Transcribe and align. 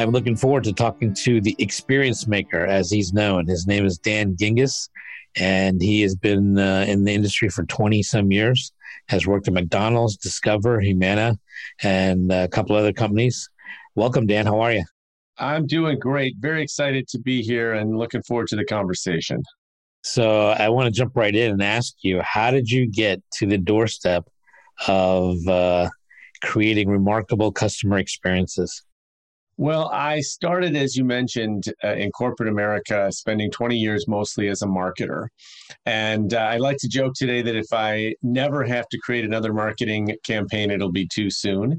I'm 0.00 0.12
looking 0.12 0.34
forward 0.36 0.64
to 0.64 0.72
talking 0.72 1.12
to 1.12 1.42
the 1.42 1.54
experience 1.58 2.26
maker, 2.26 2.64
as 2.64 2.90
he's 2.90 3.12
known. 3.12 3.46
His 3.46 3.66
name 3.66 3.84
is 3.84 3.98
Dan 3.98 4.34
Gingiss, 4.34 4.88
and 5.36 5.82
he 5.82 6.00
has 6.00 6.14
been 6.14 6.58
uh, 6.58 6.86
in 6.88 7.04
the 7.04 7.12
industry 7.12 7.50
for 7.50 7.64
20 7.66 8.02
some 8.02 8.32
years, 8.32 8.72
has 9.08 9.26
worked 9.26 9.46
at 9.48 9.52
McDonald's, 9.52 10.16
Discover, 10.16 10.80
Humana, 10.80 11.38
and 11.82 12.32
a 12.32 12.48
couple 12.48 12.76
other 12.76 12.94
companies. 12.94 13.50
Welcome, 13.94 14.26
Dan. 14.26 14.46
How 14.46 14.60
are 14.60 14.72
you? 14.72 14.84
I'm 15.36 15.66
doing 15.66 15.98
great. 15.98 16.34
Very 16.38 16.62
excited 16.62 17.06
to 17.08 17.18
be 17.18 17.42
here 17.42 17.74
and 17.74 17.98
looking 17.98 18.22
forward 18.22 18.48
to 18.48 18.56
the 18.56 18.64
conversation. 18.64 19.42
So, 20.02 20.48
I 20.48 20.70
want 20.70 20.86
to 20.86 20.98
jump 20.98 21.14
right 21.14 21.34
in 21.34 21.52
and 21.52 21.62
ask 21.62 21.92
you 22.00 22.22
how 22.22 22.50
did 22.50 22.70
you 22.70 22.90
get 22.90 23.22
to 23.34 23.46
the 23.46 23.58
doorstep 23.58 24.26
of 24.88 25.46
uh, 25.46 25.90
creating 26.42 26.88
remarkable 26.88 27.52
customer 27.52 27.98
experiences? 27.98 28.82
Well, 29.60 29.90
I 29.92 30.20
started, 30.20 30.74
as 30.74 30.96
you 30.96 31.04
mentioned, 31.04 31.64
uh, 31.84 31.92
in 31.92 32.12
corporate 32.12 32.48
America, 32.48 33.12
spending 33.12 33.50
20 33.50 33.76
years 33.76 34.08
mostly 34.08 34.48
as 34.48 34.62
a 34.62 34.66
marketer. 34.66 35.26
And 35.84 36.32
uh, 36.32 36.38
I 36.38 36.56
like 36.56 36.78
to 36.78 36.88
joke 36.88 37.12
today 37.14 37.42
that 37.42 37.54
if 37.54 37.66
I 37.70 38.14
never 38.22 38.64
have 38.64 38.88
to 38.88 38.98
create 39.04 39.26
another 39.26 39.52
marketing 39.52 40.16
campaign, 40.24 40.70
it'll 40.70 40.90
be 40.90 41.06
too 41.06 41.28
soon. 41.28 41.78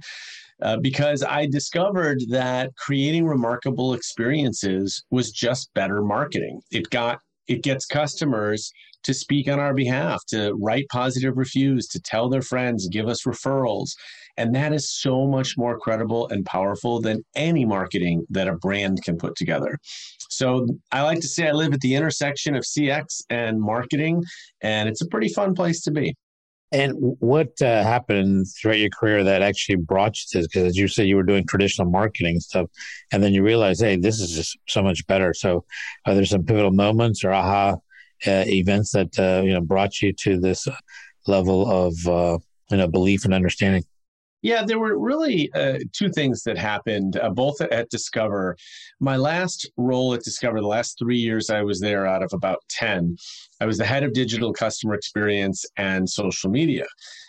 Uh, 0.62 0.78
because 0.78 1.24
I 1.24 1.48
discovered 1.48 2.20
that 2.30 2.70
creating 2.76 3.26
remarkable 3.26 3.96
experiences 3.96 5.04
was 5.10 5.32
just 5.32 5.74
better 5.74 6.04
marketing. 6.04 6.62
It 6.70 6.88
got 6.92 7.18
it 7.48 7.64
gets 7.64 7.88
customers 7.88 8.72
to 9.04 9.14
speak 9.16 9.48
on 9.48 9.60
our 9.60 9.74
behalf, 9.74 10.24
to 10.28 10.54
write 10.62 10.86
positive 10.92 11.36
reviews, 11.36 11.88
to 11.88 12.00
tell 12.00 12.30
their 12.30 12.44
friends, 12.44 12.88
give 12.90 13.08
us 13.08 13.24
referrals. 13.24 13.90
And 14.42 14.56
that 14.56 14.74
is 14.74 14.92
so 14.92 15.28
much 15.28 15.56
more 15.56 15.78
credible 15.78 16.28
and 16.30 16.44
powerful 16.44 17.00
than 17.00 17.24
any 17.36 17.64
marketing 17.64 18.26
that 18.32 18.48
a 18.48 18.56
brand 18.56 19.04
can 19.04 19.16
put 19.16 19.36
together. 19.36 19.78
So 20.32 20.66
I 20.92 21.04
like 21.04 21.20
to 21.20 21.28
say 21.28 21.48
I 21.48 21.52
live 21.52 21.74
at 21.74 21.82
the 21.82 21.94
intersection 21.94 22.56
of 22.56 22.64
CX 22.64 23.22
and 23.30 23.62
marketing, 23.62 24.24
and 24.62 24.90
it's 24.90 25.04
a 25.04 25.08
pretty 25.08 25.30
fun 25.30 25.54
place 25.54 25.84
to 25.84 25.92
be. 25.92 26.16
And 26.72 26.94
what 27.20 27.62
uh, 27.62 27.84
happened 27.84 28.48
throughout 28.60 28.80
your 28.80 28.90
career 28.90 29.24
that 29.24 29.44
actually 29.44 29.76
brought 29.76 30.16
you 30.18 30.24
to 30.32 30.38
this? 30.40 30.48
Because 30.48 30.64
as 30.70 30.76
you 30.76 30.88
said, 30.88 31.06
you 31.06 31.18
were 31.18 31.24
doing 31.32 31.46
traditional 31.46 31.92
marketing 31.92 32.40
stuff, 32.40 32.68
and 33.12 33.22
then 33.22 33.36
you 33.36 33.44
realized, 33.44 33.82
hey, 33.82 33.96
this 33.96 34.20
is 34.20 34.32
just 34.32 34.58
so 34.68 34.82
much 34.82 35.06
better. 35.06 35.36
So, 35.36 35.66
are 36.08 36.16
there 36.16 36.26
some 36.26 36.46
pivotal 36.46 36.72
moments 36.72 37.24
or 37.24 37.32
aha 37.32 37.76
uh, 38.26 38.46
events 38.48 38.94
that 38.94 39.20
uh, 39.20 39.44
you 39.46 39.54
know 39.54 39.62
brought 39.62 40.02
you 40.02 40.14
to 40.14 40.40
this 40.40 40.68
level 41.28 41.70
of 41.70 41.94
uh, 42.08 42.40
you 42.72 42.78
know 42.78 42.88
belief 42.88 43.24
and 43.24 43.36
understanding? 43.36 43.84
Yeah, 44.42 44.64
there 44.66 44.80
were 44.80 44.98
really 44.98 45.52
uh, 45.54 45.78
two 45.94 46.10
things 46.10 46.42
that 46.44 46.58
happened, 46.58 47.18
uh, 47.18 47.30
both 47.30 47.62
at 47.62 47.90
Discover. 47.90 48.58
My 49.00 49.16
last 49.16 49.70
role 49.78 50.16
at 50.16 50.24
Discover, 50.24 50.62
the 50.62 50.68
last 50.68 50.98
three 50.98 51.18
years 51.18 51.52
I 51.52 51.62
was 51.62 51.80
there 51.80 52.08
out 52.08 52.24
of 52.24 52.32
about 52.34 52.64
10, 52.70 53.18
I 53.60 53.66
was 53.66 53.78
the 53.78 53.86
head 53.86 54.04
of 54.04 54.14
digital 54.14 54.52
customer 54.52 54.96
experience 54.96 55.64
and 55.78 56.10
social 56.10 56.50
media. 56.50 56.86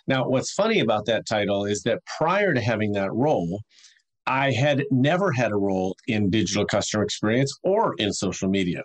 Now, 0.06 0.26
what's 0.26 0.52
funny 0.54 0.80
about 0.80 1.04
that 1.06 1.26
title 1.26 1.66
is 1.66 1.82
that 1.82 2.00
prior 2.18 2.54
to 2.54 2.60
having 2.60 2.92
that 2.92 3.12
role, 3.12 3.60
I 4.26 4.52
had 4.52 4.84
never 4.90 5.32
had 5.32 5.50
a 5.50 5.56
role 5.56 5.96
in 6.06 6.30
digital 6.30 6.64
customer 6.64 7.02
experience 7.02 7.52
or 7.64 7.94
in 7.98 8.12
social 8.12 8.48
media. 8.48 8.82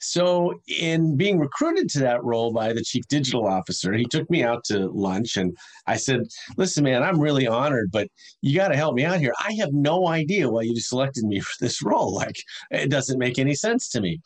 So, 0.00 0.60
in 0.80 1.16
being 1.16 1.38
recruited 1.38 1.88
to 1.90 2.00
that 2.00 2.22
role 2.22 2.52
by 2.52 2.72
the 2.72 2.82
chief 2.82 3.06
digital 3.08 3.46
officer, 3.46 3.92
he 3.92 4.04
took 4.04 4.30
me 4.30 4.44
out 4.44 4.62
to 4.66 4.88
lunch 4.88 5.36
and 5.36 5.56
I 5.86 5.96
said, 5.96 6.20
Listen, 6.56 6.84
man, 6.84 7.02
I'm 7.02 7.20
really 7.20 7.48
honored, 7.48 7.90
but 7.90 8.08
you 8.42 8.54
got 8.56 8.68
to 8.68 8.76
help 8.76 8.94
me 8.94 9.04
out 9.04 9.18
here. 9.18 9.34
I 9.44 9.54
have 9.54 9.72
no 9.72 10.06
idea 10.06 10.48
why 10.48 10.62
you 10.62 10.78
selected 10.78 11.24
me 11.24 11.40
for 11.40 11.54
this 11.60 11.82
role. 11.82 12.14
Like, 12.14 12.36
it 12.70 12.90
doesn't 12.90 13.18
make 13.18 13.38
any 13.38 13.54
sense 13.54 13.88
to 13.90 14.00
me. 14.00 14.20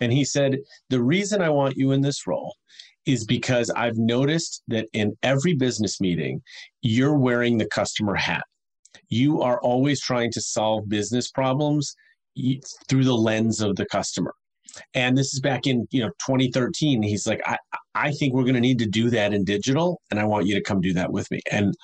And 0.00 0.12
he 0.12 0.24
said, 0.24 0.58
The 0.88 1.02
reason 1.02 1.42
I 1.42 1.50
want 1.50 1.76
you 1.76 1.92
in 1.92 2.00
this 2.00 2.26
role 2.26 2.54
is 3.04 3.24
because 3.24 3.70
I've 3.70 3.96
noticed 3.96 4.62
that 4.68 4.88
in 4.92 5.16
every 5.22 5.54
business 5.54 6.00
meeting, 6.00 6.42
you're 6.82 7.16
wearing 7.16 7.58
the 7.58 7.68
customer 7.68 8.16
hat 8.16 8.42
you 9.08 9.42
are 9.42 9.60
always 9.60 10.00
trying 10.00 10.32
to 10.32 10.40
solve 10.40 10.88
business 10.88 11.30
problems 11.30 11.94
through 12.88 13.04
the 13.04 13.16
lens 13.16 13.60
of 13.60 13.76
the 13.76 13.86
customer. 13.86 14.34
And 14.94 15.16
this 15.16 15.32
is 15.32 15.40
back 15.40 15.66
in 15.66 15.86
you 15.90 16.02
know 16.02 16.10
2013 16.26 17.02
he's 17.02 17.26
like 17.26 17.40
i 17.46 17.56
i 17.94 18.12
think 18.12 18.34
we're 18.34 18.42
going 18.42 18.54
to 18.54 18.60
need 18.60 18.78
to 18.80 18.86
do 18.86 19.08
that 19.10 19.32
in 19.32 19.42
digital 19.42 20.02
and 20.10 20.20
i 20.20 20.24
want 20.24 20.46
you 20.46 20.54
to 20.54 20.60
come 20.60 20.80
do 20.80 20.92
that 20.92 21.10
with 21.10 21.30
me. 21.30 21.40
And 21.50 21.74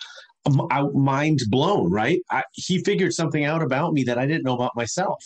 um, 0.44 0.66
I, 0.70 0.82
mind 0.92 1.40
blown 1.48 1.90
right? 1.90 2.20
I, 2.30 2.42
he 2.52 2.82
figured 2.82 3.14
something 3.14 3.44
out 3.44 3.62
about 3.62 3.94
me 3.94 4.02
that 4.04 4.18
i 4.18 4.26
didn't 4.26 4.44
know 4.44 4.54
about 4.54 4.76
myself. 4.76 5.24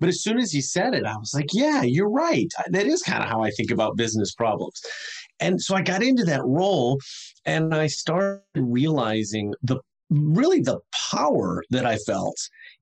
But 0.00 0.10
as 0.10 0.22
soon 0.22 0.38
as 0.38 0.52
he 0.52 0.60
said 0.60 0.94
it 0.94 1.04
i 1.04 1.16
was 1.16 1.34
like 1.34 1.48
yeah 1.52 1.82
you're 1.82 2.10
right. 2.10 2.52
That 2.70 2.86
is 2.86 3.02
kind 3.02 3.22
of 3.22 3.28
how 3.28 3.42
i 3.42 3.50
think 3.50 3.72
about 3.72 3.96
business 3.96 4.32
problems. 4.34 4.80
And 5.40 5.60
so 5.60 5.74
i 5.74 5.82
got 5.82 6.04
into 6.04 6.24
that 6.26 6.44
role 6.44 7.00
and 7.46 7.74
i 7.74 7.88
started 7.88 8.42
realizing 8.54 9.54
the 9.62 9.80
really 10.10 10.60
the 10.60 10.80
power 11.10 11.62
that 11.70 11.86
I 11.86 11.96
felt 11.96 12.36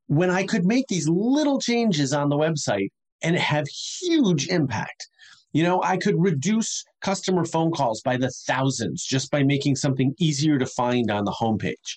when 0.06 0.30
I 0.30 0.44
could 0.44 0.64
make 0.64 0.86
these 0.88 1.08
little 1.08 1.60
changes 1.60 2.12
on 2.12 2.28
the 2.28 2.36
website 2.36 2.90
and 3.22 3.36
have 3.36 3.66
huge 3.68 4.48
impact. 4.48 5.08
You 5.52 5.62
know, 5.62 5.82
I 5.82 5.96
could 5.96 6.20
reduce 6.20 6.84
customer 7.00 7.44
phone 7.44 7.72
calls 7.72 8.02
by 8.02 8.16
the 8.16 8.30
thousands 8.46 9.04
just 9.04 9.30
by 9.30 9.42
making 9.42 9.76
something 9.76 10.14
easier 10.18 10.58
to 10.58 10.66
find 10.66 11.10
on 11.10 11.24
the 11.24 11.32
homepage. 11.32 11.96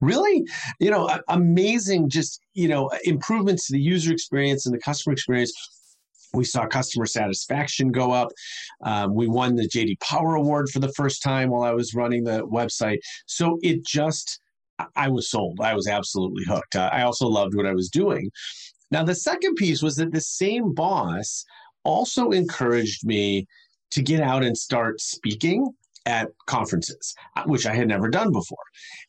Really? 0.00 0.44
You 0.78 0.90
know, 0.90 1.18
amazing 1.28 2.10
just, 2.10 2.40
you 2.52 2.68
know, 2.68 2.90
improvements 3.04 3.66
to 3.66 3.72
the 3.72 3.80
user 3.80 4.12
experience 4.12 4.66
and 4.66 4.74
the 4.74 4.78
customer 4.78 5.14
experience 5.14 5.52
we 6.34 6.44
saw 6.44 6.66
customer 6.66 7.06
satisfaction 7.06 7.90
go 7.90 8.12
up. 8.12 8.28
Um, 8.82 9.14
we 9.14 9.28
won 9.28 9.56
the 9.56 9.68
JD 9.68 10.00
Power 10.00 10.34
Award 10.34 10.68
for 10.68 10.78
the 10.78 10.92
first 10.92 11.22
time 11.22 11.50
while 11.50 11.62
I 11.62 11.72
was 11.72 11.94
running 11.94 12.24
the 12.24 12.46
website. 12.46 12.98
So 13.26 13.58
it 13.62 13.84
just, 13.84 14.40
I 14.96 15.08
was 15.08 15.30
sold. 15.30 15.60
I 15.60 15.74
was 15.74 15.86
absolutely 15.86 16.44
hooked. 16.44 16.76
I 16.76 17.02
also 17.02 17.28
loved 17.28 17.54
what 17.54 17.66
I 17.66 17.74
was 17.74 17.88
doing. 17.88 18.30
Now, 18.90 19.04
the 19.04 19.14
second 19.14 19.54
piece 19.56 19.82
was 19.82 19.96
that 19.96 20.12
the 20.12 20.20
same 20.20 20.72
boss 20.72 21.44
also 21.84 22.30
encouraged 22.30 23.06
me 23.06 23.46
to 23.90 24.02
get 24.02 24.20
out 24.20 24.42
and 24.42 24.56
start 24.56 25.00
speaking 25.00 25.68
at 26.06 26.28
conferences, 26.46 27.14
uh, 27.36 27.44
which 27.44 27.66
I 27.66 27.74
had 27.74 27.88
never 27.88 28.08
done 28.08 28.30
before. 28.32 28.58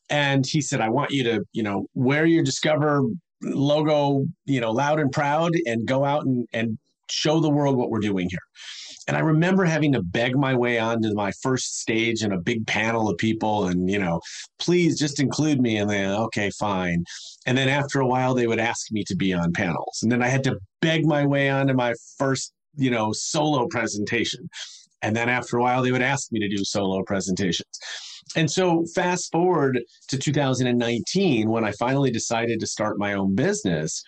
And 0.10 0.46
he 0.46 0.62
said, 0.62 0.82
I 0.82 0.90
want 0.90 1.12
you 1.12 1.24
to, 1.26 1.44
you 1.54 1.64
know, 1.64 1.88
wear 1.94 2.26
your 2.26 2.44
Discover 2.44 3.04
logo, 3.42 4.26
you 4.46 4.62
know, 4.62 4.72
loud 4.72 5.00
and 5.00 5.12
proud 5.12 5.52
and 5.66 5.86
go 5.86 6.06
out 6.06 6.26
and, 6.26 6.48
and 6.54 6.78
show 7.10 7.40
the 7.40 7.50
world 7.50 7.78
what 7.78 7.90
we're 7.90 8.00
doing 8.00 8.28
here. 8.30 8.40
And 9.08 9.16
I 9.16 9.20
remember 9.20 9.66
having 9.66 9.92
to 9.94 10.02
beg 10.02 10.36
my 10.36 10.56
way 10.56 10.80
onto 10.80 11.14
my 11.14 11.32
first 11.44 11.80
stage 11.80 12.24
in 12.24 12.32
a 12.32 12.40
big 12.40 12.66
panel 12.66 13.08
of 13.08 13.18
people 13.18 13.68
and, 13.68 13.90
you 13.90 14.00
know, 14.00 14.20
please 14.58 14.98
just 14.98 15.20
include 15.20 15.62
me. 15.62 15.78
And 15.78 15.90
then, 15.90 16.12
okay, 16.12 16.50
fine. 16.50 17.04
And 17.46 17.56
then 17.58 17.70
after 17.70 18.00
a 18.00 18.08
while, 18.08 18.34
they 18.34 18.48
would 18.48 18.60
ask 18.60 18.92
me 18.92 19.04
to 19.06 19.16
be 19.16 19.32
on 19.32 19.54
panels. 19.54 20.00
And 20.02 20.12
then 20.12 20.24
I 20.24 20.28
had 20.28 20.44
to 20.46 20.58
beg 20.82 21.06
my 21.06 21.26
way 21.26 21.50
onto 21.50 21.74
my 21.74 21.94
first, 22.18 22.52
you 22.76 22.90
know, 22.90 23.12
solo 23.14 23.68
presentation. 23.68 24.50
And 25.04 25.16
then 25.16 25.30
after 25.30 25.58
a 25.58 25.62
while, 25.62 25.84
they 25.84 25.92
would 25.92 26.02
ask 26.02 26.32
me 26.32 26.40
to 26.40 26.50
do 26.50 26.64
solo 26.64 27.04
presentations. 27.04 27.80
And 28.36 28.50
so, 28.50 28.86
fast 28.96 29.32
forward 29.32 29.80
to 30.08 30.18
2019, 30.18 31.50
when 31.50 31.64
I 31.64 31.72
finally 31.74 32.10
decided 32.10 32.60
to 32.60 32.68
start 32.68 32.98
my 32.98 33.14
own 33.14 33.36
business, 33.36 34.04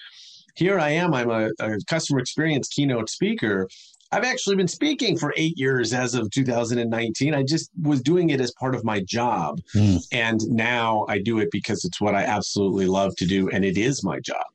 here 0.57 0.79
I 0.79 0.89
am. 0.89 1.13
I'm 1.13 1.29
a, 1.29 1.49
a 1.59 1.77
customer 1.87 2.19
experience 2.19 2.67
keynote 2.67 3.09
speaker. 3.09 3.67
I've 4.11 4.23
actually 4.23 4.55
been 4.55 4.67
speaking 4.67 5.17
for 5.17 5.33
eight 5.37 5.57
years 5.57 5.93
as 5.93 6.15
of 6.15 6.31
2019. 6.31 7.33
I 7.33 7.43
just 7.43 7.69
was 7.81 8.01
doing 8.01 8.29
it 8.29 8.39
as 8.39 8.53
part 8.53 8.73
of 8.73 8.83
my 8.83 9.01
job. 9.01 9.59
Mm. 9.75 10.05
And 10.11 10.41
now 10.47 11.05
I 11.09 11.19
do 11.19 11.39
it 11.39 11.49
because 11.51 11.83
it's 11.83 11.99
what 11.99 12.15
I 12.15 12.23
absolutely 12.23 12.87
love 12.87 13.15
to 13.17 13.25
do. 13.25 13.49
And 13.49 13.65
it 13.65 13.77
is 13.77 14.03
my 14.03 14.19
job. 14.19 14.45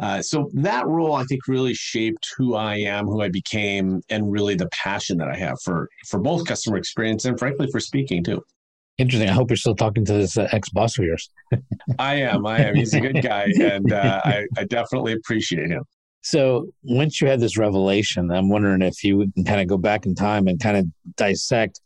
Uh, 0.00 0.22
so 0.22 0.50
that 0.54 0.86
role, 0.86 1.14
I 1.14 1.24
think, 1.24 1.48
really 1.48 1.74
shaped 1.74 2.28
who 2.36 2.54
I 2.54 2.76
am, 2.76 3.06
who 3.06 3.20
I 3.20 3.28
became, 3.28 4.00
and 4.08 4.30
really 4.30 4.54
the 4.54 4.68
passion 4.68 5.18
that 5.18 5.28
I 5.28 5.36
have 5.36 5.60
for 5.64 5.88
for 6.06 6.20
both 6.20 6.46
customer 6.46 6.76
experience 6.76 7.24
and, 7.24 7.36
frankly, 7.36 7.66
for 7.72 7.80
speaking 7.80 8.22
too. 8.22 8.44
Interesting. 8.98 9.28
I 9.28 9.32
hope 9.32 9.50
you're 9.50 9.56
still 9.56 9.76
talking 9.76 10.04
to 10.04 10.12
this 10.12 10.36
uh, 10.36 10.48
ex 10.50 10.68
boss 10.70 10.98
of 10.98 11.04
yours. 11.04 11.30
I 11.98 12.16
am. 12.16 12.44
I 12.46 12.58
am. 12.58 12.74
He's 12.74 12.94
a 12.94 13.00
good 13.00 13.22
guy, 13.22 13.46
and 13.60 13.92
uh, 13.92 14.20
I, 14.24 14.44
I 14.56 14.64
definitely 14.64 15.12
appreciate 15.12 15.70
him. 15.70 15.84
So 16.22 16.66
once 16.82 17.20
you 17.20 17.28
had 17.28 17.38
this 17.38 17.56
revelation, 17.56 18.30
I'm 18.32 18.48
wondering 18.48 18.82
if 18.82 19.04
you 19.04 19.30
can 19.34 19.44
kind 19.44 19.60
of 19.60 19.68
go 19.68 19.78
back 19.78 20.04
in 20.04 20.16
time 20.16 20.48
and 20.48 20.60
kind 20.60 20.76
of 20.76 20.86
dissect 21.16 21.80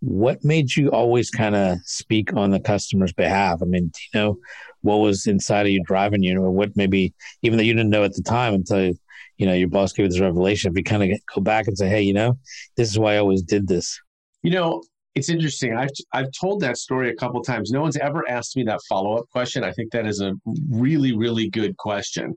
what 0.00 0.44
made 0.44 0.74
you 0.74 0.90
always 0.90 1.30
kind 1.30 1.54
of 1.54 1.78
speak 1.84 2.34
on 2.34 2.50
the 2.50 2.60
customer's 2.60 3.12
behalf. 3.12 3.60
I 3.62 3.64
mean, 3.64 3.90
you 4.12 4.20
know, 4.20 4.38
what 4.82 4.96
was 4.96 5.26
inside 5.26 5.66
of 5.66 5.72
you 5.72 5.82
driving 5.84 6.22
you, 6.22 6.42
or 6.42 6.50
what 6.50 6.76
maybe 6.76 7.14
even 7.42 7.58
though 7.58 7.64
you 7.64 7.74
didn't 7.74 7.90
know 7.90 8.04
at 8.04 8.14
the 8.14 8.22
time 8.22 8.54
until 8.54 8.92
you 9.36 9.46
know 9.46 9.54
your 9.54 9.68
boss 9.68 9.92
gave 9.92 10.04
you 10.04 10.10
this 10.10 10.20
revelation, 10.20 10.70
if 10.70 10.76
you 10.76 10.82
kind 10.82 11.12
of 11.12 11.18
go 11.34 11.40
back 11.40 11.68
and 11.68 11.78
say, 11.78 11.88
hey, 11.88 12.02
you 12.02 12.12
know, 12.12 12.38
this 12.76 12.90
is 12.90 12.98
why 12.98 13.14
I 13.14 13.18
always 13.18 13.42
did 13.42 13.68
this. 13.68 14.00
You 14.42 14.50
know, 14.50 14.82
it's 15.16 15.30
interesting. 15.30 15.74
I've 15.74 15.88
I've 16.12 16.30
told 16.38 16.60
that 16.60 16.76
story 16.76 17.10
a 17.10 17.14
couple 17.14 17.42
times. 17.42 17.70
No 17.70 17.80
one's 17.80 17.96
ever 17.96 18.22
asked 18.28 18.54
me 18.54 18.62
that 18.64 18.80
follow 18.88 19.16
up 19.16 19.24
question. 19.30 19.64
I 19.64 19.72
think 19.72 19.90
that 19.92 20.06
is 20.06 20.20
a 20.20 20.34
really 20.70 21.16
really 21.16 21.48
good 21.48 21.76
question. 21.78 22.34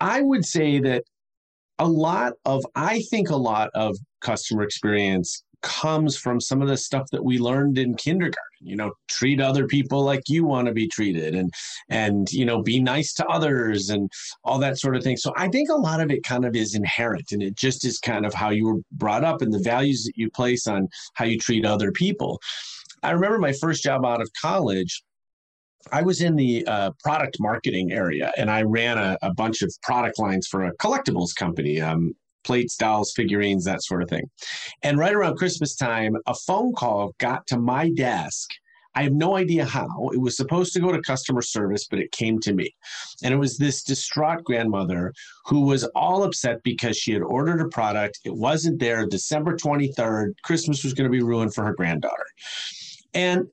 I 0.00 0.22
would 0.22 0.44
say 0.44 0.78
that 0.78 1.02
a 1.80 1.88
lot 1.88 2.34
of 2.44 2.64
I 2.76 3.02
think 3.10 3.30
a 3.30 3.36
lot 3.36 3.70
of 3.74 3.96
customer 4.20 4.62
experience 4.62 5.42
comes 5.62 6.16
from 6.16 6.40
some 6.40 6.62
of 6.62 6.68
the 6.68 6.76
stuff 6.76 7.06
that 7.10 7.24
we 7.24 7.38
learned 7.38 7.78
in 7.78 7.94
kindergarten 7.96 8.38
you 8.60 8.76
know 8.76 8.92
treat 9.08 9.40
other 9.40 9.66
people 9.66 10.02
like 10.02 10.22
you 10.28 10.44
want 10.44 10.66
to 10.66 10.72
be 10.72 10.86
treated 10.88 11.34
and 11.34 11.52
and 11.88 12.30
you 12.32 12.44
know 12.44 12.62
be 12.62 12.80
nice 12.80 13.12
to 13.12 13.26
others 13.26 13.90
and 13.90 14.10
all 14.44 14.58
that 14.58 14.78
sort 14.78 14.96
of 14.96 15.02
thing 15.02 15.16
so 15.16 15.32
i 15.36 15.48
think 15.48 15.68
a 15.68 15.74
lot 15.74 16.00
of 16.00 16.10
it 16.10 16.22
kind 16.22 16.44
of 16.44 16.54
is 16.54 16.74
inherent 16.74 17.32
and 17.32 17.42
it 17.42 17.56
just 17.56 17.84
is 17.84 17.98
kind 17.98 18.24
of 18.24 18.34
how 18.34 18.50
you 18.50 18.66
were 18.66 18.80
brought 18.92 19.24
up 19.24 19.42
and 19.42 19.52
the 19.52 19.58
values 19.58 20.04
that 20.04 20.16
you 20.16 20.30
place 20.30 20.66
on 20.66 20.88
how 21.14 21.24
you 21.24 21.38
treat 21.38 21.64
other 21.64 21.92
people 21.92 22.38
i 23.02 23.10
remember 23.10 23.38
my 23.38 23.52
first 23.52 23.82
job 23.82 24.04
out 24.04 24.20
of 24.20 24.30
college 24.40 25.02
I 25.92 26.02
was 26.02 26.20
in 26.20 26.36
the 26.36 26.66
uh, 26.66 26.90
product 27.02 27.38
marketing 27.40 27.92
area 27.92 28.32
and 28.36 28.50
I 28.50 28.62
ran 28.62 28.98
a, 28.98 29.16
a, 29.22 29.32
bunch 29.32 29.62
of 29.62 29.72
product 29.82 30.18
lines 30.18 30.46
for 30.46 30.64
a 30.64 30.76
collectibles 30.76 31.34
company. 31.34 31.80
Um, 31.80 32.14
plates, 32.48 32.76
dolls, 32.76 33.12
figurines, 33.14 33.64
that 33.64 33.82
sort 33.82 34.02
of 34.02 34.08
thing. 34.08 34.28
And 34.82 34.98
right 34.98 35.14
around 35.14 35.36
Christmas 35.36 35.76
time, 35.76 36.16
a 36.26 36.34
phone 36.34 36.72
call 36.72 37.14
got 37.18 37.46
to 37.48 37.58
my 37.58 37.90
desk. 37.90 38.50
I 38.94 39.02
have 39.02 39.12
no 39.12 39.36
idea 39.36 39.66
how. 39.66 39.86
It 40.14 40.20
was 40.20 40.34
supposed 40.36 40.72
to 40.72 40.80
go 40.80 40.90
to 40.90 41.00
customer 41.02 41.42
service, 41.42 41.86
but 41.88 41.98
it 42.00 42.10
came 42.10 42.40
to 42.40 42.54
me. 42.54 42.74
And 43.22 43.34
it 43.34 43.36
was 43.36 43.58
this 43.58 43.82
distraught 43.82 44.42
grandmother 44.44 45.12
who 45.44 45.60
was 45.60 45.84
all 45.94 46.24
upset 46.24 46.62
because 46.64 46.96
she 46.96 47.12
had 47.12 47.22
ordered 47.22 47.60
a 47.60 47.68
product. 47.68 48.18
It 48.24 48.34
wasn't 48.34 48.80
there. 48.80 49.06
December 49.06 49.56
23rd, 49.56 50.32
Christmas 50.42 50.82
was 50.82 50.94
going 50.94 51.04
to 51.04 51.16
be 51.16 51.22
ruined 51.22 51.54
for 51.54 51.64
her 51.64 51.74
granddaughter. 51.74 52.26
And 53.12 53.46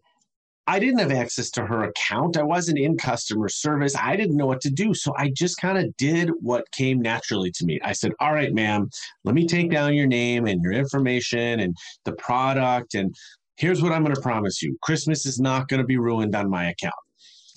I 0.67 0.79
didn't 0.79 0.99
have 0.99 1.11
access 1.11 1.51
to 1.51 1.65
her 1.65 1.83
account. 1.83 2.37
I 2.37 2.43
wasn't 2.43 2.79
in 2.79 2.97
customer 2.97 3.49
service. 3.49 3.95
I 3.95 4.15
didn't 4.15 4.37
know 4.37 4.47
what 4.47 4.61
to 4.61 4.71
do. 4.71 4.93
So 4.93 5.13
I 5.17 5.31
just 5.35 5.57
kind 5.57 5.77
of 5.77 5.95
did 5.97 6.31
what 6.41 6.69
came 6.71 6.99
naturally 7.01 7.51
to 7.51 7.65
me. 7.65 7.79
I 7.83 7.91
said, 7.91 8.13
All 8.19 8.33
right, 8.33 8.53
ma'am, 8.53 8.89
let 9.23 9.35
me 9.35 9.45
take 9.45 9.69
down 9.69 9.93
your 9.93 10.07
name 10.07 10.47
and 10.47 10.61
your 10.63 10.73
information 10.73 11.59
and 11.59 11.75
the 12.03 12.13
product. 12.13 12.95
And 12.95 13.13
here's 13.57 13.81
what 13.81 13.91
I'm 13.91 14.03
going 14.03 14.15
to 14.15 14.21
promise 14.21 14.61
you 14.61 14.75
Christmas 14.81 15.25
is 15.25 15.39
not 15.39 15.67
going 15.67 15.81
to 15.81 15.87
be 15.87 15.97
ruined 15.97 16.35
on 16.35 16.49
my 16.49 16.69
account. 16.69 16.95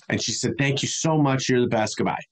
And 0.09 0.21
she 0.21 0.31
said, 0.31 0.53
Thank 0.59 0.83
you 0.83 0.87
so 0.87 1.17
much. 1.17 1.49
You're 1.49 1.61
the 1.61 1.67
best. 1.67 1.97
Goodbye. 1.97 2.23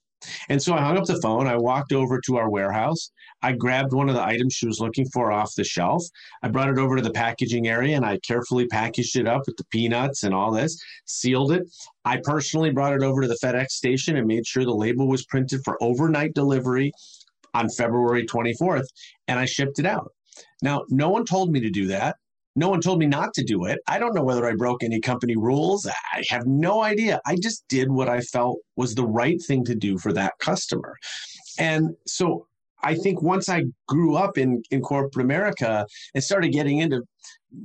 And 0.48 0.62
so 0.62 0.74
I 0.74 0.80
hung 0.80 0.96
up 0.96 1.04
the 1.04 1.20
phone. 1.20 1.46
I 1.46 1.56
walked 1.56 1.92
over 1.92 2.20
to 2.20 2.36
our 2.36 2.50
warehouse. 2.50 3.10
I 3.42 3.52
grabbed 3.52 3.92
one 3.92 4.08
of 4.08 4.14
the 4.14 4.24
items 4.24 4.54
she 4.54 4.66
was 4.66 4.80
looking 4.80 5.06
for 5.12 5.30
off 5.30 5.54
the 5.54 5.64
shelf. 5.64 6.04
I 6.42 6.48
brought 6.48 6.70
it 6.70 6.78
over 6.78 6.96
to 6.96 7.02
the 7.02 7.10
packaging 7.10 7.68
area 7.68 7.96
and 7.96 8.04
I 8.04 8.18
carefully 8.18 8.66
packaged 8.66 9.16
it 9.16 9.28
up 9.28 9.42
with 9.46 9.56
the 9.56 9.64
peanuts 9.66 10.24
and 10.24 10.34
all 10.34 10.50
this, 10.50 10.80
sealed 11.04 11.52
it. 11.52 11.62
I 12.04 12.18
personally 12.22 12.70
brought 12.70 12.94
it 12.94 13.02
over 13.02 13.22
to 13.22 13.28
the 13.28 13.38
FedEx 13.42 13.68
station 13.68 14.16
and 14.16 14.26
made 14.26 14.46
sure 14.46 14.64
the 14.64 14.74
label 14.74 15.06
was 15.06 15.24
printed 15.26 15.60
for 15.64 15.82
overnight 15.82 16.34
delivery 16.34 16.92
on 17.54 17.68
February 17.70 18.26
24th, 18.26 18.86
and 19.26 19.38
I 19.38 19.44
shipped 19.44 19.78
it 19.78 19.86
out. 19.86 20.12
Now, 20.62 20.84
no 20.88 21.08
one 21.08 21.24
told 21.24 21.50
me 21.50 21.60
to 21.60 21.70
do 21.70 21.86
that. 21.88 22.16
No 22.56 22.68
one 22.68 22.80
told 22.80 22.98
me 22.98 23.06
not 23.06 23.34
to 23.34 23.44
do 23.44 23.66
it. 23.66 23.78
I 23.86 23.98
don't 23.98 24.14
know 24.14 24.24
whether 24.24 24.44
I 24.46 24.54
broke 24.54 24.82
any 24.82 25.00
company 25.00 25.36
rules. 25.36 25.86
I 25.86 26.24
have 26.28 26.46
no 26.46 26.82
idea. 26.82 27.20
I 27.24 27.36
just 27.36 27.64
did 27.68 27.88
what 27.88 28.08
I 28.08 28.20
felt 28.20 28.58
was 28.74 28.94
the 28.94 29.06
right 29.06 29.40
thing 29.40 29.64
to 29.66 29.76
do 29.76 29.96
for 29.96 30.12
that 30.14 30.32
customer. 30.40 30.96
And 31.58 31.94
so 32.06 32.48
I 32.82 32.94
think 32.94 33.22
once 33.22 33.48
I 33.48 33.64
grew 33.86 34.16
up 34.16 34.38
in, 34.38 34.62
in 34.70 34.80
corporate 34.80 35.24
America 35.24 35.86
and 36.14 36.22
started 36.22 36.52
getting 36.52 36.78
into 36.78 37.02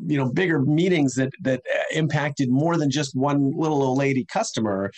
you 0.07 0.18
know 0.18 0.31
bigger 0.31 0.62
meetings 0.62 1.15
that 1.15 1.30
that 1.42 1.62
impacted 1.92 2.50
more 2.50 2.77
than 2.77 2.89
just 2.89 3.15
one 3.15 3.51
little 3.56 3.83
old 3.83 3.98
lady 3.98 4.25
customer, 4.25 4.92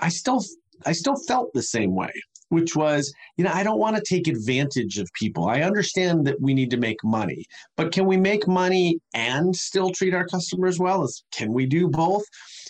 I 0.00 0.08
still 0.08 0.44
I 0.84 0.92
still 0.92 1.16
felt 1.16 1.52
the 1.54 1.62
same 1.62 1.94
way 1.94 2.12
which 2.52 2.76
was, 2.76 3.10
you 3.38 3.44
know, 3.44 3.50
I 3.50 3.62
don't 3.62 3.78
want 3.78 3.96
to 3.96 4.02
take 4.02 4.28
advantage 4.28 4.98
of 4.98 5.08
people. 5.18 5.46
I 5.48 5.62
understand 5.62 6.26
that 6.26 6.38
we 6.38 6.52
need 6.52 6.70
to 6.72 6.76
make 6.76 7.02
money, 7.02 7.46
but 7.78 7.92
can 7.92 8.04
we 8.04 8.18
make 8.18 8.46
money 8.46 8.98
and 9.14 9.56
still 9.56 9.90
treat 9.90 10.12
our 10.12 10.26
customers 10.26 10.78
well? 10.78 11.02
As 11.02 11.22
can 11.32 11.50
we 11.54 11.64
do 11.64 11.88
both? 11.88 12.24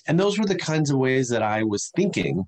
And 0.07 0.21
those 0.21 0.39
were 0.39 0.47
the 0.47 0.55
kinds 0.55 0.91
of 0.91 0.99
ways 0.99 1.29
that 1.31 1.43
I 1.43 1.65
was 1.65 1.91
thinking. 1.97 2.45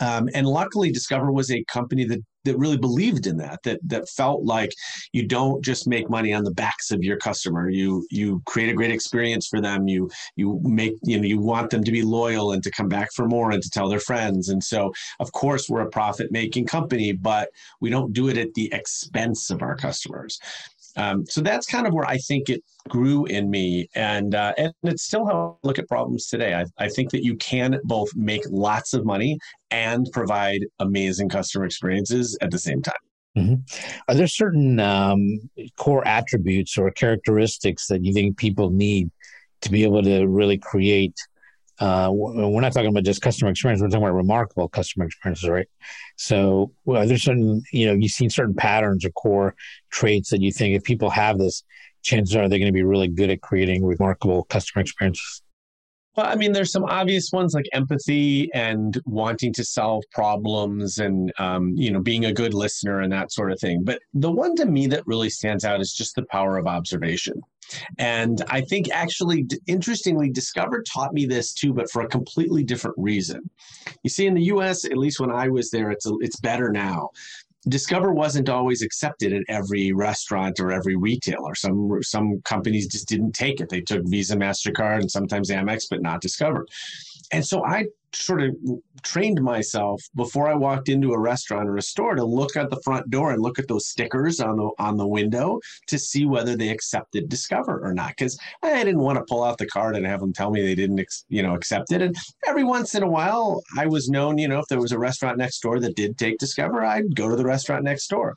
Um, 0.00 0.28
and 0.34 0.48
luckily, 0.48 0.90
Discover 0.90 1.30
was 1.30 1.52
a 1.52 1.62
company 1.72 2.04
that 2.06 2.24
that 2.48 2.58
really 2.58 2.76
believed 2.76 3.26
in 3.26 3.36
that 3.38 3.62
that 3.62 3.80
that 3.84 4.08
felt 4.08 4.44
like 4.44 4.72
you 5.12 5.26
don't 5.26 5.64
just 5.64 5.86
make 5.86 6.10
money 6.10 6.32
on 6.32 6.44
the 6.44 6.50
backs 6.50 6.90
of 6.90 7.02
your 7.02 7.16
customer. 7.18 7.68
You 7.68 8.06
you 8.10 8.42
create 8.46 8.70
a 8.70 8.74
great 8.74 8.90
experience 8.90 9.46
for 9.46 9.60
them. 9.60 9.88
You 9.88 10.10
you 10.36 10.60
make 10.64 10.94
you 11.02 11.18
know 11.18 11.26
you 11.26 11.38
want 11.38 11.70
them 11.70 11.84
to 11.84 11.92
be 11.92 12.02
loyal 12.02 12.52
and 12.52 12.62
to 12.62 12.70
come 12.70 12.88
back 12.88 13.08
for 13.14 13.26
more 13.26 13.50
and 13.50 13.62
to 13.62 13.70
tell 13.70 13.88
their 13.88 14.00
friends. 14.00 14.48
And 14.48 14.62
so 14.62 14.92
of 15.20 15.32
course 15.32 15.68
we're 15.68 15.80
a 15.82 15.90
profit 15.90 16.32
making 16.32 16.66
company 16.66 17.12
but 17.12 17.50
we 17.80 17.90
don't 17.90 18.12
do 18.12 18.28
it 18.28 18.38
at 18.38 18.54
the 18.54 18.72
expense 18.72 19.50
of 19.50 19.62
our 19.62 19.76
customers 19.76 20.38
um, 20.98 21.24
so 21.26 21.40
that's 21.40 21.66
kind 21.66 21.86
of 21.86 21.94
where 21.94 22.04
I 22.04 22.18
think 22.18 22.50
it 22.50 22.62
grew 22.88 23.24
in 23.26 23.48
me, 23.48 23.88
and 23.94 24.34
uh, 24.34 24.52
and 24.58 24.74
it's 24.82 25.04
still 25.04 25.24
how 25.26 25.58
I 25.62 25.66
look 25.66 25.78
at 25.78 25.88
problems 25.88 26.26
today. 26.26 26.54
I, 26.54 26.64
I 26.76 26.88
think 26.88 27.10
that 27.12 27.24
you 27.24 27.36
can 27.36 27.78
both 27.84 28.14
make 28.16 28.42
lots 28.50 28.94
of 28.94 29.04
money 29.04 29.38
and 29.70 30.08
provide 30.12 30.60
amazing 30.80 31.28
customer 31.28 31.64
experiences 31.64 32.36
at 32.40 32.50
the 32.50 32.58
same 32.58 32.82
time. 32.82 32.94
Mm-hmm. 33.36 33.54
Are 34.08 34.14
there 34.14 34.26
certain 34.26 34.80
um, 34.80 35.38
core 35.76 36.06
attributes 36.06 36.76
or 36.76 36.90
characteristics 36.90 37.86
that 37.86 38.04
you 38.04 38.12
think 38.12 38.36
people 38.36 38.70
need 38.70 39.10
to 39.60 39.70
be 39.70 39.84
able 39.84 40.02
to 40.02 40.26
really 40.26 40.58
create 40.58 41.14
uh, 41.80 42.10
we're 42.12 42.60
not 42.60 42.72
talking 42.72 42.90
about 42.90 43.04
just 43.04 43.22
customer 43.22 43.50
experience. 43.50 43.80
We're 43.80 43.88
talking 43.88 44.02
about 44.02 44.14
remarkable 44.14 44.68
customer 44.68 45.06
experiences, 45.06 45.48
right? 45.48 45.68
So, 46.16 46.72
well, 46.84 47.06
there's 47.06 47.22
certain, 47.22 47.62
you 47.72 47.86
know, 47.86 47.92
you've 47.92 48.10
seen 48.10 48.30
certain 48.30 48.54
patterns 48.54 49.04
or 49.04 49.10
core 49.10 49.54
traits 49.90 50.30
that 50.30 50.40
you 50.40 50.50
think 50.52 50.74
if 50.74 50.82
people 50.82 51.10
have 51.10 51.38
this, 51.38 51.62
chances 52.02 52.34
are 52.36 52.48
they're 52.48 52.58
going 52.58 52.72
to 52.72 52.72
be 52.72 52.82
really 52.82 53.08
good 53.08 53.30
at 53.30 53.42
creating 53.42 53.84
remarkable 53.84 54.44
customer 54.44 54.82
experiences. 54.82 55.42
Well, 56.16 56.26
I 56.26 56.34
mean, 56.34 56.50
there's 56.50 56.72
some 56.72 56.84
obvious 56.84 57.30
ones 57.32 57.54
like 57.54 57.66
empathy 57.72 58.52
and 58.52 59.00
wanting 59.04 59.52
to 59.52 59.64
solve 59.64 60.02
problems 60.10 60.98
and, 60.98 61.32
um, 61.38 61.74
you 61.76 61.92
know, 61.92 62.00
being 62.00 62.24
a 62.24 62.32
good 62.32 62.54
listener 62.54 63.02
and 63.02 63.12
that 63.12 63.30
sort 63.30 63.52
of 63.52 63.60
thing. 63.60 63.84
But 63.84 64.00
the 64.14 64.32
one 64.32 64.56
to 64.56 64.66
me 64.66 64.88
that 64.88 65.06
really 65.06 65.30
stands 65.30 65.64
out 65.64 65.80
is 65.80 65.92
just 65.92 66.16
the 66.16 66.24
power 66.24 66.58
of 66.58 66.66
observation. 66.66 67.40
And 67.98 68.42
I 68.48 68.60
think 68.62 68.90
actually, 68.90 69.46
interestingly, 69.66 70.30
Discover 70.30 70.82
taught 70.82 71.12
me 71.12 71.26
this 71.26 71.52
too, 71.52 71.72
but 71.72 71.90
for 71.90 72.02
a 72.02 72.08
completely 72.08 72.64
different 72.64 72.96
reason. 72.98 73.48
You 74.02 74.10
see, 74.10 74.26
in 74.26 74.34
the 74.34 74.44
US, 74.44 74.84
at 74.84 74.96
least 74.96 75.20
when 75.20 75.30
I 75.30 75.48
was 75.48 75.70
there, 75.70 75.90
it's, 75.90 76.06
a, 76.06 76.12
it's 76.20 76.40
better 76.40 76.70
now. 76.70 77.10
Discover 77.68 78.12
wasn't 78.12 78.48
always 78.48 78.82
accepted 78.82 79.32
at 79.32 79.42
every 79.48 79.92
restaurant 79.92 80.60
or 80.60 80.70
every 80.70 80.96
retailer. 80.96 81.54
Some 81.54 81.98
some 82.02 82.40
companies 82.42 82.86
just 82.86 83.08
didn't 83.08 83.32
take 83.32 83.60
it. 83.60 83.68
They 83.68 83.80
took 83.80 84.06
Visa, 84.06 84.36
Mastercard, 84.36 85.00
and 85.00 85.10
sometimes 85.10 85.50
Amex, 85.50 85.84
but 85.90 86.00
not 86.00 86.20
Discover. 86.20 86.66
And 87.32 87.44
so 87.44 87.64
I 87.64 87.86
sort 88.14 88.42
of 88.42 88.56
trained 89.02 89.40
myself 89.42 90.02
before 90.16 90.48
I 90.48 90.54
walked 90.54 90.88
into 90.88 91.12
a 91.12 91.18
restaurant 91.18 91.68
or 91.68 91.76
a 91.76 91.82
store 91.82 92.14
to 92.14 92.24
look 92.24 92.56
at 92.56 92.70
the 92.70 92.80
front 92.82 93.10
door 93.10 93.32
and 93.32 93.42
look 93.42 93.58
at 93.58 93.68
those 93.68 93.86
stickers 93.86 94.40
on 94.40 94.56
the 94.56 94.70
on 94.78 94.96
the 94.96 95.06
window 95.06 95.60
to 95.88 95.98
see 95.98 96.24
whether 96.24 96.56
they 96.56 96.70
accepted 96.70 97.28
Discover 97.28 97.84
or 97.84 97.92
not. 97.92 98.10
Because 98.16 98.38
I 98.62 98.82
didn't 98.84 99.02
want 99.02 99.18
to 99.18 99.24
pull 99.28 99.44
out 99.44 99.58
the 99.58 99.66
card 99.66 99.96
and 99.96 100.06
have 100.06 100.20
them 100.20 100.32
tell 100.32 100.50
me 100.50 100.62
they 100.62 100.74
didn't, 100.74 101.04
you 101.28 101.42
know, 101.42 101.54
accept 101.54 101.92
it. 101.92 102.02
And 102.02 102.16
every 102.46 102.64
once 102.64 102.94
in 102.94 103.02
a 103.02 103.08
while, 103.08 103.62
I 103.76 103.86
was 103.86 104.08
known, 104.08 104.38
you 104.38 104.48
know, 104.48 104.60
if 104.60 104.66
there 104.68 104.80
was 104.80 104.92
a 104.92 104.98
restaurant 104.98 105.38
next 105.38 105.60
door 105.60 105.78
that 105.80 105.96
did 105.96 106.18
take 106.18 106.38
Discover, 106.38 106.84
I'd 106.84 107.14
go 107.14 107.28
to 107.28 107.36
the 107.36 107.44
restaurant 107.44 107.84
next 107.84 108.08
door. 108.08 108.36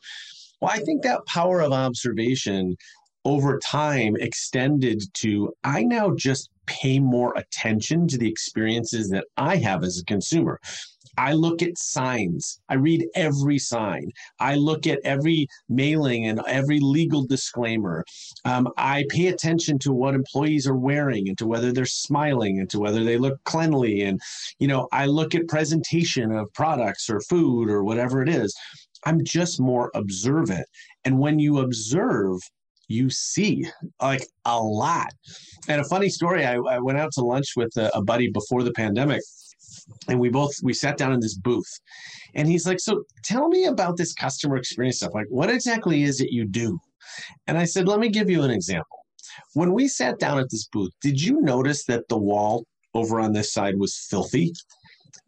Well, 0.60 0.71
I 0.71 0.79
think 0.79 1.01
that 1.01 1.25
power 1.25 1.62
of 1.62 1.71
observation 1.71 2.75
over 3.25 3.59
time 3.59 4.15
extended 4.19 5.01
to 5.13 5.53
I 5.63 5.83
now 5.83 6.13
just 6.15 6.49
pay 6.65 6.99
more 6.99 7.33
attention 7.35 8.07
to 8.07 8.17
the 8.17 8.29
experiences 8.29 9.09
that 9.09 9.25
I 9.37 9.57
have 9.57 9.83
as 9.83 9.99
a 9.99 10.05
consumer. 10.05 10.59
I 11.17 11.33
look 11.33 11.61
at 11.61 11.77
signs. 11.77 12.61
I 12.69 12.75
read 12.75 13.05
every 13.15 13.59
sign. 13.59 14.11
I 14.39 14.55
look 14.55 14.87
at 14.87 14.99
every 15.03 15.47
mailing 15.67 16.27
and 16.27 16.41
every 16.47 16.79
legal 16.79 17.25
disclaimer. 17.25 18.05
Um, 18.45 18.69
I 18.77 19.05
pay 19.09 19.27
attention 19.27 19.77
to 19.79 19.91
what 19.91 20.15
employees 20.15 20.67
are 20.67 20.75
wearing 20.75 21.27
and 21.27 21.37
to 21.39 21.45
whether 21.45 21.71
they're 21.71 21.85
smiling 21.85 22.59
and 22.59 22.69
to 22.69 22.79
whether 22.79 23.03
they 23.03 23.17
look 23.17 23.43
cleanly. 23.43 24.01
And, 24.03 24.21
you 24.59 24.67
know, 24.67 24.87
I 24.91 25.05
look 25.07 25.35
at 25.35 25.47
presentation 25.47 26.31
of 26.31 26.53
products 26.53 27.09
or 27.09 27.19
food 27.21 27.69
or 27.69 27.83
whatever 27.83 28.21
it 28.21 28.29
is. 28.29 28.55
I'm 29.05 29.23
just 29.23 29.59
more 29.59 29.91
observant. 29.93 30.65
And 31.03 31.19
when 31.19 31.39
you 31.39 31.59
observe, 31.59 32.39
you 32.91 33.10
see 33.10 33.65
like 34.01 34.25
a 34.45 34.60
lot. 34.60 35.13
And 35.67 35.81
a 35.81 35.86
funny 35.86 36.10
story 36.10 36.45
I, 36.45 36.55
I 36.55 36.79
went 36.79 37.00
out 37.00 37.12
to 37.13 37.21
lunch 37.21 37.55
with 37.55 37.75
a, 37.77 37.95
a 37.95 38.01
buddy 38.01 38.29
before 38.29 38.63
the 38.63 38.74
pandemic 38.74 39.21
and 40.07 40.19
we 40.19 40.29
both 40.29 40.53
we 40.63 40.74
sat 40.74 40.98
down 40.98 41.13
in 41.13 41.19
this 41.19 41.36
booth. 41.36 41.79
And 42.36 42.48
he's 42.48 42.65
like 42.65 42.79
so 42.79 43.03
tell 43.24 43.48
me 43.48 43.65
about 43.65 43.98
this 43.98 44.13
customer 44.13 44.57
experience 44.57 44.98
stuff. 44.98 45.13
Like 45.13 45.27
what 45.29 45.50
exactly 45.50 46.03
is 46.03 46.21
it 46.21 46.31
you 46.31 46.45
do? 46.45 46.79
And 47.48 47.57
i 47.57 47.65
said 47.65 47.88
let 47.88 48.00
me 48.00 48.10
give 48.10 48.29
you 48.29 48.43
an 48.43 48.51
example. 48.51 48.98
When 49.53 49.74
we 49.74 49.88
sat 49.88 50.19
down 50.19 50.39
at 50.39 50.50
this 50.50 50.67
booth 50.67 50.91
did 51.01 51.21
you 51.21 51.41
notice 51.41 51.86
that 51.86 52.07
the 52.10 52.17
wall 52.17 52.65
over 52.93 53.19
on 53.19 53.31
this 53.31 53.53
side 53.53 53.79
was 53.79 53.98
filthy 54.10 54.53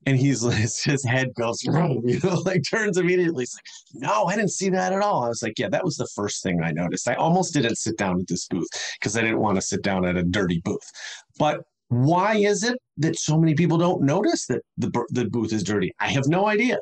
and 0.05 0.17
he's 0.17 0.41
his 0.83 1.05
head 1.05 1.33
goes, 1.36 1.63
you 1.63 1.72
know, 1.72 2.41
like 2.45 2.63
turns 2.69 2.98
immediately. 2.98 3.43
He's 3.43 3.55
like, 3.55 4.03
no, 4.10 4.25
I 4.25 4.36
didn't 4.36 4.51
see 4.51 4.69
that 4.69 4.93
at 4.93 5.01
all. 5.01 5.24
I 5.24 5.29
was 5.29 5.43
like, 5.43 5.57
yeah, 5.57 5.69
that 5.69 5.83
was 5.83 5.98
the 5.98 6.07
first 6.15 6.43
thing 6.43 6.62
I 6.62 6.72
noticed. 6.72 7.07
I 7.07 7.15
almost 7.15 7.53
didn't 7.53 7.77
sit 7.77 7.98
down 7.98 8.19
at 8.19 8.27
this 8.27 8.48
booth 8.48 8.67
because 9.00 9.17
I 9.17 9.22
didn't 9.22 9.39
want 9.39 9.55
to 9.55 9.62
sit 9.62 9.81
down 9.81 10.05
at 10.05 10.17
a 10.17 10.24
dirty 10.24 10.62
booth. 10.63 10.91
But 11.38 11.62
why 11.89 12.36
is 12.36 12.63
it 12.63 12.77
that 12.98 13.17
so 13.19 13.38
many 13.38 13.53
people 13.53 13.77
don't 13.77 14.01
notice 14.01 14.48
that 14.48 14.62
the, 14.77 14.89
the 15.10 15.25
booth 15.25 15.53
is 15.53 15.63
dirty? 15.63 15.91
I 16.00 16.10
have 16.10 16.27
no 16.27 16.48
idea. 16.48 16.79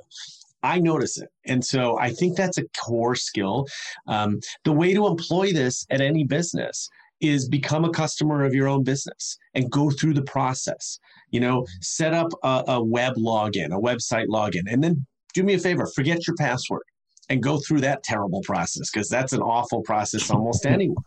I 0.64 0.80
notice 0.80 1.18
it. 1.18 1.30
And 1.46 1.66
so 1.66 1.98
I 1.98 2.12
think 2.12 2.38
that's 2.38 2.60
a 2.60 2.64
core 2.80 3.16
skill. 3.16 3.68
Um, 4.08 4.40
the 4.64 4.72
way 4.72 4.94
to 4.94 5.08
employ 5.08 5.54
this 5.54 5.86
at 5.90 6.02
any 6.02 6.24
business 6.24 6.88
is 7.22 7.48
become 7.48 7.86
a 7.86 7.90
customer 7.92 8.44
of 8.44 8.54
your 8.54 8.68
own 8.68 8.84
business 8.84 9.38
and 9.54 9.72
go 9.72 9.90
through 9.90 10.14
the 10.14 10.24
process. 10.24 11.00
You 11.30 11.40
know, 11.40 11.66
set 11.82 12.14
up 12.14 12.28
a, 12.44 12.64
a 12.68 12.84
web 12.84 13.16
login, 13.16 13.68
a 13.68 13.80
website 13.80 14.28
login, 14.28 14.64
and 14.68 14.84
then 14.84 15.06
do 15.34 15.44
me 15.44 15.54
a 15.54 15.60
favor, 15.60 15.88
forget 15.96 16.28
your 16.28 16.36
password 16.36 16.84
and 17.30 17.42
go 17.42 17.58
through 17.60 17.80
that 17.80 18.04
terrible 18.04 18.42
process 18.42 18.92
because 18.92 19.08
that's 19.08 19.32
an 19.32 19.42
awful 19.42 19.82
process 19.84 20.30
almost 20.30 20.66
anywhere. 20.66 21.04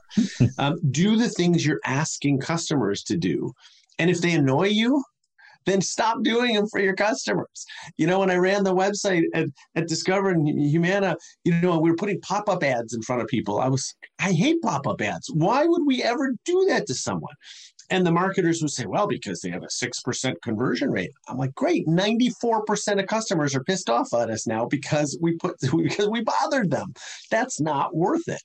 Um, 0.58 0.78
do 0.90 1.16
the 1.16 1.28
things 1.28 1.66
you're 1.66 1.80
asking 1.84 2.40
customers 2.40 3.02
to 3.04 3.16
do. 3.18 3.52
And 3.98 4.10
if 4.10 4.22
they 4.22 4.32
annoy 4.32 4.68
you, 4.68 5.04
then 5.66 5.80
stop 5.80 6.22
doing 6.22 6.54
them 6.54 6.66
for 6.68 6.80
your 6.80 6.94
customers. 6.94 7.66
You 7.96 8.06
know, 8.06 8.20
when 8.20 8.30
I 8.30 8.36
ran 8.36 8.64
the 8.64 8.74
website 8.74 9.24
at, 9.34 9.46
at 9.74 9.88
Discover 9.88 10.30
and 10.30 10.48
Humana, 10.48 11.16
you 11.44 11.60
know, 11.60 11.78
we 11.78 11.90
were 11.90 11.96
putting 11.96 12.20
pop 12.20 12.48
up 12.48 12.62
ads 12.62 12.94
in 12.94 13.02
front 13.02 13.22
of 13.22 13.28
people. 13.28 13.60
I 13.60 13.68
was, 13.68 13.94
I 14.18 14.32
hate 14.32 14.60
pop 14.62 14.86
up 14.86 15.00
ads. 15.00 15.30
Why 15.32 15.64
would 15.64 15.86
we 15.86 16.02
ever 16.02 16.32
do 16.44 16.66
that 16.68 16.86
to 16.86 16.94
someone? 16.94 17.34
And 17.90 18.06
the 18.06 18.12
marketers 18.12 18.62
would 18.62 18.70
say, 18.70 18.86
well, 18.86 19.06
because 19.06 19.40
they 19.40 19.50
have 19.50 19.62
a 19.62 19.66
6% 19.66 20.34
conversion 20.42 20.90
rate. 20.90 21.10
I'm 21.28 21.36
like, 21.36 21.54
great. 21.54 21.86
94% 21.86 22.98
of 22.98 23.06
customers 23.06 23.54
are 23.54 23.62
pissed 23.64 23.90
off 23.90 24.12
at 24.14 24.30
us 24.30 24.46
now 24.46 24.64
because 24.64 25.18
we 25.20 25.36
put, 25.36 25.56
because 25.76 26.08
we 26.08 26.22
bothered 26.22 26.70
them. 26.70 26.94
That's 27.30 27.60
not 27.60 27.94
worth 27.94 28.26
it. 28.26 28.42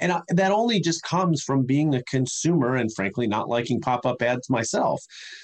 And 0.00 0.12
I, 0.12 0.20
that 0.28 0.52
only 0.52 0.80
just 0.80 1.02
comes 1.02 1.42
from 1.42 1.64
being 1.64 1.94
a 1.94 2.02
consumer 2.04 2.76
and 2.76 2.92
frankly 2.94 3.26
not 3.26 3.48
liking 3.48 3.80
pop-up 3.80 4.22
ads 4.22 4.48
myself. 4.50 5.00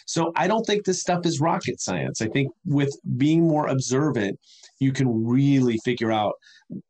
So 0.07 0.33
I 0.37 0.47
don't 0.47 0.65
think 0.65 0.85
this 0.85 1.01
stuff 1.01 1.27
is 1.27 1.41
rocket 1.41 1.81
science. 1.81 2.21
I 2.21 2.29
think 2.29 2.53
with 2.65 2.95
being 3.17 3.47
more 3.47 3.69
observant, 3.69 4.39
you 4.81 4.93
can 4.93 5.27
really 5.27 5.79
figure 5.85 6.13
out 6.13 6.35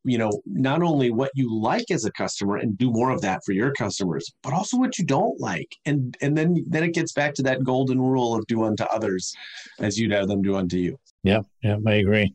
you 0.04 0.18
know 0.18 0.30
not 0.46 0.82
only 0.82 1.10
what 1.10 1.30
you 1.34 1.52
like 1.60 1.90
as 1.90 2.04
a 2.04 2.12
customer 2.12 2.56
and 2.56 2.78
do 2.78 2.90
more 2.90 3.10
of 3.10 3.20
that 3.20 3.40
for 3.44 3.52
your 3.52 3.72
customers 3.72 4.32
but 4.42 4.52
also 4.52 4.76
what 4.76 4.98
you 4.98 5.04
don't 5.04 5.38
like 5.40 5.76
and 5.84 6.16
and 6.20 6.36
then 6.36 6.64
then 6.68 6.84
it 6.84 6.94
gets 6.94 7.12
back 7.12 7.34
to 7.34 7.42
that 7.42 7.62
golden 7.64 8.00
rule 8.00 8.34
of 8.34 8.46
do 8.46 8.64
unto 8.64 8.84
others 8.84 9.34
as 9.80 9.98
you'd 9.98 10.12
have 10.12 10.28
them 10.28 10.42
do 10.42 10.56
unto 10.56 10.76
you 10.76 10.96
yeah 11.24 11.40
yeah 11.62 11.76
i 11.86 11.94
agree. 11.94 12.32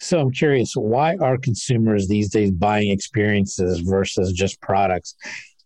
So 0.00 0.18
i'm 0.20 0.32
curious 0.32 0.72
why 0.74 1.16
are 1.16 1.38
consumers 1.38 2.08
these 2.08 2.28
days 2.28 2.50
buying 2.50 2.90
experiences 2.90 3.78
versus 3.80 4.32
just 4.32 4.60
products? 4.60 5.14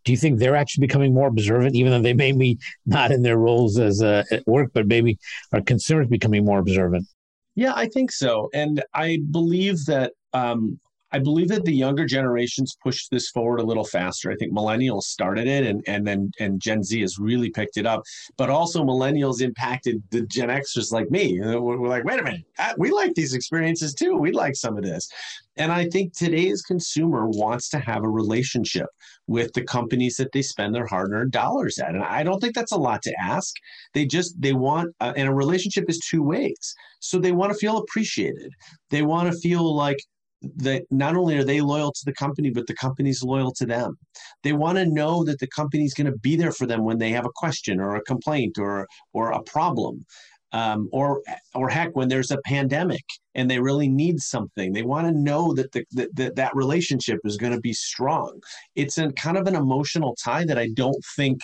Do 0.04 0.12
you 0.12 0.18
think 0.18 0.38
they're 0.38 0.54
actually 0.54 0.86
becoming 0.86 1.14
more 1.14 1.28
observant 1.28 1.74
even 1.74 1.90
though 1.92 2.02
they 2.02 2.14
may 2.14 2.32
be 2.32 2.58
not 2.86 3.10
in 3.10 3.22
their 3.22 3.38
roles 3.38 3.78
as 3.78 4.02
uh, 4.02 4.24
at 4.30 4.46
work 4.46 4.70
but 4.74 4.86
maybe 4.86 5.18
are 5.52 5.62
consumers 5.62 6.08
becoming 6.08 6.44
more 6.44 6.58
observant? 6.58 7.06
Yeah, 7.54 7.72
I 7.74 7.88
think 7.88 8.12
so. 8.12 8.50
And 8.52 8.84
I 8.92 9.18
believe 9.30 9.86
that 9.86 10.12
um, 10.34 10.78
I 11.12 11.18
believe 11.18 11.48
that 11.48 11.64
the 11.64 11.74
younger 11.74 12.04
generations 12.04 12.76
pushed 12.82 13.10
this 13.10 13.30
forward 13.30 13.60
a 13.60 13.64
little 13.64 13.84
faster. 13.84 14.30
I 14.30 14.36
think 14.36 14.52
millennials 14.52 15.02
started 15.02 15.46
it 15.46 15.64
and, 15.64 15.82
and 15.86 16.06
then 16.06 16.30
and 16.40 16.60
Gen 16.60 16.82
Z 16.82 17.00
has 17.00 17.18
really 17.18 17.50
picked 17.50 17.76
it 17.76 17.86
up. 17.86 18.02
But 18.36 18.50
also 18.50 18.84
millennials 18.84 19.40
impacted 19.40 20.02
the 20.10 20.22
Gen 20.22 20.48
Xers 20.48 20.92
like 20.92 21.10
me. 21.10 21.40
We're, 21.40 21.88
like, 21.88 22.04
wait 22.04 22.20
a 22.20 22.22
minute, 22.22 22.44
we 22.78 22.90
like 22.90 23.14
these 23.14 23.34
experiences 23.34 23.94
too. 23.94 24.16
We'd 24.16 24.34
like 24.34 24.56
some 24.56 24.76
of 24.76 24.82
this. 24.82 25.08
And 25.56 25.72
I 25.72 25.88
think 25.88 26.12
today's 26.12 26.60
consumer 26.62 27.28
wants 27.28 27.70
to 27.70 27.78
have 27.78 28.02
a 28.02 28.08
relationship 28.08 28.86
with 29.26 29.52
the 29.54 29.62
companies 29.62 30.16
that 30.16 30.32
they 30.32 30.42
spend 30.42 30.74
their 30.74 30.86
hard-earned 30.86 31.32
dollars 31.32 31.78
at. 31.78 31.94
And 31.94 32.04
I 32.04 32.22
don't 32.22 32.40
think 32.40 32.54
that's 32.54 32.72
a 32.72 32.76
lot 32.76 33.00
to 33.02 33.14
ask. 33.22 33.54
They 33.94 34.06
just 34.06 34.40
they 34.40 34.52
want 34.52 34.94
uh, 35.00 35.14
and 35.16 35.28
a 35.28 35.34
relationship 35.34 35.84
is 35.88 35.98
two 35.98 36.22
ways. 36.22 36.74
So 37.00 37.18
they 37.18 37.32
want 37.32 37.52
to 37.52 37.58
feel 37.58 37.78
appreciated. 37.78 38.52
They 38.90 39.02
want 39.02 39.32
to 39.32 39.38
feel 39.38 39.74
like 39.74 39.98
that 40.42 40.82
not 40.90 41.16
only 41.16 41.36
are 41.36 41.44
they 41.44 41.60
loyal 41.60 41.92
to 41.92 42.04
the 42.04 42.12
company, 42.12 42.50
but 42.50 42.66
the 42.66 42.74
company's 42.74 43.22
loyal 43.22 43.52
to 43.52 43.66
them. 43.66 43.96
They 44.42 44.52
want 44.52 44.78
to 44.78 44.86
know 44.86 45.24
that 45.24 45.38
the 45.38 45.46
company's 45.48 45.94
going 45.94 46.10
to 46.10 46.18
be 46.18 46.36
there 46.36 46.52
for 46.52 46.66
them 46.66 46.84
when 46.84 46.98
they 46.98 47.10
have 47.10 47.26
a 47.26 47.32
question 47.34 47.80
or 47.80 47.96
a 47.96 48.02
complaint 48.02 48.58
or 48.58 48.86
or 49.12 49.32
a 49.32 49.42
problem. 49.42 50.04
Um, 50.52 50.88
or 50.92 51.22
or 51.54 51.68
heck, 51.68 51.94
when 51.96 52.08
there's 52.08 52.30
a 52.30 52.38
pandemic 52.44 53.02
and 53.34 53.50
they 53.50 53.58
really 53.58 53.88
need 53.88 54.20
something, 54.20 54.72
they 54.72 54.84
want 54.84 55.06
to 55.06 55.12
know 55.12 55.52
that 55.54 55.72
the, 55.72 55.84
that 56.14 56.36
that 56.36 56.54
relationship 56.54 57.18
is 57.24 57.36
going 57.36 57.52
to 57.52 57.60
be 57.60 57.72
strong. 57.72 58.40
It's 58.74 58.96
a 58.96 59.12
kind 59.12 59.36
of 59.36 59.46
an 59.48 59.56
emotional 59.56 60.16
tie 60.22 60.44
that 60.44 60.58
I 60.58 60.68
don't 60.68 61.02
think 61.16 61.40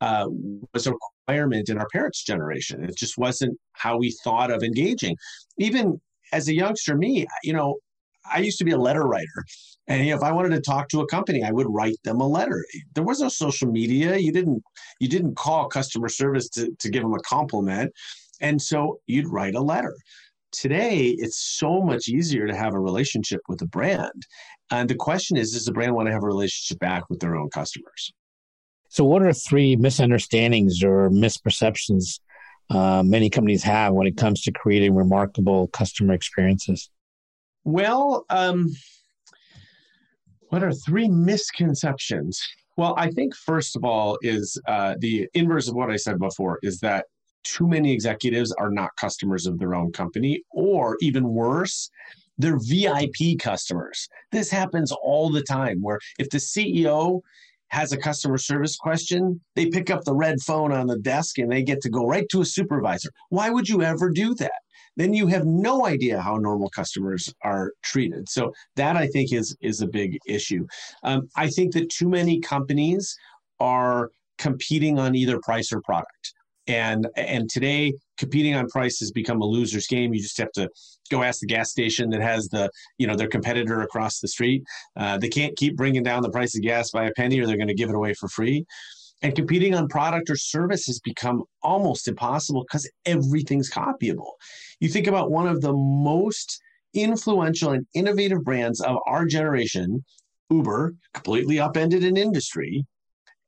uh, 0.00 0.26
was 0.72 0.86
a 0.86 0.94
requirement 1.28 1.68
in 1.68 1.78
our 1.78 1.88
parents' 1.92 2.24
generation. 2.24 2.84
It 2.84 2.96
just 2.96 3.18
wasn't 3.18 3.58
how 3.72 3.98
we 3.98 4.16
thought 4.24 4.50
of 4.50 4.62
engaging. 4.62 5.16
Even 5.58 6.00
as 6.32 6.48
a 6.48 6.54
youngster, 6.54 6.96
me, 6.96 7.26
you 7.42 7.52
know, 7.52 7.76
I 8.32 8.38
used 8.38 8.58
to 8.58 8.64
be 8.64 8.72
a 8.72 8.78
letter 8.78 9.02
writer. 9.02 9.44
And 9.86 10.06
if 10.06 10.22
I 10.22 10.32
wanted 10.32 10.50
to 10.50 10.60
talk 10.60 10.88
to 10.90 11.00
a 11.00 11.06
company, 11.06 11.42
I 11.42 11.50
would 11.50 11.66
write 11.68 11.96
them 12.04 12.20
a 12.20 12.26
letter. 12.26 12.64
There 12.94 13.04
was 13.04 13.20
no 13.20 13.28
social 13.28 13.70
media. 13.70 14.16
You 14.16 14.32
didn't 14.32 14.62
you 15.00 15.08
didn't 15.08 15.36
call 15.36 15.68
customer 15.68 16.08
service 16.08 16.48
to, 16.50 16.70
to 16.78 16.90
give 16.90 17.02
them 17.02 17.14
a 17.14 17.20
compliment. 17.20 17.92
And 18.40 18.60
so 18.60 19.00
you'd 19.06 19.28
write 19.28 19.54
a 19.54 19.60
letter. 19.60 19.94
Today, 20.52 21.08
it's 21.18 21.36
so 21.36 21.82
much 21.82 22.08
easier 22.08 22.46
to 22.46 22.56
have 22.56 22.74
a 22.74 22.80
relationship 22.80 23.40
with 23.48 23.60
a 23.62 23.66
brand. 23.66 24.26
And 24.70 24.88
the 24.88 24.94
question 24.94 25.36
is, 25.36 25.52
does 25.52 25.64
the 25.64 25.72
brand 25.72 25.94
want 25.94 26.06
to 26.06 26.12
have 26.12 26.22
a 26.22 26.26
relationship 26.26 26.78
back 26.78 27.08
with 27.10 27.20
their 27.20 27.36
own 27.36 27.50
customers? 27.50 28.12
So, 28.88 29.04
what 29.04 29.22
are 29.22 29.32
three 29.32 29.76
misunderstandings 29.76 30.82
or 30.82 31.10
misperceptions 31.10 32.20
uh, 32.70 33.02
many 33.04 33.30
companies 33.30 33.62
have 33.62 33.94
when 33.94 34.06
it 34.06 34.16
comes 34.16 34.42
to 34.42 34.52
creating 34.52 34.94
remarkable 34.94 35.68
customer 35.68 36.14
experiences? 36.14 36.90
Well, 37.64 38.24
um, 38.30 38.72
what 40.48 40.62
are 40.62 40.72
three 40.72 41.08
misconceptions? 41.08 42.40
Well, 42.76 42.94
I 42.96 43.10
think 43.10 43.34
first 43.34 43.76
of 43.76 43.84
all 43.84 44.18
is 44.22 44.60
uh, 44.66 44.94
the 44.98 45.28
inverse 45.34 45.68
of 45.68 45.74
what 45.74 45.90
I 45.90 45.96
said 45.96 46.18
before 46.18 46.58
is 46.62 46.78
that 46.80 47.06
too 47.44 47.66
many 47.66 47.92
executives 47.92 48.52
are 48.52 48.70
not 48.70 48.90
customers 49.00 49.46
of 49.46 49.58
their 49.58 49.74
own 49.74 49.92
company, 49.92 50.42
or 50.50 50.96
even 51.00 51.28
worse, 51.28 51.90
they're 52.36 52.58
VIP 52.58 53.38
customers. 53.40 54.08
This 54.32 54.50
happens 54.50 54.92
all 54.92 55.30
the 55.30 55.42
time 55.42 55.78
where 55.80 55.98
if 56.18 56.30
the 56.30 56.38
CEO 56.38 57.20
has 57.68 57.92
a 57.92 57.98
customer 57.98 58.38
service 58.38 58.76
question, 58.76 59.40
they 59.54 59.66
pick 59.66 59.90
up 59.90 60.04
the 60.04 60.14
red 60.14 60.40
phone 60.40 60.72
on 60.72 60.86
the 60.86 60.98
desk 60.98 61.38
and 61.38 61.50
they 61.50 61.62
get 61.62 61.80
to 61.82 61.90
go 61.90 62.06
right 62.06 62.26
to 62.30 62.40
a 62.40 62.46
supervisor. 62.46 63.10
Why 63.28 63.50
would 63.50 63.68
you 63.68 63.82
ever 63.82 64.10
do 64.10 64.34
that? 64.36 64.52
Then 64.98 65.14
you 65.14 65.28
have 65.28 65.46
no 65.46 65.86
idea 65.86 66.20
how 66.20 66.36
normal 66.36 66.68
customers 66.68 67.32
are 67.42 67.72
treated. 67.82 68.28
So 68.28 68.52
that 68.76 68.96
I 68.96 69.06
think 69.06 69.32
is 69.32 69.56
is 69.60 69.80
a 69.80 69.86
big 69.86 70.18
issue. 70.26 70.66
Um, 71.04 71.28
I 71.36 71.48
think 71.48 71.72
that 71.74 71.88
too 71.88 72.08
many 72.08 72.40
companies 72.40 73.16
are 73.60 74.10
competing 74.38 74.98
on 74.98 75.14
either 75.14 75.40
price 75.40 75.72
or 75.72 75.80
product. 75.80 76.34
And 76.66 77.08
and 77.16 77.48
today 77.48 77.94
competing 78.18 78.54
on 78.54 78.68
price 78.68 78.98
has 78.98 79.10
become 79.10 79.40
a 79.40 79.44
loser's 79.44 79.86
game. 79.86 80.12
You 80.12 80.20
just 80.20 80.36
have 80.38 80.52
to 80.52 80.68
go 81.10 81.22
ask 81.22 81.40
the 81.40 81.46
gas 81.46 81.70
station 81.70 82.10
that 82.10 82.20
has 82.20 82.48
the 82.48 82.68
you 82.98 83.06
know 83.06 83.16
their 83.16 83.28
competitor 83.28 83.80
across 83.80 84.20
the 84.20 84.28
street. 84.28 84.62
Uh, 84.96 85.16
they 85.16 85.30
can't 85.30 85.56
keep 85.56 85.76
bringing 85.76 86.02
down 86.02 86.22
the 86.22 86.30
price 86.30 86.54
of 86.56 86.62
gas 86.62 86.90
by 86.90 87.06
a 87.06 87.12
penny, 87.12 87.40
or 87.40 87.46
they're 87.46 87.56
going 87.56 87.68
to 87.68 87.74
give 87.74 87.88
it 87.88 87.94
away 87.94 88.12
for 88.14 88.28
free. 88.28 88.66
And 89.22 89.34
competing 89.34 89.74
on 89.74 89.88
product 89.88 90.30
or 90.30 90.36
service 90.36 90.86
has 90.86 91.00
become 91.00 91.42
almost 91.62 92.06
impossible 92.06 92.62
because 92.62 92.88
everything's 93.04 93.70
copyable. 93.70 94.32
You 94.80 94.88
think 94.88 95.06
about 95.06 95.30
one 95.30 95.48
of 95.48 95.60
the 95.60 95.72
most 95.72 96.60
influential 96.94 97.72
and 97.72 97.86
innovative 97.94 98.44
brands 98.44 98.80
of 98.80 98.96
our 99.06 99.26
generation, 99.26 100.04
Uber, 100.50 100.94
completely 101.14 101.60
upended 101.60 102.04
an 102.04 102.16
industry. 102.16 102.84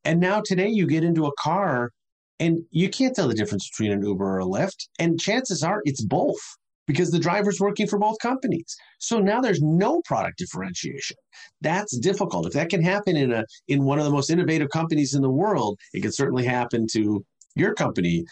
And 0.04 0.20
now 0.20 0.42
today 0.44 0.68
you 0.68 0.86
get 0.86 1.04
into 1.04 1.26
a 1.26 1.32
car 1.38 1.90
and 2.38 2.60
you 2.70 2.88
can't 2.88 3.14
tell 3.14 3.28
the 3.28 3.34
difference 3.34 3.68
between 3.68 3.92
an 3.92 4.04
Uber 4.04 4.24
or 4.24 4.40
a 4.40 4.44
Lyft. 4.44 4.88
And 4.98 5.20
chances 5.20 5.62
are 5.62 5.82
it's 5.84 6.02
both 6.02 6.40
because 6.86 7.10
the 7.10 7.18
driver's 7.18 7.60
working 7.60 7.86
for 7.86 7.98
both 7.98 8.18
companies. 8.20 8.74
So 8.98 9.20
now 9.20 9.40
there's 9.40 9.60
no 9.62 10.00
product 10.04 10.38
differentiation. 10.38 11.16
That's 11.60 11.96
difficult. 11.98 12.46
If 12.46 12.54
that 12.54 12.70
can 12.70 12.82
happen 12.82 13.16
in 13.16 13.32
a 13.32 13.44
in 13.68 13.84
one 13.84 13.98
of 13.98 14.04
the 14.04 14.10
most 14.10 14.30
innovative 14.30 14.70
companies 14.70 15.14
in 15.14 15.22
the 15.22 15.30
world, 15.30 15.78
it 15.92 16.00
can 16.00 16.12
certainly 16.12 16.44
happen 16.44 16.86
to 16.92 17.24
your 17.54 17.74
company 17.74 18.24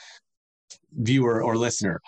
viewer 0.92 1.42
or 1.42 1.57
listener. 1.57 2.00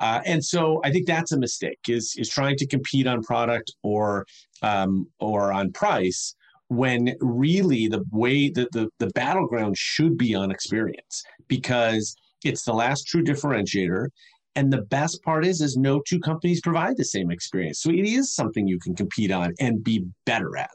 Uh, 0.00 0.20
and 0.24 0.44
so 0.44 0.80
I 0.84 0.90
think 0.90 1.06
that's 1.06 1.32
a 1.32 1.38
mistake 1.38 1.78
is 1.88 2.14
is 2.16 2.28
trying 2.28 2.56
to 2.56 2.66
compete 2.66 3.06
on 3.06 3.22
product 3.22 3.72
or 3.82 4.26
um, 4.62 5.06
or 5.20 5.52
on 5.52 5.72
price 5.72 6.34
when 6.68 7.14
really 7.20 7.88
the 7.88 8.02
way 8.10 8.48
that 8.50 8.72
the, 8.72 8.88
the 8.98 9.08
battleground 9.08 9.76
should 9.76 10.16
be 10.16 10.34
on 10.34 10.50
experience 10.50 11.22
because 11.46 12.16
it's 12.44 12.64
the 12.64 12.72
last 12.72 13.06
true 13.06 13.22
differentiator. 13.22 14.08
And 14.56 14.72
the 14.72 14.82
best 14.82 15.22
part 15.22 15.44
is 15.44 15.60
is 15.60 15.76
no 15.76 16.00
two 16.06 16.20
companies 16.20 16.60
provide 16.60 16.96
the 16.96 17.04
same 17.04 17.30
experience. 17.30 17.80
So 17.80 17.90
it 17.90 18.06
is 18.06 18.34
something 18.34 18.68
you 18.68 18.78
can 18.78 18.94
compete 18.94 19.32
on 19.32 19.52
and 19.58 19.82
be 19.82 20.06
better 20.26 20.56
at. 20.56 20.70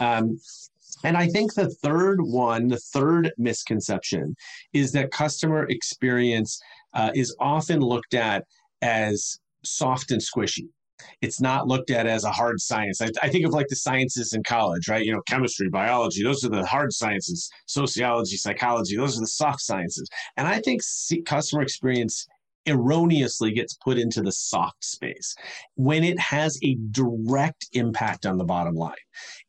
Um, 0.00 0.38
and 1.04 1.16
I 1.16 1.28
think 1.28 1.54
the 1.54 1.70
third 1.70 2.20
one, 2.20 2.68
the 2.68 2.78
third 2.78 3.32
misconception, 3.38 4.34
is 4.72 4.92
that 4.92 5.10
customer 5.10 5.66
experience 5.68 6.60
uh, 6.94 7.10
is 7.14 7.34
often 7.40 7.80
looked 7.80 8.14
at 8.14 8.44
as 8.82 9.38
soft 9.64 10.10
and 10.10 10.20
squishy. 10.20 10.68
It's 11.20 11.40
not 11.40 11.68
looked 11.68 11.90
at 11.90 12.06
as 12.06 12.24
a 12.24 12.32
hard 12.32 12.60
science. 12.60 13.00
I, 13.00 13.08
I, 13.22 13.28
think 13.28 13.46
of 13.46 13.52
like 13.52 13.68
the 13.68 13.76
sciences 13.76 14.32
in 14.32 14.42
college, 14.42 14.88
right? 14.88 15.04
You 15.04 15.12
know, 15.12 15.22
chemistry, 15.28 15.68
biology, 15.68 16.24
those 16.24 16.44
are 16.44 16.48
the 16.48 16.66
hard 16.66 16.92
sciences, 16.92 17.48
sociology, 17.66 18.36
psychology, 18.36 18.96
those 18.96 19.16
are 19.16 19.20
the 19.20 19.28
soft 19.28 19.60
sciences. 19.60 20.08
And 20.36 20.48
I 20.48 20.60
think 20.60 20.82
customer 21.24 21.62
experience 21.62 22.26
erroneously 22.68 23.52
gets 23.52 23.74
put 23.74 23.98
into 23.98 24.22
the 24.22 24.32
soft 24.32 24.84
space 24.84 25.34
when 25.74 26.04
it 26.04 26.18
has 26.18 26.58
a 26.62 26.76
direct 26.90 27.66
impact 27.72 28.26
on 28.26 28.38
the 28.38 28.44
bottom 28.44 28.74
line. 28.74 28.94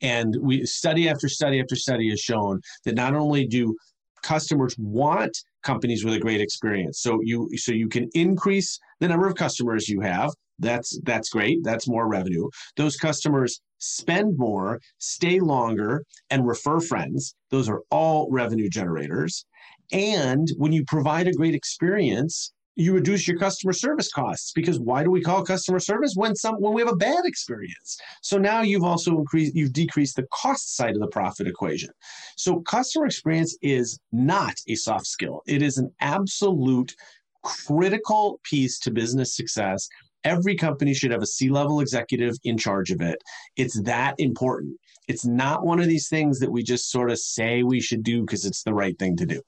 And 0.02 0.36
we 0.42 0.66
study 0.66 1.10
after 1.10 1.28
study 1.28 1.60
after 1.60 1.76
study 1.76 2.10
has 2.10 2.20
shown 2.20 2.62
that 2.86 2.96
not 2.96 3.16
only 3.16 3.46
do 3.46 3.76
customers 4.22 4.76
want 4.78 5.38
companies 5.64 6.04
with 6.04 6.14
a 6.14 6.20
great 6.20 6.42
experience, 6.42 7.02
so 7.02 7.20
you 7.24 7.50
so 7.56 7.72
you 7.72 7.88
can 7.88 8.10
increase 8.14 8.80
the 9.00 9.08
number 9.08 9.28
of 9.28 9.36
customers 9.36 9.90
you 9.90 10.02
have. 10.02 10.32
That's 10.60 11.00
that's 11.04 11.30
great. 11.30 11.60
That's 11.64 11.88
more 11.88 12.08
revenue. 12.08 12.50
Those 12.76 12.98
customers 12.98 13.62
spend 13.80 14.38
more, 14.38 14.80
stay 14.98 15.40
longer, 15.40 16.04
and 16.30 16.46
refer 16.46 16.80
friends. 16.80 17.34
Those 17.50 17.70
are 17.70 17.82
all 17.90 18.28
revenue 18.30 18.70
generators. 18.70 19.46
And 19.92 20.48
when 20.58 20.72
you 20.72 20.84
provide 20.86 21.28
a 21.28 21.34
great 21.34 21.56
experience, 21.56 22.54
you 22.79 22.93
reduce 22.93 23.27
your 23.27 23.38
customer 23.38 23.74
service 23.74 24.09
costs 24.12 24.53
because 24.53 24.79
why 24.79 25.03
do 25.03 25.12
we 25.12 25.21
call 25.21 25.43
customer 25.43 25.79
service 25.79 26.13
when 26.15 26.33
some 26.33 26.55
when 26.55 26.74
we 26.74 26.81
have 26.81 26.91
a 26.91 26.95
bad 26.95 27.25
experience? 27.25 28.00
So 28.21 28.38
now 28.38 28.62
you've 28.62 28.86
also 28.86 29.17
increased 29.17 29.53
you've 29.53 29.74
decreased 29.74 30.15
the 30.15 30.27
cost 30.31 30.77
side 30.77 30.95
of 30.95 31.01
the 31.01 31.07
profit 31.07 31.48
equation. 31.48 31.89
So 32.38 32.62
customer 32.62 33.05
experience 33.05 33.57
is 33.62 34.00
not 34.13 34.55
a 34.69 34.75
soft 34.75 35.07
skill. 35.07 35.41
It 35.45 35.62
is 35.62 35.77
an 35.77 35.91
absolute 36.00 36.95
critical 37.43 38.39
piece 38.43 38.79
to 38.79 38.91
business 38.91 39.36
success. 39.36 39.88
Every 40.24 40.55
company 40.55 40.93
should 40.93 41.12
have 41.12 41.21
a 41.21 41.27
c-level 41.27 41.81
executive 41.81 42.36
in 42.43 42.57
charge 42.57 42.91
of 42.91 43.01
it. 43.01 43.21
It's 43.57 43.81
that 43.83 44.15
important. 44.19 44.77
It's 45.09 45.25
not 45.25 45.65
one 45.65 45.79
of 45.79 45.88
these 45.88 46.07
things 46.07 46.39
that 46.39 46.51
we 46.51 46.63
just 46.63 46.91
sort 46.91 47.12
of 47.12 47.19
say 47.19 47.63
we 47.63 47.81
should 47.81 48.03
do 48.03 48.21
because 48.21 48.45
it's 48.45 48.63
the 48.63 48.74
right 48.74 48.98
thing 49.00 49.17
to 49.17 49.25
do 49.25 49.41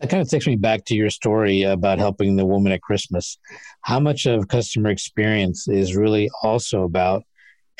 that 0.00 0.10
kind 0.10 0.22
of 0.22 0.28
takes 0.28 0.46
me 0.46 0.56
back 0.56 0.84
to 0.86 0.94
your 0.94 1.10
story 1.10 1.62
about 1.62 1.98
helping 1.98 2.36
the 2.36 2.46
woman 2.46 2.72
at 2.72 2.82
Christmas. 2.82 3.38
How 3.82 3.98
much 3.98 4.26
of 4.26 4.48
customer 4.48 4.90
experience 4.90 5.66
is 5.68 5.96
really 5.96 6.30
also 6.42 6.84
about 6.84 7.24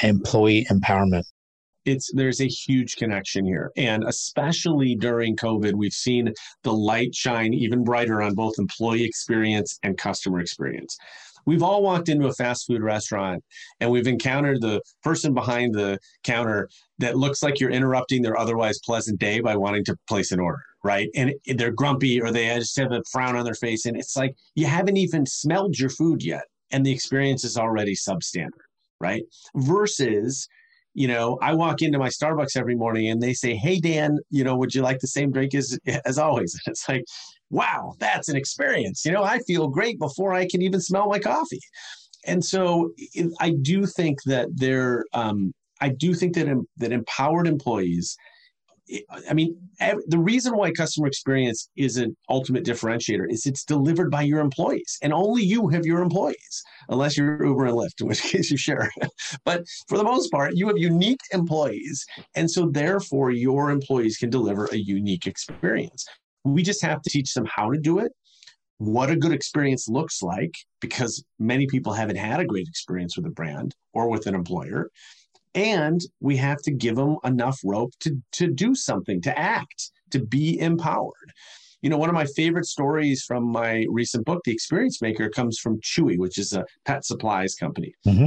employee 0.02 0.66
empowerment? 0.70 1.24
It's 1.84 2.10
there's 2.12 2.40
a 2.40 2.48
huge 2.48 2.96
connection 2.96 3.46
here. 3.46 3.70
And 3.76 4.04
especially 4.04 4.94
during 4.94 5.36
COVID, 5.36 5.74
we've 5.74 5.92
seen 5.92 6.34
the 6.62 6.72
light 6.72 7.14
shine 7.14 7.54
even 7.54 7.84
brighter 7.84 8.20
on 8.20 8.34
both 8.34 8.54
employee 8.58 9.04
experience 9.04 9.78
and 9.82 9.96
customer 9.96 10.40
experience. 10.40 10.98
We've 11.48 11.62
all 11.62 11.82
walked 11.82 12.10
into 12.10 12.28
a 12.28 12.32
fast 12.34 12.66
food 12.66 12.82
restaurant 12.82 13.42
and 13.80 13.90
we've 13.90 14.06
encountered 14.06 14.60
the 14.60 14.82
person 15.02 15.32
behind 15.32 15.74
the 15.74 15.98
counter 16.22 16.68
that 16.98 17.16
looks 17.16 17.42
like 17.42 17.58
you're 17.58 17.70
interrupting 17.70 18.20
their 18.20 18.38
otherwise 18.38 18.78
pleasant 18.84 19.18
day 19.18 19.40
by 19.40 19.56
wanting 19.56 19.82
to 19.86 19.96
place 20.06 20.30
an 20.30 20.40
order 20.40 20.62
right? 20.84 21.08
And 21.14 21.34
they're 21.46 21.72
grumpy 21.72 22.20
or 22.22 22.30
they 22.30 22.46
just 22.54 22.78
have 22.78 22.92
a 22.92 23.02
frown 23.10 23.34
on 23.34 23.44
their 23.44 23.54
face. 23.54 23.84
And 23.84 23.96
it's 23.96 24.16
like 24.16 24.36
you 24.54 24.66
haven't 24.66 24.96
even 24.96 25.26
smelled 25.26 25.78
your 25.78 25.90
food 25.90 26.22
yet. 26.22 26.44
And 26.70 26.86
the 26.86 26.92
experience 26.92 27.44
is 27.44 27.56
already 27.56 27.96
substandard, 27.96 28.50
right? 29.00 29.22
Versus, 29.56 30.48
you 30.94 31.08
know, 31.08 31.38
I 31.42 31.54
walk 31.54 31.82
into 31.82 31.98
my 31.98 32.08
Starbucks 32.08 32.56
every 32.56 32.74
morning 32.74 33.08
and 33.08 33.22
they 33.22 33.34
say, 33.34 33.54
Hey, 33.54 33.78
Dan, 33.80 34.18
you 34.30 34.44
know, 34.44 34.56
would 34.56 34.74
you 34.74 34.82
like 34.82 34.98
the 35.00 35.06
same 35.06 35.30
drink 35.30 35.54
as, 35.54 35.78
as 36.04 36.18
always? 36.18 36.54
And 36.54 36.72
it's 36.72 36.88
like, 36.88 37.04
wow, 37.50 37.94
that's 37.98 38.28
an 38.28 38.36
experience. 38.36 39.04
You 39.04 39.12
know, 39.12 39.22
I 39.22 39.38
feel 39.40 39.68
great 39.68 39.98
before 39.98 40.34
I 40.34 40.46
can 40.46 40.62
even 40.62 40.80
smell 40.80 41.08
my 41.08 41.18
coffee. 41.18 41.60
And 42.26 42.44
so 42.44 42.92
I 43.40 43.54
do 43.62 43.86
think 43.86 44.18
that 44.26 44.48
there, 44.54 45.04
um, 45.14 45.52
I 45.80 45.90
do 45.90 46.14
think 46.14 46.34
that 46.34 46.48
that 46.78 46.92
empowered 46.92 47.46
employees 47.46 48.16
I 49.28 49.34
mean, 49.34 49.56
the 50.06 50.18
reason 50.18 50.56
why 50.56 50.70
customer 50.72 51.06
experience 51.06 51.68
is 51.76 51.96
an 51.96 52.16
ultimate 52.28 52.64
differentiator 52.64 53.30
is 53.30 53.46
it's 53.46 53.64
delivered 53.64 54.10
by 54.10 54.22
your 54.22 54.40
employees, 54.40 54.98
and 55.02 55.12
only 55.12 55.42
you 55.42 55.68
have 55.68 55.84
your 55.84 56.00
employees, 56.00 56.62
unless 56.88 57.16
you're 57.16 57.44
Uber 57.44 57.66
and 57.66 57.76
Lyft, 57.76 58.00
in 58.00 58.08
which 58.08 58.22
case 58.32 58.50
you 58.50 58.56
share. 58.56 58.90
but 59.44 59.64
for 59.88 59.98
the 59.98 60.04
most 60.04 60.30
part, 60.30 60.54
you 60.54 60.66
have 60.68 60.78
unique 60.78 61.20
employees, 61.32 62.04
and 62.34 62.50
so 62.50 62.68
therefore 62.68 63.30
your 63.30 63.70
employees 63.70 64.16
can 64.16 64.30
deliver 64.30 64.66
a 64.66 64.76
unique 64.76 65.26
experience. 65.26 66.06
We 66.44 66.62
just 66.62 66.82
have 66.82 67.02
to 67.02 67.10
teach 67.10 67.34
them 67.34 67.46
how 67.46 67.70
to 67.70 67.78
do 67.78 67.98
it, 67.98 68.12
what 68.78 69.10
a 69.10 69.16
good 69.16 69.32
experience 69.32 69.88
looks 69.88 70.22
like, 70.22 70.54
because 70.80 71.22
many 71.38 71.66
people 71.66 71.92
haven't 71.92 72.16
had 72.16 72.40
a 72.40 72.44
great 72.46 72.68
experience 72.68 73.16
with 73.16 73.26
a 73.26 73.30
brand 73.30 73.74
or 73.92 74.08
with 74.08 74.26
an 74.26 74.34
employer 74.34 74.90
and 75.58 76.02
we 76.20 76.36
have 76.36 76.62
to 76.62 76.70
give 76.70 76.94
them 76.94 77.16
enough 77.24 77.58
rope 77.64 77.92
to 77.98 78.16
to 78.32 78.46
do 78.46 78.74
something 78.74 79.20
to 79.20 79.36
act 79.36 79.90
to 80.10 80.20
be 80.20 80.58
empowered 80.60 81.32
you 81.82 81.90
know 81.90 81.98
one 81.98 82.08
of 82.08 82.14
my 82.14 82.24
favorite 82.24 82.66
stories 82.66 83.24
from 83.24 83.44
my 83.44 83.84
recent 83.90 84.24
book 84.24 84.40
the 84.44 84.52
experience 84.52 85.02
maker 85.02 85.28
comes 85.28 85.58
from 85.58 85.80
chewy 85.80 86.16
which 86.16 86.38
is 86.38 86.52
a 86.52 86.64
pet 86.84 87.04
supplies 87.04 87.56
company 87.56 87.92
mm-hmm. 88.06 88.22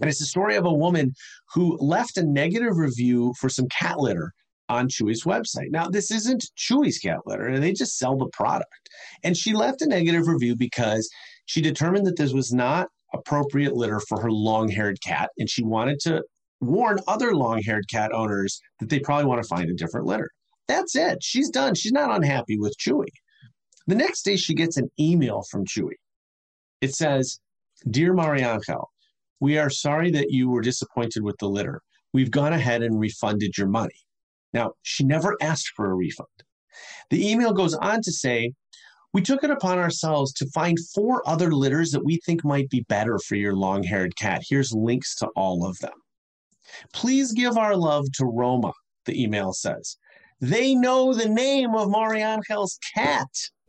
and 0.00 0.10
it's 0.10 0.20
the 0.20 0.26
story 0.26 0.54
of 0.54 0.66
a 0.66 0.72
woman 0.72 1.12
who 1.52 1.76
left 1.78 2.16
a 2.16 2.22
negative 2.22 2.76
review 2.76 3.34
for 3.40 3.48
some 3.48 3.66
cat 3.68 3.98
litter 3.98 4.32
on 4.70 4.86
Chewy's 4.86 5.24
website. 5.24 5.70
Now, 5.70 5.88
this 5.88 6.10
isn't 6.10 6.44
Chewy's 6.54 6.98
cat 6.98 7.20
litter, 7.24 7.46
and 7.46 7.62
they 7.62 7.72
just 7.72 7.96
sell 7.96 8.18
the 8.18 8.28
product. 8.34 8.90
And 9.24 9.34
she 9.34 9.54
left 9.54 9.80
a 9.80 9.86
negative 9.86 10.28
review 10.28 10.56
because 10.56 11.08
she 11.46 11.62
determined 11.62 12.06
that 12.06 12.18
this 12.18 12.34
was 12.34 12.52
not 12.52 12.88
appropriate 13.14 13.74
litter 13.74 13.98
for 14.00 14.20
her 14.20 14.30
long 14.30 14.68
haired 14.68 15.00
cat, 15.00 15.30
and 15.38 15.48
she 15.48 15.64
wanted 15.64 16.00
to 16.00 16.22
warn 16.60 16.98
other 17.06 17.34
long 17.34 17.62
haired 17.62 17.88
cat 17.90 18.12
owners 18.12 18.60
that 18.80 18.88
they 18.88 18.98
probably 18.98 19.26
want 19.26 19.42
to 19.42 19.48
find 19.48 19.70
a 19.70 19.74
different 19.74 20.06
litter. 20.06 20.30
That's 20.66 20.94
it. 20.96 21.18
She's 21.22 21.50
done. 21.50 21.74
She's 21.74 21.92
not 21.92 22.14
unhappy 22.14 22.58
with 22.58 22.76
Chewy. 22.78 23.08
The 23.86 23.94
next 23.94 24.22
day, 24.22 24.36
she 24.36 24.54
gets 24.54 24.76
an 24.76 24.90
email 25.00 25.42
from 25.50 25.64
Chewy. 25.64 25.94
It 26.80 26.94
says, 26.94 27.40
Dear 27.90 28.12
Mariangel, 28.12 28.84
we 29.40 29.56
are 29.56 29.70
sorry 29.70 30.10
that 30.10 30.30
you 30.30 30.50
were 30.50 30.60
disappointed 30.60 31.22
with 31.22 31.36
the 31.38 31.48
litter. 31.48 31.80
We've 32.12 32.30
gone 32.30 32.52
ahead 32.52 32.82
and 32.82 33.00
refunded 33.00 33.56
your 33.56 33.68
money. 33.68 33.94
Now, 34.52 34.72
she 34.82 35.04
never 35.04 35.36
asked 35.40 35.72
for 35.74 35.90
a 35.90 35.94
refund. 35.94 36.28
The 37.10 37.30
email 37.30 37.52
goes 37.52 37.74
on 37.74 38.02
to 38.02 38.12
say, 38.12 38.52
we 39.14 39.22
took 39.22 39.42
it 39.42 39.50
upon 39.50 39.78
ourselves 39.78 40.32
to 40.34 40.50
find 40.50 40.76
four 40.94 41.26
other 41.26 41.52
litters 41.52 41.92
that 41.92 42.04
we 42.04 42.20
think 42.26 42.44
might 42.44 42.68
be 42.68 42.84
better 42.88 43.18
for 43.18 43.36
your 43.36 43.54
long 43.54 43.82
haired 43.82 44.16
cat. 44.16 44.42
Here's 44.48 44.72
links 44.72 45.16
to 45.16 45.28
all 45.34 45.66
of 45.66 45.78
them. 45.78 45.94
Please 46.92 47.32
give 47.32 47.56
our 47.56 47.76
love 47.76 48.06
to 48.14 48.24
Roma, 48.24 48.72
the 49.04 49.20
email 49.22 49.52
says. 49.52 49.96
They 50.40 50.74
know 50.74 51.12
the 51.12 51.28
name 51.28 51.74
of 51.74 51.88
Mariangel's 51.88 52.78
cat. 52.94 53.28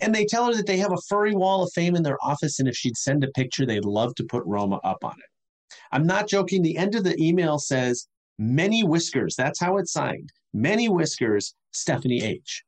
and 0.00 0.14
they 0.14 0.24
tell 0.24 0.46
her 0.46 0.54
that 0.54 0.66
they 0.66 0.76
have 0.76 0.92
a 0.92 1.00
furry 1.08 1.34
wall 1.34 1.62
of 1.62 1.72
fame 1.74 1.94
in 1.94 2.02
their 2.02 2.18
office. 2.22 2.58
And 2.58 2.68
if 2.68 2.76
she'd 2.76 2.96
send 2.96 3.24
a 3.24 3.28
picture, 3.28 3.64
they'd 3.64 3.84
love 3.84 4.14
to 4.16 4.24
put 4.24 4.44
Roma 4.44 4.80
up 4.84 5.04
on 5.04 5.12
it. 5.12 5.74
I'm 5.92 6.06
not 6.06 6.28
joking. 6.28 6.62
The 6.62 6.76
end 6.76 6.94
of 6.94 7.04
the 7.04 7.20
email 7.22 7.58
says, 7.58 8.06
Many 8.38 8.84
whiskers. 8.84 9.34
That's 9.36 9.60
how 9.60 9.78
it's 9.78 9.92
signed. 9.92 10.30
Many 10.52 10.88
whiskers, 10.88 11.54
Stephanie 11.72 12.22
H. 12.22 12.62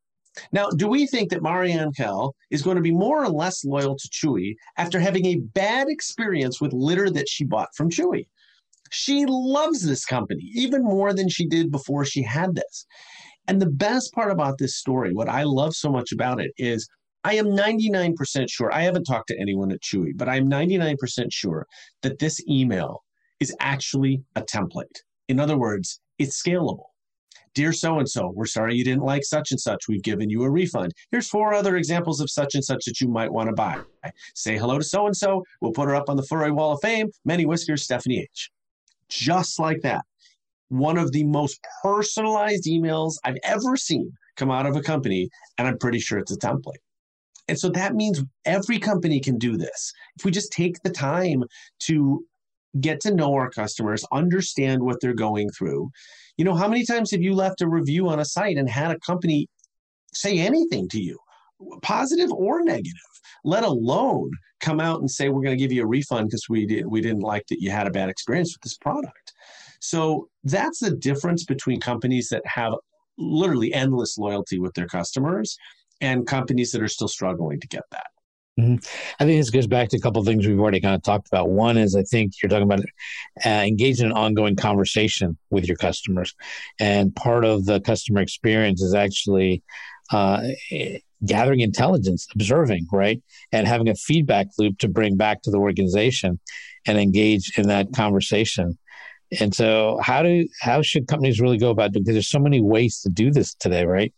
Now, 0.53 0.69
do 0.71 0.89
we 0.89 1.07
think 1.07 1.31
that 1.31 1.43
Mariangel 1.43 2.33
is 2.51 2.63
going 2.63 2.77
to 2.77 2.83
be 2.83 2.93
more 2.93 3.23
or 3.23 3.29
less 3.29 3.65
loyal 3.65 3.97
to 3.97 4.09
Chewy 4.09 4.55
after 4.77 5.01
having 5.01 5.27
a 5.27 5.37
bad 5.37 5.89
experience 5.89 6.61
with 6.61 6.73
litter 6.73 7.11
that 7.11 7.29
she 7.29 7.45
bought 7.45 7.69
from 7.77 7.91
Chewy? 7.91 8.27
She 8.91 9.25
loves 9.27 9.83
this 9.83 10.05
company 10.05 10.51
even 10.55 10.83
more 10.83 11.15
than 11.15 11.29
she 11.29 11.47
did 11.47 11.71
before 11.71 12.05
she 12.05 12.23
had 12.23 12.55
this. 12.55 12.87
And 13.49 13.61
the 13.61 13.71
best 13.71 14.13
part 14.13 14.31
about 14.31 14.59
this 14.59 14.77
story, 14.77 15.13
what 15.13 15.29
I 15.29 15.45
love 15.45 15.75
so 15.75 15.91
much 15.91 16.13
about 16.13 16.41
it, 16.41 16.53
is 16.59 16.89
I 17.25 17.35
am 17.35 17.47
99% 17.47 18.51
sure, 18.51 18.73
I 18.73 18.83
haven't 18.83 19.05
talked 19.05 19.29
to 19.29 19.41
anyone 19.41 19.73
at 19.73 19.83
Chewy, 19.83 20.13
but 20.17 20.29
I'm 20.29 20.49
99% 20.51 20.97
sure 21.31 21.67
that 22.03 22.19
this 22.19 22.41
email 22.49 23.03
is 23.41 23.55
actually 23.61 24.23
a 24.37 24.43
template. 24.43 25.01
In 25.29 25.39
other 25.39 25.59
words, 25.59 26.01
it's 26.19 26.41
scalable. 26.41 26.85
Dear 27.55 27.73
so 27.73 27.99
and 27.99 28.09
so, 28.09 28.33
we're 28.35 28.47
sorry 28.47 28.77
you 28.77 28.85
didn't 28.85 29.03
like 29.03 29.25
such 29.25 29.51
and 29.51 29.61
such. 29.61 29.89
We've 29.89 30.03
given 30.03 30.31
you 30.31 30.45
a 30.45 30.51
refund. 30.51 30.93
Here's 31.11 31.29
four 31.29 31.53
other 31.53 31.77
examples 31.77 32.21
of 32.21 32.31
such 32.31 32.55
and 32.55 32.65
such 32.65 32.85
that 32.85 33.01
you 33.01 33.09
might 33.09 33.33
want 33.33 33.49
to 33.49 33.55
buy. 33.55 33.81
Say 34.35 34.57
hello 34.57 34.79
to 34.79 34.85
so 34.85 35.07
and 35.07 35.17
so. 35.17 35.43
We'll 35.61 35.73
put 35.73 35.89
her 35.89 35.95
up 35.97 36.09
on 36.09 36.17
the 36.17 36.27
Furry 36.27 36.53
Wall 36.53 36.73
of 36.73 36.81
Fame. 36.81 37.09
Many 37.25 37.47
whiskers, 37.47 37.83
Stephanie 37.83 38.21
H. 38.21 38.51
Just 39.11 39.59
like 39.59 39.81
that. 39.83 40.05
One 40.69 40.97
of 40.97 41.13
the 41.13 41.25
most 41.25 41.61
personalized 41.83 42.65
emails 42.67 43.15
I've 43.25 43.39
ever 43.43 43.77
seen 43.77 44.13
come 44.37 44.51
out 44.51 44.67
of 44.67 44.77
a 44.77 44.83
company, 44.83 45.29
and 45.59 45.67
I'm 45.67 45.79
pretty 45.79 45.99
sure 45.99 46.19
it's 46.19 46.33
a 46.33 46.39
template. 46.39 46.79
And 47.49 47.59
so 47.59 47.69
that 47.71 47.95
means 47.95 48.23
every 48.45 48.79
company 48.79 49.19
can 49.19 49.37
do 49.37 49.57
this. 49.57 49.93
If 50.17 50.25
we 50.25 50.31
just 50.31 50.53
take 50.53 50.81
the 50.85 50.91
time 50.91 51.43
to 51.81 52.25
get 52.81 53.01
to 53.01 53.13
know 53.13 53.35
our 53.35 53.51
customers, 53.51 54.05
understand 54.13 54.81
what 54.83 55.01
they're 55.01 55.13
going 55.13 55.51
through. 55.51 55.91
You 56.37 56.45
know, 56.45 56.55
how 56.55 56.69
many 56.69 56.85
times 56.85 57.11
have 57.11 57.23
you 57.23 57.35
left 57.35 57.61
a 57.61 57.69
review 57.69 58.09
on 58.09 58.21
a 58.21 58.25
site 58.25 58.57
and 58.57 58.71
had 58.71 58.93
a 58.93 58.99
company 59.01 59.49
say 60.15 60.39
anything 60.39 60.89
to 60.91 61.01
you, 61.01 61.19
positive 61.83 62.33
or 62.33 62.63
negative, 62.63 62.93
let 63.45 63.65
alone 63.65 64.31
come 64.61 64.81
out 64.81 65.01
and 65.01 65.11
say 65.11 65.29
we're 65.29 65.43
going 65.43 65.57
to 65.57 65.63
give 65.63 65.73
you 65.73 65.83
a 65.83 65.87
refund 65.87 66.29
because 66.29 66.49
we 66.49 66.67
did, 66.67 66.87
we 66.87 67.01
didn't 67.01 67.21
like 67.21 67.47
that 67.49 67.61
you 67.61 67.71
had 67.71 67.87
a 67.87 67.91
bad 67.91 68.09
experience 68.09 68.55
with 68.55 68.63
this 68.63 68.77
product. 68.77 69.33
So 69.81 70.29
that's 70.45 70.81
the 70.81 70.95
difference 70.97 71.45
between 71.45 71.81
companies 71.81 72.29
that 72.29 72.43
have 72.45 72.75
literally 73.17 73.73
endless 73.73 74.19
loyalty 74.19 74.59
with 74.59 74.75
their 74.75 74.87
customers 74.87 75.57
and 76.01 76.27
companies 76.27 76.73
that 76.73 76.83
are 76.83 76.89
still 76.89 77.09
struggling 77.09 77.61
to 77.61 77.67
get 77.67 77.83
that. 77.91 78.07
Mm-hmm. 78.59 78.75
I 79.21 79.25
think 79.25 79.41
this 79.41 79.51
goes 79.51 79.67
back 79.67 79.89
to 79.91 79.97
a 79.97 80.01
couple 80.01 80.23
things 80.25 80.47
we've 80.47 80.59
already 80.59 80.81
kind 80.81 80.95
of 80.95 81.03
talked 81.03 81.29
about. 81.29 81.51
One 81.51 81.79
is 81.79 81.95
I 81.95 82.03
think 82.03 82.33
you're 82.43 82.51
talking 82.51 82.65
about 82.65 82.81
uh, 83.45 83.49
engaging 83.49 84.07
in 84.07 84.13
an 84.13 84.17
ongoing 84.17 84.57
conversation 84.57 85.39
with 85.51 85.67
your 85.67 85.77
customers, 85.77 86.35
and 86.79 87.15
part 87.15 87.45
of 87.45 87.65
the 87.65 87.81
customer 87.81 88.21
experience 88.21 88.83
is 88.83 88.95
actually 88.95 89.63
uh, 90.13 90.43
gathering 91.25 91.61
intelligence, 91.61 92.27
observing, 92.35 92.87
right, 92.93 93.23
and 93.53 93.67
having 93.67 93.89
a 93.89 93.95
feedback 93.95 94.49
loop 94.59 94.79
to 94.79 94.89
bring 94.89 95.17
back 95.17 95.43
to 95.43 95.51
the 95.51 95.59
organization 95.59 96.39
and 96.87 96.99
engage 96.99 97.59
in 97.59 97.69
that 97.69 97.93
conversation. 97.95 98.79
And 99.39 99.55
so, 99.55 100.01
how 100.03 100.23
do 100.23 100.49
how 100.61 100.83
should 100.83 101.07
companies 101.07 101.41
really 101.41 101.59
go 101.59 101.71
about 101.71 101.93
doing? 101.93 102.03
Because 102.03 102.15
there's 102.15 102.31
so 102.31 102.41
many 102.41 102.61
ways 102.61 103.01
to 103.03 103.09
do 103.09 103.31
this 103.31 103.55
today, 103.55 103.85
right? 103.85 104.13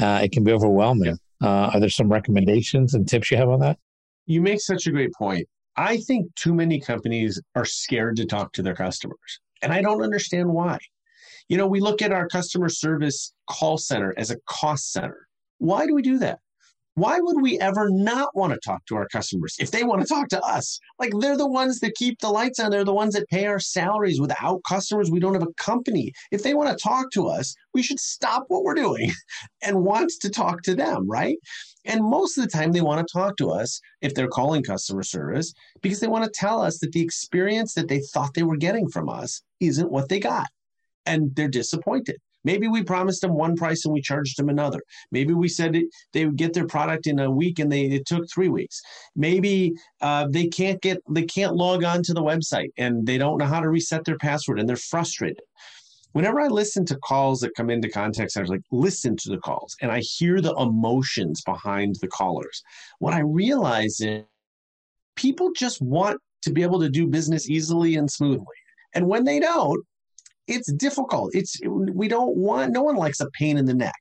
Uh, 0.00 0.20
it 0.22 0.32
can 0.32 0.44
be 0.44 0.52
overwhelming. 0.52 1.18
Uh, 1.42 1.70
are 1.72 1.80
there 1.80 1.88
some 1.88 2.10
recommendations 2.10 2.94
and 2.94 3.08
tips 3.08 3.30
you 3.30 3.36
have 3.36 3.48
on 3.48 3.60
that? 3.60 3.78
You 4.26 4.42
make 4.42 4.60
such 4.60 4.86
a 4.86 4.90
great 4.90 5.12
point. 5.14 5.48
I 5.76 5.98
think 5.98 6.34
too 6.34 6.52
many 6.52 6.80
companies 6.80 7.40
are 7.54 7.64
scared 7.64 8.16
to 8.16 8.26
talk 8.26 8.52
to 8.54 8.62
their 8.62 8.74
customers, 8.74 9.40
and 9.62 9.72
I 9.72 9.80
don't 9.80 10.02
understand 10.02 10.50
why. 10.50 10.78
You 11.48 11.56
know, 11.56 11.66
we 11.66 11.80
look 11.80 12.02
at 12.02 12.12
our 12.12 12.28
customer 12.28 12.68
service 12.68 13.32
call 13.48 13.78
center 13.78 14.12
as 14.18 14.30
a 14.30 14.36
cost 14.46 14.92
center. 14.92 15.28
Why 15.58 15.86
do 15.86 15.94
we 15.94 16.02
do 16.02 16.18
that? 16.18 16.40
Why 16.98 17.20
would 17.20 17.40
we 17.40 17.60
ever 17.60 17.90
not 17.90 18.34
want 18.34 18.52
to 18.52 18.58
talk 18.58 18.84
to 18.86 18.96
our 18.96 19.06
customers 19.06 19.54
if 19.60 19.70
they 19.70 19.84
want 19.84 20.02
to 20.02 20.08
talk 20.08 20.26
to 20.30 20.42
us? 20.42 20.80
Like 20.98 21.12
they're 21.20 21.36
the 21.36 21.46
ones 21.46 21.78
that 21.78 21.94
keep 21.94 22.18
the 22.18 22.28
lights 22.28 22.58
on. 22.58 22.72
They're 22.72 22.82
the 22.82 22.92
ones 22.92 23.14
that 23.14 23.28
pay 23.28 23.46
our 23.46 23.60
salaries. 23.60 24.20
Without 24.20 24.64
customers, 24.68 25.08
we 25.08 25.20
don't 25.20 25.34
have 25.34 25.44
a 25.44 25.62
company. 25.62 26.12
If 26.32 26.42
they 26.42 26.54
want 26.54 26.76
to 26.76 26.82
talk 26.82 27.12
to 27.12 27.28
us, 27.28 27.54
we 27.72 27.84
should 27.84 28.00
stop 28.00 28.46
what 28.48 28.64
we're 28.64 28.74
doing 28.74 29.12
and 29.62 29.84
want 29.84 30.10
to 30.20 30.28
talk 30.28 30.62
to 30.62 30.74
them, 30.74 31.08
right? 31.08 31.36
And 31.84 32.02
most 32.02 32.36
of 32.36 32.42
the 32.42 32.50
time, 32.50 32.72
they 32.72 32.80
want 32.80 33.06
to 33.06 33.12
talk 33.12 33.36
to 33.36 33.50
us 33.52 33.80
if 34.02 34.14
they're 34.14 34.26
calling 34.26 34.64
customer 34.64 35.04
service 35.04 35.54
because 35.80 36.00
they 36.00 36.08
want 36.08 36.24
to 36.24 36.30
tell 36.30 36.60
us 36.60 36.80
that 36.80 36.90
the 36.90 37.00
experience 37.00 37.74
that 37.74 37.86
they 37.86 38.00
thought 38.00 38.34
they 38.34 38.42
were 38.42 38.56
getting 38.56 38.88
from 38.88 39.08
us 39.08 39.40
isn't 39.60 39.92
what 39.92 40.08
they 40.08 40.18
got. 40.18 40.48
And 41.06 41.32
they're 41.36 41.46
disappointed. 41.46 42.16
Maybe 42.48 42.66
we 42.66 42.82
promised 42.82 43.20
them 43.20 43.34
one 43.34 43.56
price 43.56 43.84
and 43.84 43.92
we 43.92 44.00
charged 44.00 44.38
them 44.38 44.48
another. 44.48 44.80
Maybe 45.12 45.34
we 45.34 45.48
said 45.48 45.76
it, 45.76 45.84
they 46.14 46.24
would 46.24 46.36
get 46.36 46.54
their 46.54 46.66
product 46.66 47.06
in 47.06 47.18
a 47.18 47.30
week 47.30 47.58
and 47.58 47.70
they 47.70 47.82
it 47.82 48.06
took 48.06 48.24
three 48.26 48.48
weeks. 48.48 48.80
Maybe 49.14 49.74
uh, 50.00 50.28
they 50.30 50.46
can't 50.46 50.80
get 50.80 50.96
they 51.10 51.24
can't 51.24 51.56
log 51.56 51.84
on 51.84 52.02
to 52.04 52.14
the 52.14 52.22
website 52.22 52.70
and 52.78 53.06
they 53.06 53.18
don't 53.18 53.36
know 53.36 53.44
how 53.44 53.60
to 53.60 53.68
reset 53.68 54.06
their 54.06 54.16
password 54.16 54.58
and 54.58 54.66
they're 54.66 54.76
frustrated. 54.94 55.42
Whenever 56.12 56.40
I 56.40 56.46
listen 56.46 56.86
to 56.86 56.96
calls 56.96 57.40
that 57.40 57.54
come 57.54 57.68
into 57.68 57.90
contact 57.90 58.30
centers, 58.30 58.48
like 58.48 58.62
listen 58.72 59.14
to 59.16 59.28
the 59.28 59.36
calls 59.48 59.76
and 59.82 59.92
I 59.92 60.00
hear 60.00 60.40
the 60.40 60.54
emotions 60.54 61.42
behind 61.44 61.96
the 62.00 62.08
callers, 62.08 62.62
what 62.98 63.12
I 63.12 63.20
realize 63.20 64.00
is 64.00 64.24
people 65.16 65.50
just 65.54 65.82
want 65.82 66.18
to 66.44 66.50
be 66.50 66.62
able 66.62 66.80
to 66.80 66.88
do 66.88 67.06
business 67.06 67.50
easily 67.50 67.96
and 67.96 68.10
smoothly. 68.10 68.58
And 68.94 69.06
when 69.06 69.24
they 69.24 69.38
don't, 69.38 69.84
it's 70.48 70.72
difficult. 70.72 71.34
It's 71.34 71.60
we 71.66 72.08
don't 72.08 72.36
want 72.36 72.72
no 72.72 72.82
one 72.82 72.96
likes 72.96 73.20
a 73.20 73.30
pain 73.30 73.56
in 73.58 73.66
the 73.66 73.74
neck, 73.74 74.00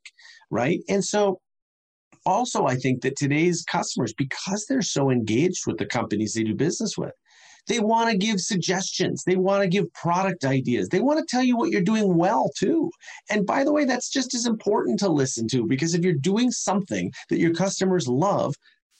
right? 0.50 0.80
And 0.90 1.04
so 1.04 1.40
also 2.26 2.66
I 2.66 2.76
think 2.76 3.02
that 3.02 3.18
today's 3.18 3.64
customers 3.64 4.14
because 4.14 4.66
they're 4.68 4.82
so 4.82 5.10
engaged 5.10 5.68
with 5.68 5.78
the 5.78 5.86
companies 5.86 6.34
they 6.34 6.44
do 6.44 6.56
business 6.56 6.98
with, 6.98 7.14
they 7.68 7.80
want 7.80 8.10
to 8.10 8.18
give 8.18 8.40
suggestions. 8.40 9.24
They 9.26 9.36
want 9.36 9.62
to 9.62 9.68
give 9.68 9.92
product 9.94 10.46
ideas. 10.46 10.90
They 10.90 11.02
want 11.02 11.20
to 11.20 11.26
tell 11.30 11.44
you 11.44 11.58
what 11.58 11.70
you're 11.70 11.82
doing 11.82 12.18
well 12.18 12.50
too. 12.58 12.90
And 13.30 13.46
by 13.46 13.64
the 13.64 13.74
way, 13.74 13.86
that's 13.86 14.10
just 14.10 14.34
as 14.34 14.46
important 14.46 15.00
to 15.00 15.10
listen 15.10 15.48
to 15.50 15.66
because 15.66 15.94
if 15.94 16.04
you're 16.04 16.14
doing 16.14 16.52
something 16.52 17.12
that 17.30 17.40
your 17.40 17.54
customers 17.54 18.08
love, 18.08 18.56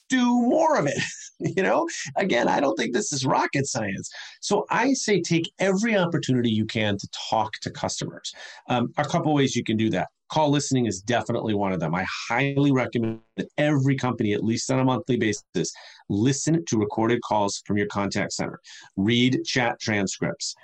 do 0.08 0.24
more 0.24 0.78
of 0.78 0.86
it. 0.86 0.98
you 1.56 1.62
know, 1.62 1.88
again, 2.16 2.48
I 2.48 2.60
don't 2.60 2.76
think 2.76 2.92
this 2.92 3.12
is 3.12 3.24
rocket 3.24 3.66
science. 3.66 4.10
So 4.40 4.66
I 4.70 4.92
say 4.92 5.20
take 5.20 5.50
every 5.58 5.96
opportunity 5.96 6.50
you 6.50 6.66
can 6.66 6.98
to 6.98 7.08
talk 7.30 7.52
to 7.62 7.70
customers. 7.70 8.32
Um, 8.68 8.92
a 8.96 9.04
couple 9.04 9.32
ways 9.34 9.54
you 9.54 9.64
can 9.64 9.76
do 9.76 9.90
that. 9.90 10.08
Call 10.30 10.50
listening 10.50 10.86
is 10.86 11.00
definitely 11.00 11.54
one 11.54 11.72
of 11.72 11.80
them. 11.80 11.94
I 11.94 12.04
highly 12.28 12.70
recommend 12.70 13.20
that 13.36 13.48
every 13.56 13.96
company, 13.96 14.34
at 14.34 14.44
least 14.44 14.70
on 14.70 14.78
a 14.78 14.84
monthly 14.84 15.16
basis, 15.16 15.72
listen 16.10 16.64
to 16.66 16.76
recorded 16.76 17.20
calls 17.22 17.62
from 17.66 17.78
your 17.78 17.86
contact 17.86 18.32
center, 18.32 18.60
read 18.96 19.42
chat 19.46 19.80
transcripts, 19.80 20.54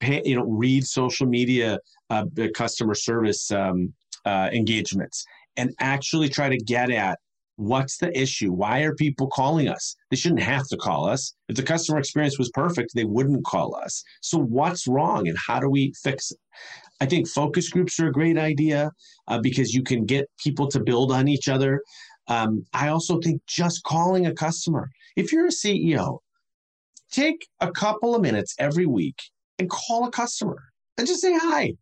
pay, 0.00 0.22
you 0.24 0.36
know, 0.36 0.44
read 0.44 0.86
social 0.86 1.26
media 1.26 1.78
uh, 2.08 2.24
customer 2.54 2.94
service 2.94 3.50
um, 3.50 3.92
uh, 4.24 4.48
engagements, 4.52 5.26
and 5.58 5.74
actually 5.78 6.30
try 6.30 6.48
to 6.48 6.56
get 6.56 6.90
at 6.90 7.18
What's 7.56 7.96
the 7.96 8.16
issue? 8.18 8.52
Why 8.52 8.80
are 8.80 8.94
people 8.94 9.28
calling 9.28 9.66
us? 9.66 9.96
They 10.10 10.16
shouldn't 10.16 10.42
have 10.42 10.68
to 10.68 10.76
call 10.76 11.08
us. 11.08 11.34
If 11.48 11.56
the 11.56 11.62
customer 11.62 11.98
experience 11.98 12.38
was 12.38 12.50
perfect, 12.50 12.94
they 12.94 13.04
wouldn't 13.04 13.46
call 13.46 13.74
us. 13.74 14.02
So, 14.20 14.38
what's 14.38 14.86
wrong 14.86 15.26
and 15.26 15.36
how 15.38 15.60
do 15.60 15.70
we 15.70 15.92
fix 16.02 16.30
it? 16.30 16.38
I 17.00 17.06
think 17.06 17.28
focus 17.28 17.70
groups 17.70 17.98
are 17.98 18.08
a 18.08 18.12
great 18.12 18.38
idea 18.38 18.90
uh, 19.28 19.40
because 19.40 19.72
you 19.72 19.82
can 19.82 20.04
get 20.04 20.28
people 20.42 20.68
to 20.68 20.80
build 20.80 21.12
on 21.12 21.28
each 21.28 21.48
other. 21.48 21.82
Um, 22.28 22.64
I 22.72 22.88
also 22.88 23.20
think 23.20 23.40
just 23.46 23.82
calling 23.84 24.26
a 24.26 24.34
customer, 24.34 24.90
if 25.16 25.32
you're 25.32 25.46
a 25.46 25.50
CEO, 25.50 26.18
take 27.10 27.46
a 27.60 27.70
couple 27.70 28.14
of 28.14 28.22
minutes 28.22 28.54
every 28.58 28.86
week 28.86 29.20
and 29.58 29.70
call 29.70 30.06
a 30.06 30.10
customer 30.10 30.62
and 30.98 31.06
just 31.06 31.20
say 31.20 31.36
hi. 31.36 31.72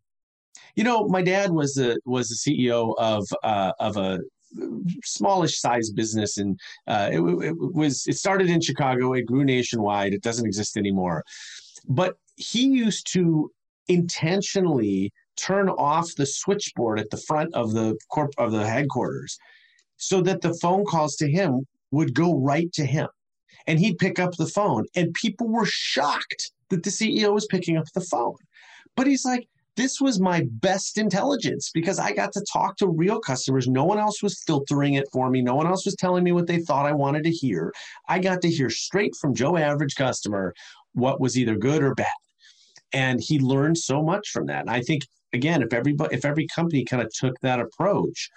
You 0.75 0.83
know, 0.83 1.07
my 1.07 1.21
dad 1.21 1.51
was 1.51 1.73
the 1.73 1.99
was 2.05 2.29
the 2.29 2.35
CEO 2.35 2.95
of 2.97 3.25
uh, 3.43 3.71
of 3.79 3.97
a 3.97 4.19
smallish 5.03 5.59
size 5.59 5.89
business, 5.91 6.37
and 6.37 6.59
uh, 6.87 7.09
it, 7.11 7.19
it 7.19 7.55
was 7.57 8.05
it 8.07 8.17
started 8.17 8.49
in 8.49 8.61
Chicago. 8.61 9.13
It 9.13 9.25
grew 9.25 9.43
nationwide. 9.43 10.13
It 10.13 10.21
doesn't 10.21 10.45
exist 10.45 10.77
anymore, 10.77 11.23
but 11.87 12.17
he 12.35 12.65
used 12.65 13.11
to 13.13 13.51
intentionally 13.87 15.11
turn 15.35 15.69
off 15.69 16.15
the 16.15 16.25
switchboard 16.25 16.99
at 16.99 17.09
the 17.09 17.21
front 17.27 17.53
of 17.53 17.73
the 17.73 17.97
corp 18.09 18.31
of 18.37 18.51
the 18.51 18.65
headquarters 18.65 19.37
so 19.97 20.21
that 20.21 20.41
the 20.41 20.53
phone 20.61 20.85
calls 20.85 21.15
to 21.17 21.29
him 21.29 21.65
would 21.91 22.13
go 22.13 22.35
right 22.39 22.71
to 22.73 22.85
him 22.85 23.07
and 23.67 23.79
he'd 23.79 23.97
pick 23.97 24.19
up 24.19 24.31
the 24.37 24.47
phone 24.47 24.85
and 24.95 25.13
people 25.13 25.47
were 25.47 25.65
shocked 25.65 26.51
that 26.69 26.83
the 26.83 26.89
CEO 26.89 27.33
was 27.33 27.45
picking 27.47 27.77
up 27.77 27.85
the 27.93 28.01
phone 28.01 28.35
but 28.95 29.07
he's 29.07 29.25
like 29.25 29.47
this 29.75 29.99
was 29.99 30.19
my 30.19 30.43
best 30.49 30.97
intelligence 30.97 31.69
because 31.73 31.99
I 31.99 32.13
got 32.13 32.31
to 32.33 32.45
talk 32.51 32.77
to 32.77 32.87
real 32.87 33.19
customers. 33.19 33.67
No 33.67 33.83
one 33.83 33.99
else 33.99 34.23
was 34.23 34.41
filtering 34.47 34.93
it 34.93 35.07
for 35.11 35.29
me. 35.29 35.41
No 35.41 35.55
one 35.55 35.67
else 35.67 35.85
was 35.85 35.95
telling 35.95 36.23
me 36.23 36.31
what 36.31 36.47
they 36.47 36.59
thought 36.59 36.85
I 36.85 36.93
wanted 36.93 37.23
to 37.25 37.31
hear. 37.31 37.73
I 38.07 38.19
got 38.19 38.41
to 38.41 38.49
hear 38.49 38.69
straight 38.69 39.15
from 39.15 39.35
Joe 39.35 39.57
average 39.57 39.95
customer 39.95 40.53
what 40.93 41.19
was 41.19 41.37
either 41.37 41.57
good 41.57 41.83
or 41.83 41.93
bad. 41.93 42.07
And 42.93 43.19
he 43.21 43.39
learned 43.39 43.77
so 43.77 44.01
much 44.01 44.29
from 44.29 44.45
that. 44.45 44.61
And 44.61 44.69
I 44.69 44.81
think 44.81 45.03
again, 45.33 45.61
if 45.61 45.73
everybody 45.73 46.15
if 46.15 46.23
every 46.23 46.47
company 46.47 46.85
kind 46.85 47.03
of 47.03 47.11
took 47.13 47.39
that 47.41 47.59
approach, 47.59 48.29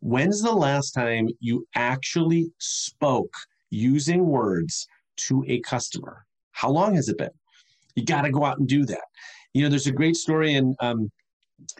when's 0.00 0.40
the 0.42 0.52
last 0.52 0.92
time 0.92 1.28
you 1.40 1.66
actually 1.74 2.46
spoke 2.58 3.34
using 3.70 4.26
words 4.26 4.86
to 5.16 5.44
a 5.48 5.60
customer? 5.60 6.24
How 6.52 6.70
long 6.70 6.94
has 6.94 7.08
it 7.08 7.18
been? 7.18 7.30
You 7.96 8.04
got 8.04 8.22
to 8.22 8.30
go 8.30 8.44
out 8.44 8.58
and 8.58 8.68
do 8.68 8.84
that. 8.86 9.04
You 9.54 9.62
know, 9.62 9.68
there's 9.68 9.86
a 9.86 9.92
great 9.92 10.16
story 10.16 10.54
in 10.54 10.74
um, 10.80 11.10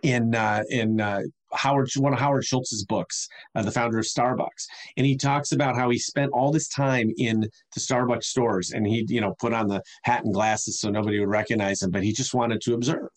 in 0.02 0.34
uh, 0.34 0.62
in 0.70 1.00
uh, 1.00 1.22
Howard, 1.52 1.90
one 1.96 2.12
of 2.12 2.20
Howard 2.20 2.44
Schultz's 2.44 2.84
books, 2.84 3.28
uh, 3.54 3.62
the 3.62 3.70
founder 3.70 3.98
of 3.98 4.04
Starbucks, 4.04 4.66
and 4.96 5.04
he 5.04 5.16
talks 5.16 5.50
about 5.52 5.74
how 5.76 5.90
he 5.90 5.98
spent 5.98 6.30
all 6.32 6.52
this 6.52 6.68
time 6.68 7.12
in 7.18 7.40
the 7.40 7.80
Starbucks 7.80 8.24
stores, 8.24 8.70
and 8.70 8.86
he, 8.86 9.04
you 9.08 9.20
know, 9.20 9.34
put 9.40 9.52
on 9.52 9.66
the 9.66 9.82
hat 10.04 10.24
and 10.24 10.32
glasses 10.32 10.80
so 10.80 10.88
nobody 10.88 11.18
would 11.18 11.28
recognize 11.28 11.82
him, 11.82 11.90
but 11.90 12.04
he 12.04 12.12
just 12.12 12.32
wanted 12.32 12.60
to 12.62 12.74
observe. 12.74 13.08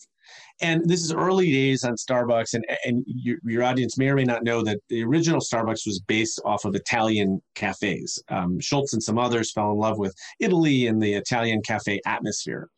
And 0.59 0.83
this 0.89 1.03
is 1.03 1.13
early 1.13 1.51
days 1.51 1.83
on 1.83 1.93
Starbucks, 1.93 2.55
and 2.55 2.65
and 2.83 3.03
your, 3.05 3.37
your 3.43 3.63
audience 3.63 3.97
may 3.97 4.09
or 4.09 4.15
may 4.15 4.23
not 4.23 4.43
know 4.43 4.63
that 4.63 4.79
the 4.89 5.03
original 5.03 5.39
Starbucks 5.39 5.85
was 5.85 6.01
based 6.07 6.41
off 6.45 6.65
of 6.65 6.73
Italian 6.73 7.41
cafes. 7.53 8.21
Um, 8.29 8.59
Schultz 8.59 8.93
and 8.93 9.03
some 9.03 9.19
others 9.19 9.51
fell 9.51 9.71
in 9.71 9.77
love 9.77 9.99
with 9.99 10.15
Italy 10.39 10.87
and 10.87 10.99
the 10.99 11.13
Italian 11.13 11.61
cafe 11.61 12.01
atmosphere. 12.07 12.69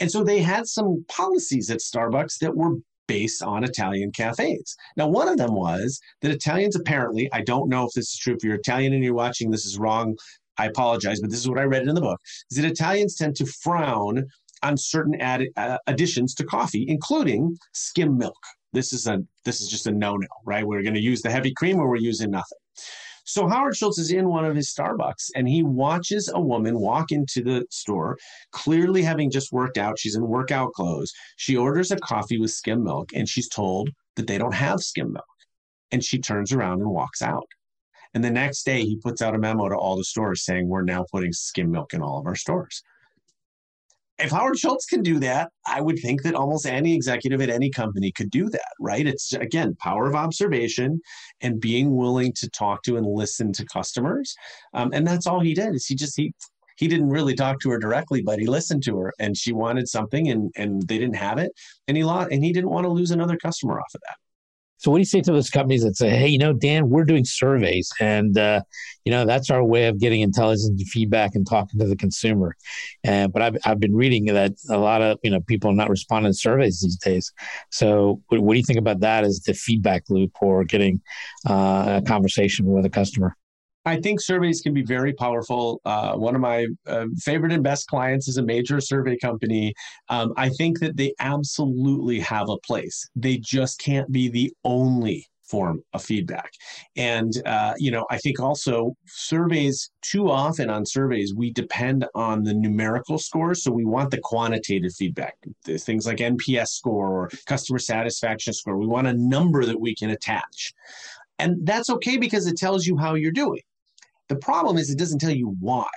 And 0.00 0.10
so 0.10 0.24
they 0.24 0.40
had 0.40 0.66
some 0.66 1.04
policies 1.08 1.70
at 1.70 1.78
Starbucks 1.78 2.38
that 2.40 2.56
were 2.56 2.76
based 3.06 3.42
on 3.42 3.64
Italian 3.64 4.10
cafes. 4.12 4.76
Now, 4.96 5.08
one 5.08 5.28
of 5.28 5.36
them 5.36 5.54
was 5.54 6.00
that 6.22 6.30
Italians 6.30 6.76
apparently, 6.76 7.28
I 7.32 7.42
don't 7.42 7.68
know 7.68 7.86
if 7.86 7.92
this 7.94 8.12
is 8.12 8.18
true, 8.18 8.34
if 8.34 8.42
you're 8.42 8.54
Italian 8.54 8.92
and 8.94 9.04
you're 9.04 9.14
watching, 9.14 9.50
this 9.50 9.66
is 9.66 9.78
wrong. 9.78 10.16
I 10.56 10.66
apologize, 10.66 11.20
but 11.20 11.30
this 11.30 11.40
is 11.40 11.48
what 11.48 11.58
I 11.58 11.64
read 11.64 11.86
in 11.86 11.94
the 11.94 12.00
book, 12.00 12.20
is 12.50 12.56
that 12.56 12.64
Italians 12.64 13.16
tend 13.16 13.36
to 13.36 13.46
frown 13.46 14.24
on 14.62 14.76
certain 14.76 15.20
add, 15.20 15.44
uh, 15.56 15.78
additions 15.86 16.34
to 16.36 16.44
coffee, 16.44 16.84
including 16.88 17.56
skim 17.72 18.16
milk. 18.16 18.38
This 18.72 18.92
is 18.92 19.06
a 19.06 19.18
this 19.44 19.60
is 19.60 19.68
just 19.68 19.86
a 19.86 19.92
no-no, 19.92 20.26
right? 20.46 20.66
We're 20.66 20.82
going 20.82 20.94
to 20.94 21.00
use 21.00 21.22
the 21.22 21.30
heavy 21.30 21.52
cream 21.52 21.78
or 21.78 21.88
we're 21.88 21.96
using 21.96 22.30
nothing. 22.30 22.58
So 23.24 23.48
Howard 23.48 23.74
Schultz 23.74 23.98
is 23.98 24.12
in 24.12 24.28
one 24.28 24.44
of 24.44 24.54
his 24.54 24.72
Starbucks 24.72 25.30
and 25.34 25.48
he 25.48 25.62
watches 25.62 26.30
a 26.32 26.40
woman 26.40 26.78
walk 26.78 27.10
into 27.10 27.42
the 27.42 27.64
store, 27.70 28.18
clearly 28.52 29.02
having 29.02 29.30
just 29.30 29.50
worked 29.50 29.78
out. 29.78 29.98
She's 29.98 30.14
in 30.14 30.28
workout 30.28 30.72
clothes. 30.72 31.12
She 31.36 31.56
orders 31.56 31.90
a 31.90 31.96
coffee 31.96 32.38
with 32.38 32.50
skim 32.50 32.84
milk 32.84 33.10
and 33.14 33.28
she's 33.28 33.48
told 33.48 33.90
that 34.16 34.26
they 34.26 34.36
don't 34.36 34.54
have 34.54 34.80
skim 34.80 35.12
milk. 35.12 35.24
And 35.90 36.04
she 36.04 36.18
turns 36.18 36.52
around 36.52 36.80
and 36.80 36.90
walks 36.90 37.22
out. 37.22 37.46
And 38.12 38.22
the 38.22 38.30
next 38.30 38.64
day, 38.64 38.84
he 38.84 38.96
puts 38.96 39.22
out 39.22 39.34
a 39.34 39.38
memo 39.38 39.68
to 39.68 39.76
all 39.76 39.96
the 39.96 40.04
stores 40.04 40.44
saying, 40.44 40.68
We're 40.68 40.82
now 40.82 41.04
putting 41.10 41.32
skim 41.32 41.70
milk 41.70 41.94
in 41.94 42.02
all 42.02 42.20
of 42.20 42.26
our 42.26 42.36
stores 42.36 42.82
if 44.18 44.30
Howard 44.30 44.58
Schultz 44.58 44.86
can 44.86 45.02
do 45.02 45.18
that, 45.20 45.50
I 45.66 45.80
would 45.80 45.98
think 45.98 46.22
that 46.22 46.34
almost 46.34 46.66
any 46.66 46.94
executive 46.94 47.40
at 47.40 47.50
any 47.50 47.70
company 47.70 48.12
could 48.12 48.30
do 48.30 48.48
that, 48.48 48.72
right? 48.78 49.06
It's 49.06 49.32
again 49.32 49.76
power 49.80 50.06
of 50.06 50.14
observation 50.14 51.00
and 51.40 51.60
being 51.60 51.96
willing 51.96 52.32
to 52.34 52.48
talk 52.50 52.82
to 52.84 52.96
and 52.96 53.06
listen 53.06 53.52
to 53.54 53.64
customers, 53.66 54.34
um, 54.72 54.90
and 54.92 55.06
that's 55.06 55.26
all 55.26 55.40
he 55.40 55.54
did. 55.54 55.74
Is 55.74 55.86
he 55.86 55.94
just 55.94 56.16
he 56.16 56.32
he 56.76 56.88
didn't 56.88 57.10
really 57.10 57.34
talk 57.34 57.60
to 57.60 57.70
her 57.70 57.78
directly, 57.78 58.22
but 58.22 58.38
he 58.38 58.46
listened 58.46 58.82
to 58.84 58.98
her, 58.98 59.12
and 59.18 59.36
she 59.36 59.52
wanted 59.52 59.88
something, 59.88 60.28
and 60.28 60.52
and 60.56 60.82
they 60.82 60.98
didn't 60.98 61.16
have 61.16 61.38
it, 61.38 61.52
and 61.88 61.96
he 61.96 62.04
lost, 62.04 62.30
and 62.30 62.44
he 62.44 62.52
didn't 62.52 62.70
want 62.70 62.84
to 62.84 62.90
lose 62.90 63.10
another 63.10 63.36
customer 63.36 63.80
off 63.80 63.94
of 63.94 64.00
that. 64.06 64.16
So 64.84 64.90
what 64.90 64.98
do 64.98 65.00
you 65.00 65.06
say 65.06 65.22
to 65.22 65.32
those 65.32 65.48
companies 65.48 65.82
that 65.82 65.96
say, 65.96 66.10
"Hey, 66.10 66.28
you 66.28 66.36
know, 66.36 66.52
Dan, 66.52 66.90
we're 66.90 67.06
doing 67.06 67.24
surveys, 67.24 67.90
and 68.00 68.36
uh, 68.36 68.60
you 69.06 69.12
know 69.12 69.24
that's 69.24 69.48
our 69.48 69.64
way 69.64 69.86
of 69.86 69.98
getting 69.98 70.20
intelligence 70.20 70.68
and 70.68 70.78
feedback 70.88 71.34
and 71.34 71.48
talking 71.48 71.80
to 71.80 71.86
the 71.86 71.96
consumer." 71.96 72.54
And 73.02 73.32
but 73.32 73.40
I've 73.40 73.56
I've 73.64 73.80
been 73.80 73.94
reading 73.96 74.26
that 74.26 74.52
a 74.68 74.76
lot 74.76 75.00
of 75.00 75.18
you 75.22 75.30
know 75.30 75.40
people 75.40 75.70
are 75.70 75.74
not 75.74 75.88
responding 75.88 76.32
to 76.32 76.36
surveys 76.36 76.82
these 76.82 76.98
days. 76.98 77.32
So 77.70 78.20
what, 78.28 78.40
what 78.40 78.52
do 78.52 78.58
you 78.58 78.64
think 78.64 78.78
about 78.78 79.00
that 79.00 79.24
as 79.24 79.40
the 79.40 79.54
feedback 79.54 80.10
loop 80.10 80.32
or 80.42 80.64
getting 80.64 81.00
uh, 81.48 82.02
a 82.02 82.06
conversation 82.06 82.66
with 82.66 82.84
a 82.84 82.90
customer? 82.90 83.38
I 83.84 84.00
think 84.00 84.20
surveys 84.20 84.60
can 84.60 84.72
be 84.72 84.82
very 84.82 85.12
powerful. 85.12 85.80
Uh, 85.84 86.14
one 86.14 86.34
of 86.34 86.40
my 86.40 86.66
uh, 86.86 87.06
favorite 87.18 87.52
and 87.52 87.62
best 87.62 87.86
clients 87.86 88.28
is 88.28 88.38
a 88.38 88.42
major 88.42 88.80
survey 88.80 89.16
company. 89.16 89.74
Um, 90.08 90.32
I 90.36 90.48
think 90.48 90.80
that 90.80 90.96
they 90.96 91.12
absolutely 91.20 92.20
have 92.20 92.48
a 92.48 92.58
place. 92.58 93.08
They 93.14 93.38
just 93.38 93.78
can't 93.78 94.10
be 94.10 94.28
the 94.28 94.52
only 94.64 95.26
form 95.44 95.82
of 95.92 96.02
feedback. 96.02 96.50
And, 96.96 97.32
uh, 97.44 97.74
you 97.76 97.90
know, 97.90 98.06
I 98.10 98.18
think 98.18 98.40
also 98.40 98.96
surveys, 99.06 99.90
too 100.00 100.30
often 100.30 100.70
on 100.70 100.86
surveys, 100.86 101.34
we 101.34 101.52
depend 101.52 102.06
on 102.14 102.42
the 102.44 102.54
numerical 102.54 103.18
scores. 103.18 103.62
So 103.62 103.70
we 103.70 103.84
want 103.84 104.10
the 104.10 104.20
quantitative 104.22 104.94
feedback, 104.94 105.36
things 105.64 106.06
like 106.06 106.18
NPS 106.18 106.68
score 106.68 107.10
or 107.10 107.30
customer 107.46 107.78
satisfaction 107.78 108.52
score. 108.54 108.78
We 108.78 108.86
want 108.86 109.06
a 109.06 109.12
number 109.12 109.64
that 109.66 109.80
we 109.80 109.94
can 109.94 110.10
attach. 110.10 110.72
And 111.38 111.66
that's 111.66 111.90
okay 111.90 112.16
because 112.16 112.46
it 112.46 112.56
tells 112.56 112.86
you 112.86 112.96
how 112.96 113.14
you're 113.14 113.32
doing. 113.32 113.60
The 114.28 114.36
problem 114.36 114.78
is 114.78 114.90
it 114.90 114.98
doesn't 114.98 115.20
tell 115.20 115.30
you 115.30 115.56
why. 115.60 115.88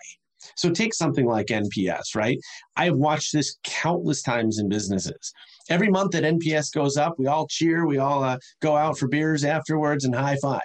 So 0.56 0.70
take 0.70 0.94
something 0.94 1.26
like 1.26 1.48
NPS, 1.48 2.16
right? 2.16 2.40
I 2.76 2.86
have 2.86 2.96
watched 2.96 3.34
this 3.34 3.58
countless 3.64 4.22
times 4.22 4.60
in 4.60 4.70
businesses. 4.70 5.34
Every 5.70 5.90
month 5.90 6.12
that 6.12 6.24
NPS 6.24 6.74
goes 6.74 6.98
up, 6.98 7.16
we 7.18 7.28
all 7.28 7.48
cheer, 7.48 7.86
we 7.86 7.98
all 7.98 8.24
uh, 8.24 8.38
go 8.62 8.76
out 8.76 8.98
for 8.98 9.08
beers 9.08 9.44
afterwards 9.44 10.06
and 10.06 10.16
high 10.16 10.38
five. 10.42 10.62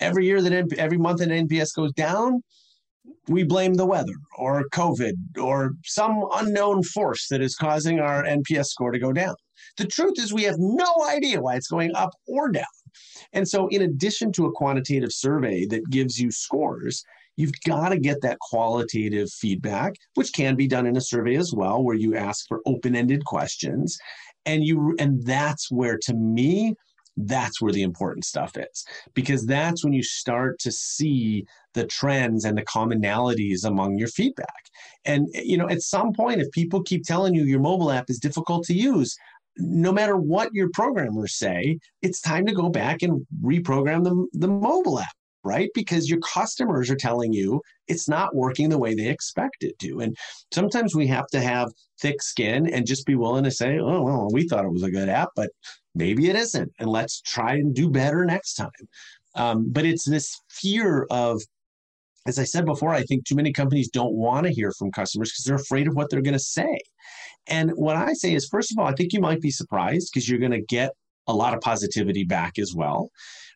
Every 0.00 0.26
year 0.26 0.42
that 0.42 0.72
every 0.78 0.98
month 0.98 1.20
that 1.20 1.28
NPS 1.28 1.74
goes 1.74 1.92
down, 1.92 2.42
we 3.28 3.44
blame 3.44 3.74
the 3.74 3.86
weather 3.86 4.14
or 4.36 4.64
COVID 4.72 5.12
or 5.40 5.72
some 5.84 6.26
unknown 6.34 6.82
force 6.82 7.28
that 7.28 7.40
is 7.40 7.54
causing 7.54 8.00
our 8.00 8.24
NPS 8.24 8.66
score 8.66 8.90
to 8.90 8.98
go 8.98 9.12
down. 9.12 9.34
The 9.76 9.86
truth 9.86 10.14
is, 10.18 10.32
we 10.32 10.42
have 10.44 10.56
no 10.58 10.92
idea 11.08 11.40
why 11.40 11.56
it's 11.56 11.68
going 11.68 11.94
up 11.94 12.10
or 12.26 12.50
down. 12.50 12.64
And 13.32 13.48
so, 13.48 13.68
in 13.68 13.82
addition 13.82 14.32
to 14.32 14.46
a 14.46 14.52
quantitative 14.52 15.12
survey 15.12 15.64
that 15.66 15.88
gives 15.90 16.20
you 16.20 16.30
scores, 16.30 17.02
you've 17.36 17.52
got 17.66 17.88
to 17.88 17.98
get 17.98 18.20
that 18.22 18.38
qualitative 18.40 19.30
feedback, 19.30 19.94
which 20.14 20.32
can 20.32 20.56
be 20.56 20.66
done 20.66 20.86
in 20.86 20.96
a 20.96 21.00
survey 21.00 21.36
as 21.36 21.52
well, 21.54 21.82
where 21.82 21.96
you 21.96 22.16
ask 22.16 22.46
for 22.48 22.60
open-ended 22.66 23.24
questions. 23.24 23.96
And 24.44 24.64
you 24.64 24.94
and 24.98 25.24
that's 25.24 25.70
where 25.70 25.98
to 26.02 26.14
me, 26.14 26.74
that's 27.16 27.60
where 27.60 27.72
the 27.72 27.82
important 27.82 28.24
stuff 28.24 28.56
is 28.56 28.84
because 29.14 29.44
that's 29.44 29.84
when 29.84 29.92
you 29.92 30.02
start 30.02 30.58
to 30.58 30.72
see 30.72 31.44
the 31.74 31.86
trends 31.86 32.44
and 32.44 32.56
the 32.56 32.64
commonalities 32.64 33.64
among 33.64 33.98
your 33.98 34.08
feedback 34.08 34.64
and 35.04 35.28
you 35.34 35.58
know 35.58 35.68
at 35.68 35.82
some 35.82 36.12
point 36.12 36.40
if 36.40 36.50
people 36.52 36.82
keep 36.82 37.04
telling 37.04 37.34
you 37.34 37.44
your 37.44 37.60
mobile 37.60 37.90
app 37.90 38.08
is 38.08 38.18
difficult 38.18 38.64
to 38.64 38.74
use 38.74 39.14
no 39.56 39.92
matter 39.92 40.16
what 40.16 40.54
your 40.54 40.70
programmers 40.72 41.36
say, 41.36 41.78
it's 42.00 42.20
time 42.20 42.46
to 42.46 42.54
go 42.54 42.68
back 42.68 43.02
and 43.02 43.26
reprogram 43.42 44.04
the, 44.04 44.26
the 44.38 44.48
mobile 44.48 44.98
app, 44.98 45.14
right? 45.44 45.70
Because 45.74 46.08
your 46.08 46.20
customers 46.20 46.90
are 46.90 46.96
telling 46.96 47.32
you 47.32 47.60
it's 47.88 48.08
not 48.08 48.34
working 48.34 48.68
the 48.68 48.78
way 48.78 48.94
they 48.94 49.08
expect 49.08 49.62
it 49.62 49.78
to. 49.80 50.00
And 50.00 50.16
sometimes 50.52 50.94
we 50.94 51.06
have 51.08 51.26
to 51.28 51.40
have 51.40 51.72
thick 52.00 52.22
skin 52.22 52.72
and 52.72 52.86
just 52.86 53.06
be 53.06 53.14
willing 53.14 53.44
to 53.44 53.50
say, 53.50 53.78
oh, 53.78 54.02
well, 54.02 54.28
we 54.32 54.48
thought 54.48 54.64
it 54.64 54.72
was 54.72 54.84
a 54.84 54.90
good 54.90 55.08
app, 55.08 55.30
but 55.36 55.50
maybe 55.94 56.30
it 56.30 56.36
isn't. 56.36 56.72
And 56.78 56.88
let's 56.88 57.20
try 57.20 57.54
and 57.54 57.74
do 57.74 57.90
better 57.90 58.24
next 58.24 58.54
time. 58.54 58.70
Um, 59.34 59.70
but 59.70 59.84
it's 59.84 60.04
this 60.04 60.38
fear 60.48 61.06
of 61.10 61.42
as 62.26 62.38
I 62.38 62.44
said 62.44 62.64
before, 62.64 62.90
I 62.90 63.02
think 63.02 63.24
too 63.24 63.34
many 63.34 63.52
companies 63.52 63.88
don't 63.88 64.14
want 64.14 64.46
to 64.46 64.52
hear 64.52 64.72
from 64.78 64.92
customers 64.92 65.32
because 65.32 65.44
they're 65.44 65.56
afraid 65.56 65.88
of 65.88 65.96
what 65.96 66.08
they're 66.08 66.22
going 66.22 66.34
to 66.34 66.38
say. 66.38 66.78
And 67.46 67.70
what 67.72 67.96
I 67.96 68.12
say 68.12 68.34
is, 68.34 68.48
first 68.48 68.72
of 68.72 68.78
all, 68.78 68.86
I 68.86 68.94
think 68.94 69.12
you 69.12 69.20
might 69.20 69.40
be 69.40 69.50
surprised 69.50 70.10
because 70.12 70.28
you're 70.28 70.38
going 70.38 70.52
to 70.52 70.62
get 70.62 70.92
a 71.26 71.34
lot 71.34 71.54
of 71.54 71.60
positivity 71.60 72.24
back 72.24 72.58
as 72.58 72.74
well. 72.74 73.10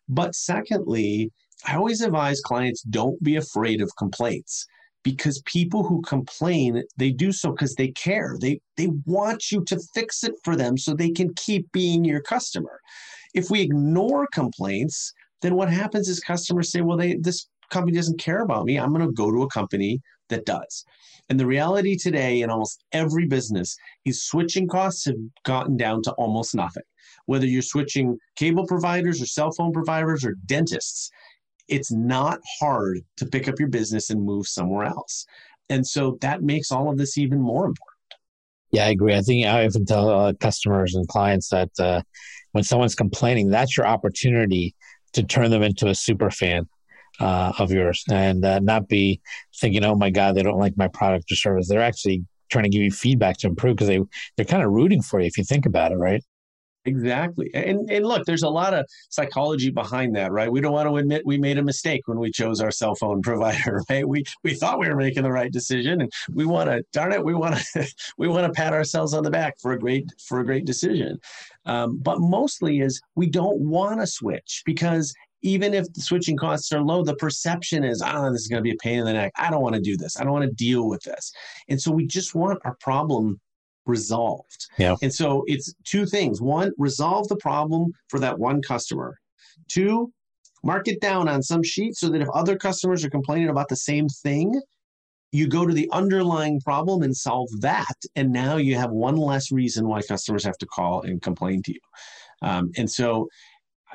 But 0.09 0.35
secondly, 0.35 1.33
I 1.67 1.77
always 1.77 2.01
advise 2.01 2.41
clients 2.41 2.83
don't 2.83 3.23
be 3.23 3.37
afraid 3.37 3.81
of 3.81 3.91
complaints. 3.97 4.67
Because 5.03 5.41
people 5.43 5.85
who 5.85 6.03
complain 6.03 6.83
they 6.97 7.13
do 7.13 7.31
so 7.31 7.53
because 7.53 7.77
they 7.77 7.93
care. 7.93 8.37
They 8.41 8.61
they 8.77 8.89
want 9.05 9.53
you 9.53 9.63
to 9.67 9.79
fix 9.95 10.25
it 10.25 10.35
for 10.43 10.57
them 10.57 10.77
so 10.77 10.95
they 10.95 11.11
can 11.11 11.33
keep 11.35 11.71
being 11.71 12.05
your 12.05 12.21
customer. 12.21 12.81
If 13.33 13.49
we 13.49 13.61
ignore 13.61 14.27
complaints 14.33 15.13
then 15.43 15.55
what 15.55 15.71
happens 15.71 16.09
is 16.09 16.19
customers 16.19 16.73
say 16.73 16.81
well 16.81 16.97
they 16.97 17.15
this 17.15 17.47
company 17.71 17.97
doesn't 17.97 18.19
care 18.19 18.43
about 18.43 18.65
me. 18.65 18.79
I'm 18.79 18.93
going 18.93 19.07
to 19.07 19.13
go 19.13 19.31
to 19.31 19.43
a 19.43 19.49
company 19.49 20.01
that 20.29 20.45
does 20.45 20.85
and 21.29 21.41
the 21.41 21.47
reality 21.47 21.97
today 21.97 22.43
in 22.43 22.51
almost 22.51 22.85
every 22.93 23.27
business 23.27 23.77
is 24.05 24.25
switching 24.25 24.69
costs 24.69 25.07
have 25.07 25.17
gotten 25.45 25.77
down 25.77 26.03
to 26.03 26.13
almost 26.13 26.55
nothing. 26.55 26.85
Whether 27.27 27.47
you're 27.47 27.63
switching 27.63 28.19
cable 28.37 28.67
providers 28.67 29.21
or 29.21 29.27
cell 29.27 29.51
phone 29.51 29.73
providers 29.73 30.25
or 30.25 30.37
dentists, 30.47 31.11
it's 31.69 31.91
not 31.91 32.39
hard 32.61 33.01
to 33.17 33.27
pick 33.27 33.49
up 33.49 33.59
your 33.59 33.69
business 33.69 34.11
and 34.11 34.23
move 34.23 34.47
somewhere 34.47 34.87
else. 34.87 35.27
And 35.69 35.85
so 35.85 36.17
that 36.21 36.43
makes 36.43 36.71
all 36.71 36.89
of 36.89 36.97
this 36.97 37.19
even 37.19 37.41
more 37.41 37.67
important. 37.67 38.21
Yeah, 38.71 38.87
I 38.87 38.91
agree. 38.91 39.15
I 39.15 39.23
think 39.23 39.47
I 39.47 39.67
often 39.67 39.85
tell 39.85 40.09
uh, 40.09 40.33
customers 40.35 40.95
and 40.95 41.09
clients 41.09 41.49
that 41.49 41.71
uh, 41.81 42.03
when 42.53 42.63
someone's 42.63 42.95
complaining, 42.95 43.51
that's 43.51 43.77
your 43.77 43.87
opportunity 43.87 44.77
to 45.15 45.25
turn 45.25 45.51
them 45.51 45.63
into 45.63 45.89
a 45.89 45.95
super 45.95 46.31
fan 46.31 46.69
uh, 47.21 47.53
of 47.59 47.71
yours 47.71 48.05
and 48.11 48.45
uh, 48.45 48.59
not 48.61 48.89
be 48.89 49.21
thinking, 49.61 49.85
oh 49.85 49.95
my 49.95 50.11
God, 50.11 50.35
they 50.35 50.43
don't 50.43 50.59
like 50.59 50.77
my 50.77 50.89
product 50.89 51.31
or 51.31 51.37
service. 51.37 51.69
They're 51.69 51.83
actually 51.83 52.25
trying 52.51 52.65
to 52.65 52.71
give 52.71 52.83
you 52.83 52.91
feedback 52.91 53.39
to 53.39 53.47
improve 53.49 53.77
because 53.77 53.89
they, 53.89 54.01
they're 54.37 54.47
kind 54.47 54.63
of 54.63 54.71
rooting 54.71 55.03
for 55.03 55.21
you 55.21 55.27
if 55.27 55.37
you 55.37 55.45
think 55.45 55.67
about 55.67 55.93
it, 55.93 55.97
right? 55.97 56.23
Exactly. 56.87 57.51
And 57.53 57.91
and 57.91 58.07
look, 58.07 58.25
there's 58.25 58.45
a 58.45 58.49
lot 58.49 58.73
of 58.73 58.87
psychology 59.11 59.71
behind 59.71 60.15
that, 60.15 60.31
right? 60.31 60.51
We 60.51 60.61
don't 60.61 60.73
want 60.73 60.89
to 60.89 60.97
admit 60.97 61.27
we 61.27 61.37
made 61.37 61.59
a 61.59 61.63
mistake 61.63 62.03
when 62.07 62.19
we 62.19 62.31
chose 62.31 62.61
our 62.61 62.71
cell 62.71 62.95
phone 62.95 63.23
provider, 63.23 63.83
right? 63.91 64.09
We 64.09 64.25
we 64.45 64.55
thought 64.55 64.79
we 64.79 64.89
were 64.89 64.97
making 64.97 65.25
the 65.25 65.33
right 65.33 65.53
decision 65.53 66.01
and 66.01 66.13
we 66.33 66.47
want 66.47 66.71
to 66.71 66.85
darn 66.93 67.13
it, 67.13 67.25
we 67.25 67.35
want 67.35 67.57
to 67.57 67.87
we 68.19 68.29
want 68.29 68.47
to 68.47 68.53
pat 68.53 68.73
ourselves 68.73 69.15
on 69.15 69.25
the 69.25 69.31
back 69.31 69.55
for 69.61 69.73
a 69.73 69.79
great 69.79 70.09
for 70.27 70.41
a 70.41 70.45
great 70.45 70.65
decision. 70.65 71.19
Um, 71.65 71.99
but 71.99 72.21
mostly 72.21 72.81
is 72.81 73.01
we 73.17 73.29
don't 73.29 73.59
want 73.59 74.01
to 74.01 74.07
switch 74.07 74.63
because 74.65 75.13
even 75.47 75.75
if 75.75 75.91
the 75.93 76.01
switching 76.01 76.37
costs 76.37 76.73
are 76.73 76.83
low, 76.83 77.05
the 77.05 77.15
perception 77.15 77.85
is, 77.85 78.03
ah, 78.03 78.13
oh, 78.17 78.33
this 78.33 78.43
is 78.43 78.49
going 78.49 78.59
to 78.59 78.69
be 78.69 78.73
a 78.73 78.83
pain 78.83 78.99
in 78.99 79.05
the 79.05 79.13
neck. 79.13 79.33
I 79.37 79.49
don't 79.49 79.63
want 79.63 79.77
to 79.77 79.81
do 79.81 79.97
this. 79.97 80.19
I 80.19 80.25
don't 80.25 80.33
want 80.33 80.45
to 80.45 80.55
deal 80.55 80.89
with 80.89 81.03
this. 81.03 81.33
And 81.69 81.81
so 81.81 81.93
we 81.93 82.07
just 82.07 82.35
want 82.35 82.59
our 82.65 82.77
problem 82.81 83.41
resolved. 83.87 84.67
Yeah. 84.77 84.97
And 85.03 85.15
so 85.15 85.45
it's 85.47 85.73
two 85.85 86.05
things. 86.05 86.43
One, 86.43 86.73
resolve 86.79 87.29
the 87.29 87.37
problem 87.37 87.93
for 88.09 88.19
that 88.19 88.39
one 88.39 88.61
customer. 88.61 89.17
Two, 89.69 90.13
mark 90.65 90.89
it 90.89 91.01
down 91.01 91.29
on 91.29 91.45
some 91.45 91.63
sheet 91.63 91.95
so 91.95 92.09
that 92.09 92.21
if 92.21 92.29
other 92.35 92.57
customers 92.57 93.05
are 93.05 93.11
complaining 93.11 93.49
about 93.49 93.69
the 93.69 93.77
same 93.77 94.09
thing, 94.09 94.61
you 95.31 95.47
go 95.47 95.65
to 95.65 95.73
the 95.73 95.89
underlying 95.93 96.61
problem 96.61 97.03
and 97.03 97.17
solve 97.17 97.49
that. 97.61 97.97
And 98.17 98.33
now 98.33 98.57
you 98.57 98.75
have 98.75 98.91
one 98.91 99.17
less 99.17 99.53
reason 99.53 99.87
why 99.87 100.03
customers 100.03 100.45
have 100.45 100.59
to 100.59 100.67
call 100.67 101.03
and 101.03 101.23
complain 101.23 101.63
to 101.63 101.73
you. 101.73 101.81
Um, 102.43 102.71
and 102.77 102.91
so, 102.91 103.29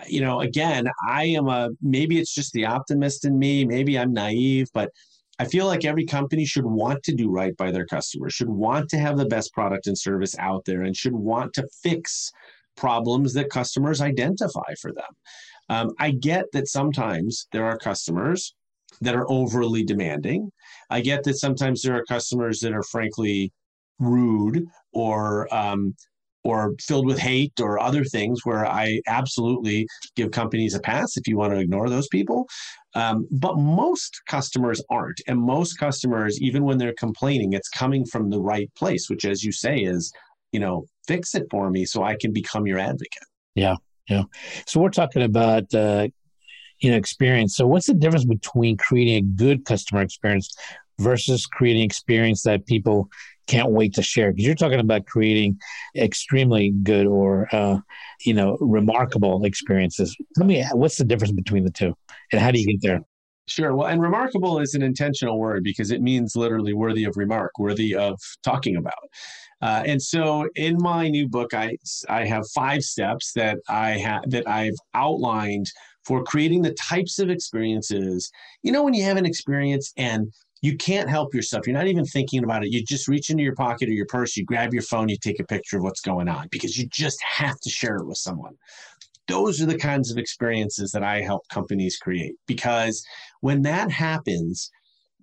you 0.07 0.21
know, 0.21 0.41
again, 0.41 0.87
I 1.07 1.25
am 1.25 1.47
a 1.47 1.69
maybe 1.81 2.19
it's 2.19 2.33
just 2.33 2.53
the 2.53 2.65
optimist 2.65 3.25
in 3.25 3.37
me, 3.37 3.65
maybe 3.65 3.97
I'm 3.97 4.13
naive, 4.13 4.67
but 4.73 4.91
I 5.39 5.45
feel 5.45 5.65
like 5.65 5.85
every 5.85 6.05
company 6.05 6.45
should 6.45 6.65
want 6.65 7.01
to 7.03 7.15
do 7.15 7.29
right 7.29 7.55
by 7.57 7.71
their 7.71 7.85
customers, 7.85 8.33
should 8.33 8.49
want 8.49 8.89
to 8.89 8.97
have 8.99 9.17
the 9.17 9.25
best 9.25 9.53
product 9.53 9.87
and 9.87 9.97
service 9.97 10.35
out 10.37 10.65
there, 10.65 10.83
and 10.83 10.95
should 10.95 11.15
want 11.15 11.53
to 11.55 11.67
fix 11.81 12.31
problems 12.77 13.33
that 13.33 13.49
customers 13.49 14.01
identify 14.01 14.73
for 14.79 14.91
them. 14.93 15.11
Um, 15.69 15.91
I 15.99 16.11
get 16.11 16.45
that 16.53 16.67
sometimes 16.67 17.47
there 17.51 17.65
are 17.65 17.77
customers 17.77 18.53
that 19.01 19.15
are 19.15 19.29
overly 19.31 19.83
demanding. 19.83 20.51
I 20.89 21.01
get 21.01 21.23
that 21.23 21.37
sometimes 21.37 21.81
there 21.81 21.95
are 21.95 22.05
customers 22.05 22.59
that 22.59 22.73
are 22.73 22.83
frankly 22.83 23.51
rude 23.99 24.65
or 24.93 25.53
um, 25.53 25.95
or 26.43 26.73
filled 26.79 27.05
with 27.05 27.19
hate 27.19 27.53
or 27.59 27.79
other 27.79 28.03
things 28.03 28.41
where 28.43 28.65
I 28.65 29.01
absolutely 29.07 29.87
give 30.15 30.31
companies 30.31 30.73
a 30.73 30.79
pass 30.79 31.17
if 31.17 31.27
you 31.27 31.37
want 31.37 31.53
to 31.53 31.59
ignore 31.59 31.89
those 31.89 32.07
people. 32.07 32.47
Um, 32.95 33.27
but 33.31 33.57
most 33.57 34.21
customers 34.27 34.83
aren't. 34.89 35.21
And 35.27 35.39
most 35.39 35.77
customers, 35.77 36.41
even 36.41 36.63
when 36.63 36.77
they're 36.77 36.95
complaining, 36.97 37.53
it's 37.53 37.69
coming 37.69 38.05
from 38.05 38.29
the 38.29 38.41
right 38.41 38.69
place, 38.75 39.09
which, 39.09 39.25
as 39.25 39.43
you 39.43 39.51
say, 39.51 39.77
is, 39.77 40.11
you 40.51 40.59
know, 40.59 40.85
fix 41.07 41.35
it 41.35 41.45
for 41.49 41.69
me 41.69 41.85
so 41.85 42.03
I 42.03 42.15
can 42.19 42.33
become 42.33 42.67
your 42.67 42.79
advocate. 42.79 43.23
Yeah. 43.55 43.75
Yeah. 44.09 44.23
So 44.65 44.81
we're 44.81 44.89
talking 44.89 45.21
about, 45.21 45.73
uh, 45.73 46.07
you 46.79 46.91
know, 46.91 46.97
experience. 46.97 47.55
So 47.55 47.67
what's 47.67 47.85
the 47.85 47.93
difference 47.93 48.25
between 48.25 48.75
creating 48.75 49.15
a 49.15 49.21
good 49.21 49.63
customer 49.65 50.01
experience 50.01 50.53
versus 50.99 51.45
creating 51.45 51.83
experience 51.83 52.43
that 52.43 52.65
people 52.65 53.09
can't 53.47 53.71
wait 53.71 53.93
to 53.93 54.01
share 54.01 54.31
because 54.31 54.45
you're 54.45 54.55
talking 54.55 54.79
about 54.79 55.05
creating 55.05 55.57
extremely 55.95 56.71
good 56.83 57.05
or 57.05 57.47
uh, 57.51 57.77
you 58.25 58.33
know 58.33 58.57
remarkable 58.59 59.43
experiences 59.45 60.15
tell 60.37 60.45
me 60.45 60.63
what's 60.73 60.97
the 60.97 61.03
difference 61.03 61.31
between 61.33 61.63
the 61.63 61.71
two 61.71 61.93
and 62.31 62.41
how 62.41 62.51
do 62.51 62.59
you 62.59 62.65
get 62.65 62.81
there 62.81 63.01
Sure. 63.47 63.75
Well, 63.75 63.87
and 63.87 64.01
remarkable 64.01 64.59
is 64.59 64.75
an 64.75 64.81
intentional 64.81 65.37
word 65.37 65.63
because 65.63 65.91
it 65.91 66.01
means 66.01 66.37
literally 66.37 66.73
worthy 66.73 67.03
of 67.03 67.17
remark, 67.17 67.51
worthy 67.59 67.93
of 67.93 68.17
talking 68.43 68.77
about. 68.77 68.93
Uh, 69.61 69.83
and 69.85 70.01
so, 70.01 70.47
in 70.55 70.77
my 70.79 71.09
new 71.09 71.27
book, 71.27 71.53
I 71.53 71.75
I 72.07 72.25
have 72.25 72.47
five 72.55 72.81
steps 72.83 73.33
that 73.33 73.57
I 73.67 73.91
have 73.97 74.29
that 74.29 74.47
I've 74.47 74.77
outlined 74.93 75.67
for 76.05 76.23
creating 76.23 76.61
the 76.61 76.73
types 76.73 77.19
of 77.19 77.29
experiences. 77.29 78.31
You 78.63 78.71
know, 78.71 78.83
when 78.83 78.93
you 78.93 79.03
have 79.03 79.17
an 79.17 79.25
experience 79.25 79.91
and 79.97 80.31
you 80.61 80.77
can't 80.77 81.09
help 81.09 81.33
yourself. 81.33 81.65
You're 81.65 81.75
not 81.75 81.87
even 81.87 82.05
thinking 82.05 82.43
about 82.43 82.63
it. 82.63 82.71
You 82.71 82.83
just 82.83 83.07
reach 83.07 83.29
into 83.29 83.43
your 83.43 83.55
pocket 83.55 83.89
or 83.89 83.93
your 83.93 84.05
purse, 84.05 84.37
you 84.37 84.45
grab 84.45 84.73
your 84.73 84.83
phone, 84.83 85.09
you 85.09 85.17
take 85.17 85.39
a 85.39 85.43
picture 85.45 85.77
of 85.77 85.83
what's 85.83 86.01
going 86.01 86.29
on 86.29 86.47
because 86.51 86.77
you 86.77 86.87
just 86.87 87.21
have 87.23 87.59
to 87.61 87.69
share 87.69 87.97
it 87.97 88.05
with 88.05 88.17
someone. 88.17 88.53
Those 89.27 89.61
are 89.61 89.65
the 89.65 89.77
kinds 89.77 90.11
of 90.11 90.17
experiences 90.17 90.91
that 90.91 91.03
I 91.03 91.21
help 91.21 91.47
companies 91.49 91.97
create 91.97 92.35
because 92.47 93.03
when 93.39 93.63
that 93.63 93.91
happens, 93.91 94.69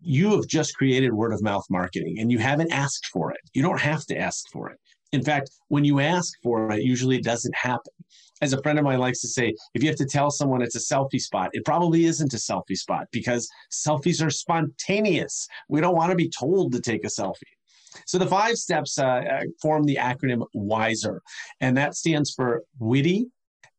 you 0.01 0.31
have 0.33 0.47
just 0.47 0.77
created 0.77 1.13
word 1.13 1.33
of 1.33 1.43
mouth 1.43 1.65
marketing 1.71 2.17
and 2.19 2.33
you 2.33 2.39
haven't 2.39 2.73
asked 2.73 3.07
for 3.07 3.31
it. 3.31 3.41
You 3.55 3.63
don't 3.63 3.81
have 3.81 4.07
to 4.07 4.19
ask 4.19 4.45
for 4.53 4.71
it. 4.71 4.79
In 5.13 5.23
fact, 5.23 5.51
when 5.69 5.85
you 5.85 6.01
ask 6.01 6.33
for 6.43 6.71
it, 6.73 6.83
usually 6.83 7.17
it 7.17 7.25
doesn't 7.25 7.55
happen 7.55 7.93
as 8.41 8.53
a 8.53 8.63
friend 8.63 8.79
of 8.79 8.85
mine 8.85 8.99
likes 8.99 9.21
to 9.21 9.29
say, 9.29 9.55
if 9.75 9.83
you 9.83 9.89
have 9.89 9.99
to 9.99 10.07
tell 10.07 10.31
someone 10.31 10.63
it's 10.63 10.77
a 10.77 10.95
selfie 10.95 11.21
spot, 11.21 11.51
it 11.53 11.65
probably 11.65 12.05
isn't 12.05 12.33
a 12.35 12.37
selfie 12.37 12.77
spot 12.77 13.07
because 13.13 13.49
selfies 13.73 14.25
are 14.25 14.31
spontaneous. 14.31 15.47
We 15.69 15.81
don't 15.81 15.97
want 15.97 16.11
to 16.11 16.17
be 16.17 16.31
told 16.31 16.73
to 16.73 16.81
take 16.81 17.05
a 17.05 17.09
selfie. 17.09 17.43
So 18.07 18.19
the 18.19 18.27
five 18.27 18.57
steps 18.57 18.99
uh, 18.99 19.07
uh 19.07 19.41
form 19.61 19.85
the 19.85 19.97
acronym 19.97 20.45
WISER, 20.55 21.21
and 21.61 21.77
that 21.77 21.95
stands 21.95 22.33
for 22.33 22.63
witty, 22.79 23.27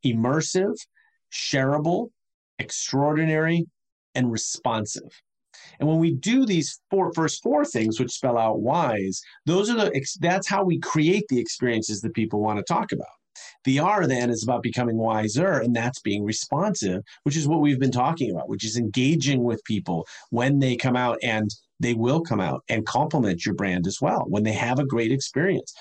immersive, 0.05 0.75
shareable, 1.31 2.09
extraordinary, 2.57 3.65
and 4.15 4.31
responsive. 4.31 5.09
And 5.79 5.87
when 5.87 5.99
we 5.99 6.11
do 6.11 6.45
these 6.45 6.79
four 6.89 7.13
first 7.13 7.41
four 7.43 7.65
things, 7.65 7.99
which 7.99 8.11
spell 8.11 8.37
out 8.37 8.61
wise, 8.61 9.21
those 9.45 9.69
are 9.69 9.75
the 9.75 10.05
that's 10.19 10.47
how 10.47 10.63
we 10.63 10.79
create 10.79 11.25
the 11.29 11.39
experiences 11.39 12.01
that 12.01 12.13
people 12.13 12.41
want 12.41 12.57
to 12.57 12.63
talk 12.63 12.91
about. 12.91 13.18
The 13.65 13.79
R 13.79 14.07
then 14.07 14.29
is 14.29 14.43
about 14.43 14.63
becoming 14.63 14.97
wiser, 14.97 15.59
and 15.59 15.75
that's 15.75 16.01
being 16.01 16.23
responsive, 16.23 17.01
which 17.23 17.37
is 17.37 17.47
what 17.47 17.61
we've 17.61 17.79
been 17.79 17.91
talking 17.91 18.31
about, 18.31 18.49
which 18.49 18.65
is 18.65 18.77
engaging 18.77 19.43
with 19.43 19.63
people 19.63 20.07
when 20.29 20.59
they 20.59 20.75
come 20.75 20.95
out 20.95 21.17
and 21.23 21.49
they 21.79 21.93
will 21.93 22.21
come 22.21 22.41
out 22.41 22.63
and 22.69 22.85
compliment 22.85 23.45
your 23.45 23.55
brand 23.55 23.87
as 23.87 23.99
well 24.01 24.25
when 24.27 24.43
they 24.43 24.53
have 24.53 24.79
a 24.79 24.85
great 24.85 25.11
experience. 25.11 25.73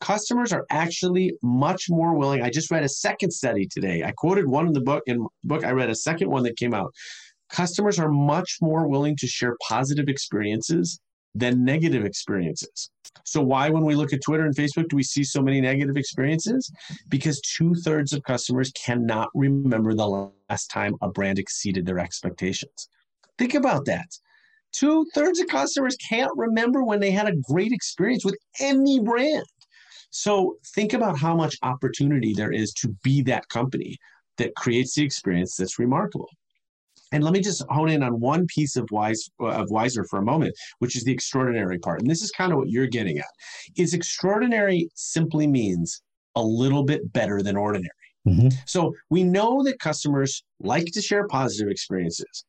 Customers 0.00 0.52
are 0.52 0.66
actually 0.70 1.32
much 1.42 1.86
more 1.88 2.14
willing. 2.14 2.42
I 2.42 2.50
just 2.50 2.70
read 2.70 2.84
a 2.84 2.88
second 2.88 3.30
study 3.30 3.66
today. 3.66 4.02
I 4.04 4.12
quoted 4.12 4.46
one 4.46 4.66
in 4.66 4.74
the 4.74 4.82
book. 4.82 5.02
In 5.06 5.20
the 5.20 5.28
book, 5.44 5.64
I 5.64 5.70
read 5.70 5.88
a 5.88 5.94
second 5.94 6.28
one 6.28 6.42
that 6.42 6.58
came 6.58 6.74
out. 6.74 6.92
Customers 7.48 7.98
are 7.98 8.10
much 8.10 8.58
more 8.60 8.86
willing 8.88 9.16
to 9.16 9.26
share 9.26 9.56
positive 9.66 10.08
experiences 10.08 11.00
than 11.36 11.64
negative 11.64 12.04
experiences. 12.04 12.90
So, 13.24 13.42
why, 13.42 13.68
when 13.68 13.84
we 13.84 13.94
look 13.94 14.12
at 14.12 14.22
Twitter 14.22 14.44
and 14.44 14.54
Facebook, 14.54 14.88
do 14.88 14.96
we 14.96 15.02
see 15.02 15.22
so 15.22 15.42
many 15.42 15.60
negative 15.60 15.96
experiences? 15.96 16.70
Because 17.08 17.40
two 17.40 17.74
thirds 17.74 18.12
of 18.12 18.22
customers 18.22 18.72
cannot 18.72 19.28
remember 19.34 19.94
the 19.94 20.32
last 20.48 20.68
time 20.68 20.94
a 21.02 21.10
brand 21.10 21.38
exceeded 21.38 21.84
their 21.84 21.98
expectations. 21.98 22.88
Think 23.38 23.54
about 23.54 23.84
that. 23.86 24.06
Two 24.72 25.06
thirds 25.14 25.40
of 25.40 25.46
customers 25.48 25.96
can't 25.96 26.32
remember 26.36 26.82
when 26.84 27.00
they 27.00 27.10
had 27.10 27.28
a 27.28 27.36
great 27.50 27.72
experience 27.72 28.24
with 28.24 28.36
any 28.60 29.00
brand. 29.00 29.44
So, 30.10 30.56
think 30.74 30.94
about 30.94 31.18
how 31.18 31.36
much 31.36 31.56
opportunity 31.62 32.32
there 32.32 32.52
is 32.52 32.72
to 32.74 32.88
be 33.02 33.22
that 33.22 33.48
company 33.48 33.96
that 34.38 34.54
creates 34.54 34.94
the 34.94 35.02
experience 35.02 35.56
that's 35.56 35.78
remarkable. 35.78 36.28
And 37.12 37.22
let 37.22 37.32
me 37.32 37.40
just 37.40 37.64
hone 37.68 37.88
in 37.88 38.02
on 38.02 38.20
one 38.20 38.46
piece 38.46 38.76
of 38.76 38.88
wise 38.90 39.30
of 39.38 39.70
wiser 39.70 40.04
for 40.04 40.18
a 40.18 40.24
moment, 40.24 40.54
which 40.80 40.96
is 40.96 41.04
the 41.04 41.12
extraordinary 41.12 41.78
part. 41.78 42.00
And 42.00 42.10
this 42.10 42.22
is 42.22 42.30
kind 42.30 42.52
of 42.52 42.58
what 42.58 42.68
you're 42.68 42.86
getting 42.86 43.18
at. 43.18 43.26
Is 43.76 43.94
extraordinary 43.94 44.88
simply 44.94 45.46
means 45.46 46.02
a 46.34 46.42
little 46.42 46.82
bit 46.82 47.12
better 47.12 47.42
than 47.42 47.56
ordinary. 47.56 47.90
Mm-hmm. 48.26 48.48
So 48.66 48.92
we 49.08 49.22
know 49.22 49.62
that 49.62 49.78
customers 49.78 50.42
like 50.60 50.86
to 50.86 51.00
share 51.00 51.28
positive 51.28 51.70
experiences. 51.70 52.44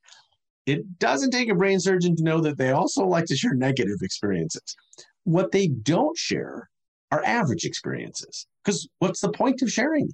It 0.66 1.00
doesn't 1.00 1.32
take 1.32 1.50
a 1.50 1.56
brain 1.56 1.80
surgeon 1.80 2.16
to 2.18 2.24
know 2.24 2.42
that 2.42 2.58
they 2.58 2.72
also 2.72 3.06
like 3.06 3.26
to 3.26 3.38
share 3.38 3.54
negative 3.54 3.98
experiences. 4.02 4.76
What 5.24 5.52
they 5.52 5.68
don't 5.68 6.18
share 6.18 6.70
are 7.12 7.24
average 7.24 7.64
experiences. 7.64 8.48
Because 8.64 8.88
what's 9.00 9.22
the 9.22 9.32
point 9.32 9.62
of 9.62 9.72
sharing 9.72 10.06
them? 10.06 10.12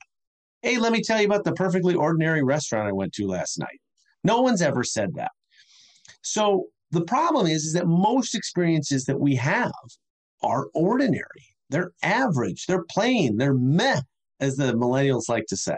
Hey, 0.62 0.78
let 0.78 0.92
me 0.92 1.02
tell 1.02 1.20
you 1.20 1.26
about 1.26 1.44
the 1.44 1.54
perfectly 1.54 1.96
ordinary 1.96 2.44
restaurant 2.44 2.88
I 2.88 2.92
went 2.92 3.14
to 3.14 3.28
last 3.28 3.58
night. 3.58 3.82
No 4.24 4.42
one's 4.42 4.62
ever 4.62 4.84
said 4.84 5.16
that. 5.16 5.32
So 6.22 6.68
the 6.92 7.04
problem 7.04 7.48
is, 7.48 7.66
is 7.66 7.74
that 7.74 7.88
most 7.88 8.36
experiences 8.36 9.06
that 9.06 9.20
we 9.20 9.36
have 9.36 9.72
are 10.42 10.68
ordinary. 10.74 11.48
They're 11.70 11.92
average, 12.04 12.66
they're 12.68 12.86
plain, 12.90 13.38
they're 13.38 13.54
meh, 13.54 14.02
as 14.40 14.56
the 14.58 14.74
millennials 14.74 15.30
like 15.30 15.46
to 15.48 15.58
say. 15.58 15.78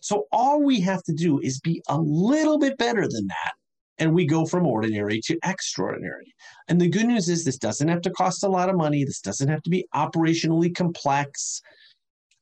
So 0.00 0.24
all 0.32 0.62
we 0.62 0.80
have 0.80 1.02
to 1.04 1.12
do 1.12 1.40
is 1.40 1.60
be 1.60 1.82
a 1.88 2.00
little 2.00 2.58
bit 2.58 2.78
better 2.78 3.02
than 3.02 3.26
that. 3.26 3.52
And 3.98 4.14
we 4.14 4.24
go 4.24 4.46
from 4.46 4.66
ordinary 4.66 5.20
to 5.24 5.38
extraordinary. 5.44 6.32
And 6.68 6.80
the 6.80 6.88
good 6.88 7.06
news 7.06 7.28
is, 7.28 7.44
this 7.44 7.58
doesn't 7.58 7.88
have 7.88 8.00
to 8.02 8.10
cost 8.10 8.42
a 8.42 8.48
lot 8.48 8.70
of 8.70 8.76
money. 8.76 9.04
This 9.04 9.20
doesn't 9.20 9.48
have 9.48 9.62
to 9.62 9.70
be 9.70 9.86
operationally 9.94 10.74
complex. 10.74 11.60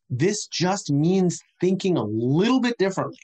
This 0.08 0.46
just 0.46 0.92
means 0.92 1.40
thinking 1.60 1.96
a 1.96 2.04
little 2.04 2.60
bit 2.60 2.78
differently. 2.78 3.18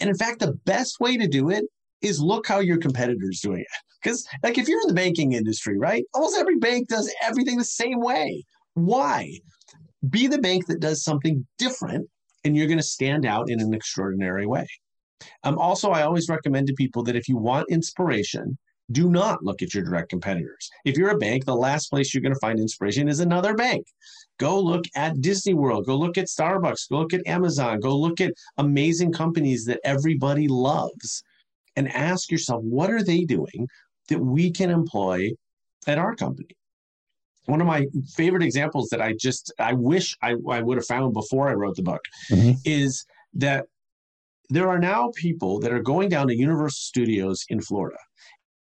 And 0.00 0.10
in 0.10 0.16
fact, 0.16 0.40
the 0.40 0.52
best 0.64 1.00
way 1.00 1.16
to 1.16 1.26
do 1.26 1.50
it 1.50 1.64
is 2.02 2.20
look 2.20 2.46
how 2.46 2.60
your 2.60 2.78
competitor's 2.78 3.40
doing 3.40 3.60
it. 3.60 3.66
Because, 4.02 4.26
like, 4.42 4.58
if 4.58 4.68
you're 4.68 4.80
in 4.82 4.88
the 4.88 4.94
banking 4.94 5.32
industry, 5.32 5.78
right, 5.78 6.04
almost 6.12 6.36
every 6.38 6.56
bank 6.56 6.88
does 6.88 7.12
everything 7.22 7.56
the 7.56 7.64
same 7.64 8.00
way. 8.00 8.44
Why? 8.74 9.38
Be 10.10 10.26
the 10.26 10.38
bank 10.38 10.66
that 10.66 10.80
does 10.80 11.02
something 11.02 11.46
different 11.58 12.08
and 12.44 12.54
you're 12.54 12.66
going 12.66 12.78
to 12.78 12.82
stand 12.82 13.24
out 13.24 13.48
in 13.48 13.60
an 13.60 13.72
extraordinary 13.72 14.46
way. 14.46 14.66
Um, 15.42 15.58
also, 15.58 15.90
I 15.90 16.02
always 16.02 16.28
recommend 16.28 16.66
to 16.66 16.74
people 16.74 17.02
that 17.04 17.16
if 17.16 17.28
you 17.28 17.38
want 17.38 17.70
inspiration, 17.70 18.58
do 18.90 19.08
not 19.08 19.42
look 19.42 19.62
at 19.62 19.72
your 19.72 19.82
direct 19.82 20.10
competitors. 20.10 20.68
If 20.84 20.96
you're 20.96 21.10
a 21.10 21.18
bank, 21.18 21.44
the 21.44 21.56
last 21.56 21.88
place 21.88 22.12
you're 22.12 22.22
going 22.22 22.34
to 22.34 22.40
find 22.40 22.58
inspiration 22.58 23.08
is 23.08 23.20
another 23.20 23.54
bank. 23.54 23.86
Go 24.38 24.60
look 24.60 24.84
at 24.94 25.20
Disney 25.20 25.54
World, 25.54 25.86
go 25.86 25.96
look 25.96 26.18
at 26.18 26.26
Starbucks, 26.26 26.90
go 26.90 26.98
look 26.98 27.14
at 27.14 27.26
Amazon, 27.26 27.80
go 27.80 27.96
look 27.96 28.20
at 28.20 28.34
amazing 28.58 29.12
companies 29.12 29.64
that 29.66 29.80
everybody 29.84 30.48
loves 30.48 31.22
and 31.76 31.90
ask 31.92 32.30
yourself, 32.30 32.62
what 32.62 32.90
are 32.90 33.02
they 33.02 33.24
doing 33.24 33.68
that 34.08 34.18
we 34.18 34.50
can 34.50 34.70
employ 34.70 35.30
at 35.86 35.98
our 35.98 36.14
company? 36.14 36.56
One 37.46 37.60
of 37.60 37.66
my 37.66 37.86
favorite 38.14 38.42
examples 38.42 38.88
that 38.88 39.02
I 39.02 39.14
just, 39.18 39.52
I 39.58 39.74
wish 39.74 40.16
I, 40.22 40.34
I 40.48 40.62
would 40.62 40.78
have 40.78 40.86
found 40.86 41.12
before 41.12 41.48
I 41.48 41.54
wrote 41.54 41.76
the 41.76 41.82
book 41.82 42.00
mm-hmm. 42.30 42.52
is 42.64 43.04
that 43.34 43.66
there 44.50 44.68
are 44.68 44.78
now 44.78 45.10
people 45.16 45.58
that 45.60 45.72
are 45.72 45.82
going 45.82 46.08
down 46.08 46.28
to 46.28 46.36
Universal 46.36 46.76
Studios 46.76 47.44
in 47.48 47.60
Florida 47.60 47.98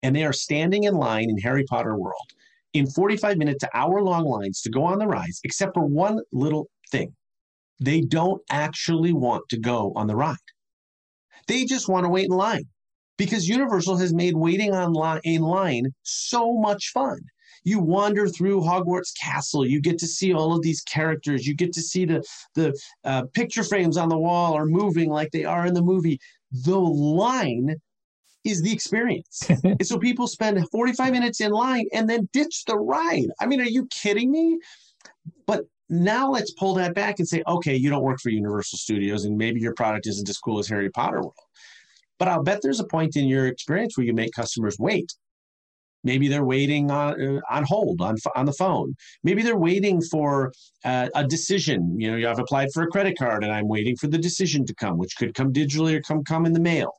and 0.04 0.16
they 0.16 0.24
are 0.24 0.34
standing 0.34 0.84
in 0.84 0.96
line 0.96 1.30
in 1.30 1.38
Harry 1.40 1.64
Potter 1.64 1.96
World 1.96 2.32
in 2.74 2.88
45 2.88 3.38
minute 3.38 3.60
to 3.60 3.70
hour 3.74 4.02
long 4.02 4.26
lines 4.26 4.62
to 4.62 4.70
go 4.70 4.84
on 4.84 5.00
the 5.00 5.08
rides, 5.08 5.40
except 5.44 5.74
for 5.74 5.86
one 5.86 6.20
little 6.32 6.68
thing. 6.92 7.16
They 7.80 8.02
don't 8.02 8.42
actually 8.50 9.14
want 9.14 9.44
to 9.50 9.58
go 9.58 9.94
on 9.96 10.08
the 10.08 10.16
ride. 10.16 10.36
They 11.48 11.66
just 11.66 11.88
want 11.88 12.06
to 12.06 12.10
wait 12.10 12.26
in 12.26 12.36
line 12.36 12.66
because 13.18 13.48
Universal 13.48 13.98
has 13.98 14.14
made 14.14 14.36
waiting 14.36 14.74
on 14.74 14.94
line, 14.94 15.22
in 15.24 15.42
line 15.42 15.94
so 16.04 16.54
much 16.54 16.92
fun. 16.94 17.20
You 17.64 17.80
wander 17.80 18.28
through 18.28 18.62
Hogwarts 18.62 19.12
Castle. 19.22 19.66
You 19.66 19.82
get 19.82 19.98
to 20.00 20.08
see 20.08 20.34
all 20.34 20.54
of 20.56 20.62
these 20.62 20.82
characters. 20.82 21.46
You 21.46 21.56
get 21.56 21.74
to 21.74 21.82
see 21.82 22.06
the 22.06 22.24
the 22.56 22.74
uh, 23.04 23.24
picture 23.34 23.64
frames 23.64 23.98
on 23.98 24.10
the 24.10 24.18
wall 24.18 24.54
are 24.54 24.66
moving 24.66 25.10
like 25.10 25.32
they 25.32 25.44
are 25.44 25.66
in 25.66 25.74
the 25.74 25.82
movie. 25.82 26.20
The 26.52 26.80
line 26.80 27.76
is 28.48 28.62
the 28.62 28.72
experience. 28.72 29.50
and 29.64 29.86
so 29.86 30.00
people 30.00 30.28
spend 30.28 30.60
45 30.70 31.12
minutes 31.12 31.42
in 31.42 31.52
line 31.52 31.88
and 31.94 32.10
then 32.10 32.30
ditch 32.34 32.64
the 32.66 32.78
ride. 32.78 33.28
I 33.40 33.46
mean, 33.46 33.62
are 33.62 33.66
you 33.66 33.88
kidding 33.88 34.32
me? 34.32 34.60
But 35.46 35.66
now 35.90 36.30
let's 36.30 36.52
pull 36.52 36.74
that 36.76 36.96
back 36.96 37.20
and 37.20 37.28
say, 37.28 37.44
okay, 37.48 37.76
you 37.76 37.90
don't 37.90 38.04
work 38.04 38.20
for 38.22 38.30
Universal 38.30 38.78
Studios 38.78 39.26
and 39.26 39.38
maybe 39.38 39.60
your 39.60 39.74
product 39.74 40.08
isn't 40.08 40.30
as 40.30 40.38
cool 40.38 40.60
as 40.60 40.68
Harry 40.68 40.90
Potter 40.90 41.22
World. 41.22 41.34
But 42.20 42.28
I'll 42.30 42.44
bet 42.44 42.62
there's 42.62 42.80
a 42.80 42.88
point 42.88 43.16
in 43.16 43.28
your 43.28 43.48
experience 43.48 43.98
where 43.98 44.06
you 44.06 44.14
make 44.14 44.34
customers 44.34 44.78
wait. 44.80 45.14
Maybe 46.04 46.28
they're 46.28 46.46
waiting 46.46 46.90
on 46.90 47.22
uh, 47.22 47.42
on 47.50 47.64
hold 47.64 48.02
on 48.02 48.16
on 48.36 48.46
the 48.46 48.54
phone. 48.54 48.96
Maybe 49.24 49.42
they're 49.42 49.58
waiting 49.58 50.02
for 50.02 50.54
uh, 50.86 51.10
a 51.16 51.28
decision. 51.28 52.00
You 52.00 52.12
know, 52.12 52.18
you 52.18 52.28
have 52.28 52.40
applied 52.40 52.70
for 52.74 52.84
a 52.84 52.88
credit 52.88 53.18
card, 53.18 53.44
and 53.44 53.52
I'm 53.52 53.68
waiting 53.68 53.96
for 53.98 54.08
the 54.08 54.18
decision 54.18 54.66
to 54.68 54.76
come, 54.76 54.98
which 54.98 55.18
could 55.18 55.34
come 55.34 55.52
digitally 55.52 55.96
or 55.96 56.02
come 56.02 56.24
come 56.24 56.46
in 56.46 56.54
the 56.54 56.60
mail. 56.60 56.94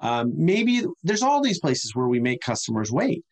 Um, 0.00 0.32
maybe 0.36 0.84
there's 1.02 1.22
all 1.22 1.42
these 1.42 1.60
places 1.60 1.94
where 1.94 2.08
we 2.08 2.20
make 2.20 2.40
customers 2.40 2.90
wait. 2.92 3.24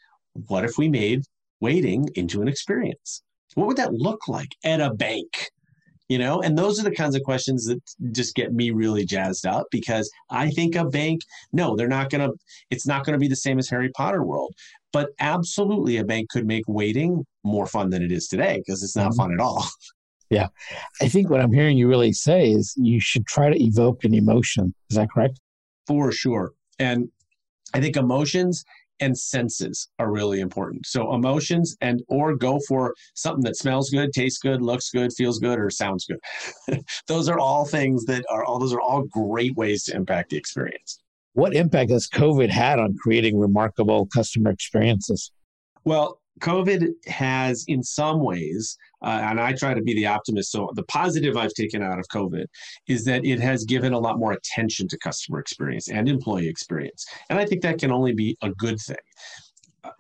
What 0.49 0.64
if 0.64 0.79
we 0.79 0.89
made 0.89 1.23
waiting 1.61 2.09
into 2.14 2.43
an 2.43 2.49
experience? 2.49 3.23
What 3.55 3.67
would 3.67 3.77
that 3.79 3.95
look 3.95 4.29
like 4.29 4.51
at 4.64 4.81
a 4.81 4.93
bank? 4.93 5.51
You 6.09 6.19
know, 6.19 6.41
and 6.41 6.57
those 6.57 6.79
are 6.79 6.85
the 6.85 6.95
kinds 6.95 7.17
of 7.17 7.23
questions 7.23 7.64
that 7.67 7.81
just 8.12 8.37
get 8.37 8.53
me 8.53 8.71
really 8.71 9.05
jazzed 9.05 9.45
up 9.45 9.67
because 9.73 10.09
I 10.31 10.51
think 10.51 10.77
a 10.77 10.85
bank, 10.85 11.23
no, 11.53 11.75
they're 11.75 11.89
not 11.89 12.11
going 12.11 12.31
to, 12.31 12.37
it's 12.71 12.87
not 12.87 13.05
going 13.05 13.14
to 13.14 13.19
be 13.19 13.27
the 13.27 13.35
same 13.35 13.59
as 13.59 13.69
Harry 13.69 13.91
Potter 13.97 14.23
world, 14.23 14.55
but 14.93 15.11
absolutely 15.19 15.97
a 15.97 16.05
bank 16.05 16.31
could 16.31 16.47
make 16.47 16.62
waiting 16.69 17.25
more 17.43 17.67
fun 17.67 17.91
than 17.91 18.03
it 18.03 18.12
is 18.12 18.29
today 18.29 18.62
because 18.64 18.85
it's 18.85 18.95
not 18.95 19.11
mm-hmm. 19.11 19.17
fun 19.17 19.33
at 19.33 19.41
all. 19.41 19.64
Yeah. 20.31 20.49
I 21.01 21.09
think 21.09 21.31
what 21.31 21.41
I'm 21.41 21.53
hearing 21.53 21.79
you 21.79 21.89
really 21.89 22.12
say 22.12 22.51
is 22.51 22.75
you 22.77 23.01
should 23.01 23.27
try 23.27 23.49
to 23.49 23.62
evoke 23.62 24.05
an 24.05 24.12
emotion. 24.12 24.75
Is 24.91 24.97
that 24.97 25.09
correct? 25.11 25.41
For 25.87 26.11
sure. 26.11 26.53
And 26.79 27.09
I 27.74 27.81
think 27.81 27.97
emotions 27.97 28.64
and 29.01 29.16
senses 29.16 29.89
are 29.99 30.11
really 30.11 30.41
important. 30.41 30.87
So 30.87 31.14
emotions 31.14 31.77
and 31.81 32.03
or 32.09 32.35
go 32.35 32.59
for 32.66 32.95
something 33.14 33.45
that 33.45 33.57
smells 33.57 33.91
good, 33.91 34.12
tastes 34.12 34.39
good, 34.39 34.62
looks 34.62 34.91
good, 34.91 35.12
feels 35.12 35.39
good, 35.39 35.59
or 35.59 35.70
sounds 35.70 36.07
good. 36.07 36.81
those 37.07 37.29
are 37.29 37.39
all 37.39 37.64
things 37.64 38.05
that 38.07 38.24
are 38.31 38.45
all 38.45 38.59
those 38.59 38.72
are 38.72 38.81
all 38.81 39.03
great 39.03 39.55
ways 39.57 39.85
to 39.85 39.97
impact 39.97 40.31
the 40.31 40.37
experience. 40.37 40.99
What 41.35 41.55
impact 41.55 41.91
has 41.91 42.09
COVID 42.09 42.49
had 42.49 42.79
on 42.79 42.97
creating 42.97 43.39
remarkable 43.39 44.07
customer 44.07 44.51
experiences? 44.51 45.31
Well, 45.85 46.20
COVID 46.41 46.91
has, 47.07 47.64
in 47.68 47.82
some 47.82 48.20
ways, 48.20 48.76
uh, 49.03 49.20
and 49.22 49.41
I 49.41 49.53
try 49.53 49.74
to 49.74 49.82
be 49.82 49.95
the 49.95 50.07
optimist. 50.07 50.53
So, 50.53 50.70
the 50.74 50.82
positive 50.84 51.37
I've 51.37 51.55
taken 51.55 51.82
out 51.82 51.99
of 51.99 52.07
COVID 52.09 52.45
is 52.89 53.05
that 53.05 53.24
it 53.24 53.41
has 53.41 53.64
given 53.64 53.93
a 53.93 53.99
lot 53.99 54.18
more 54.18 54.32
attention 54.32 54.89
to 54.89 54.99
customer 54.99 55.39
experience 55.39 55.89
and 55.89 56.09
employee 56.09 56.49
experience. 56.49 57.07
And 57.30 57.39
I 57.39 57.47
think 57.47 57.62
that 57.62 57.78
can 57.78 57.91
only 57.91 58.12
be 58.12 58.37
a 58.43 58.51
good 58.51 58.78
thing. 58.80 58.97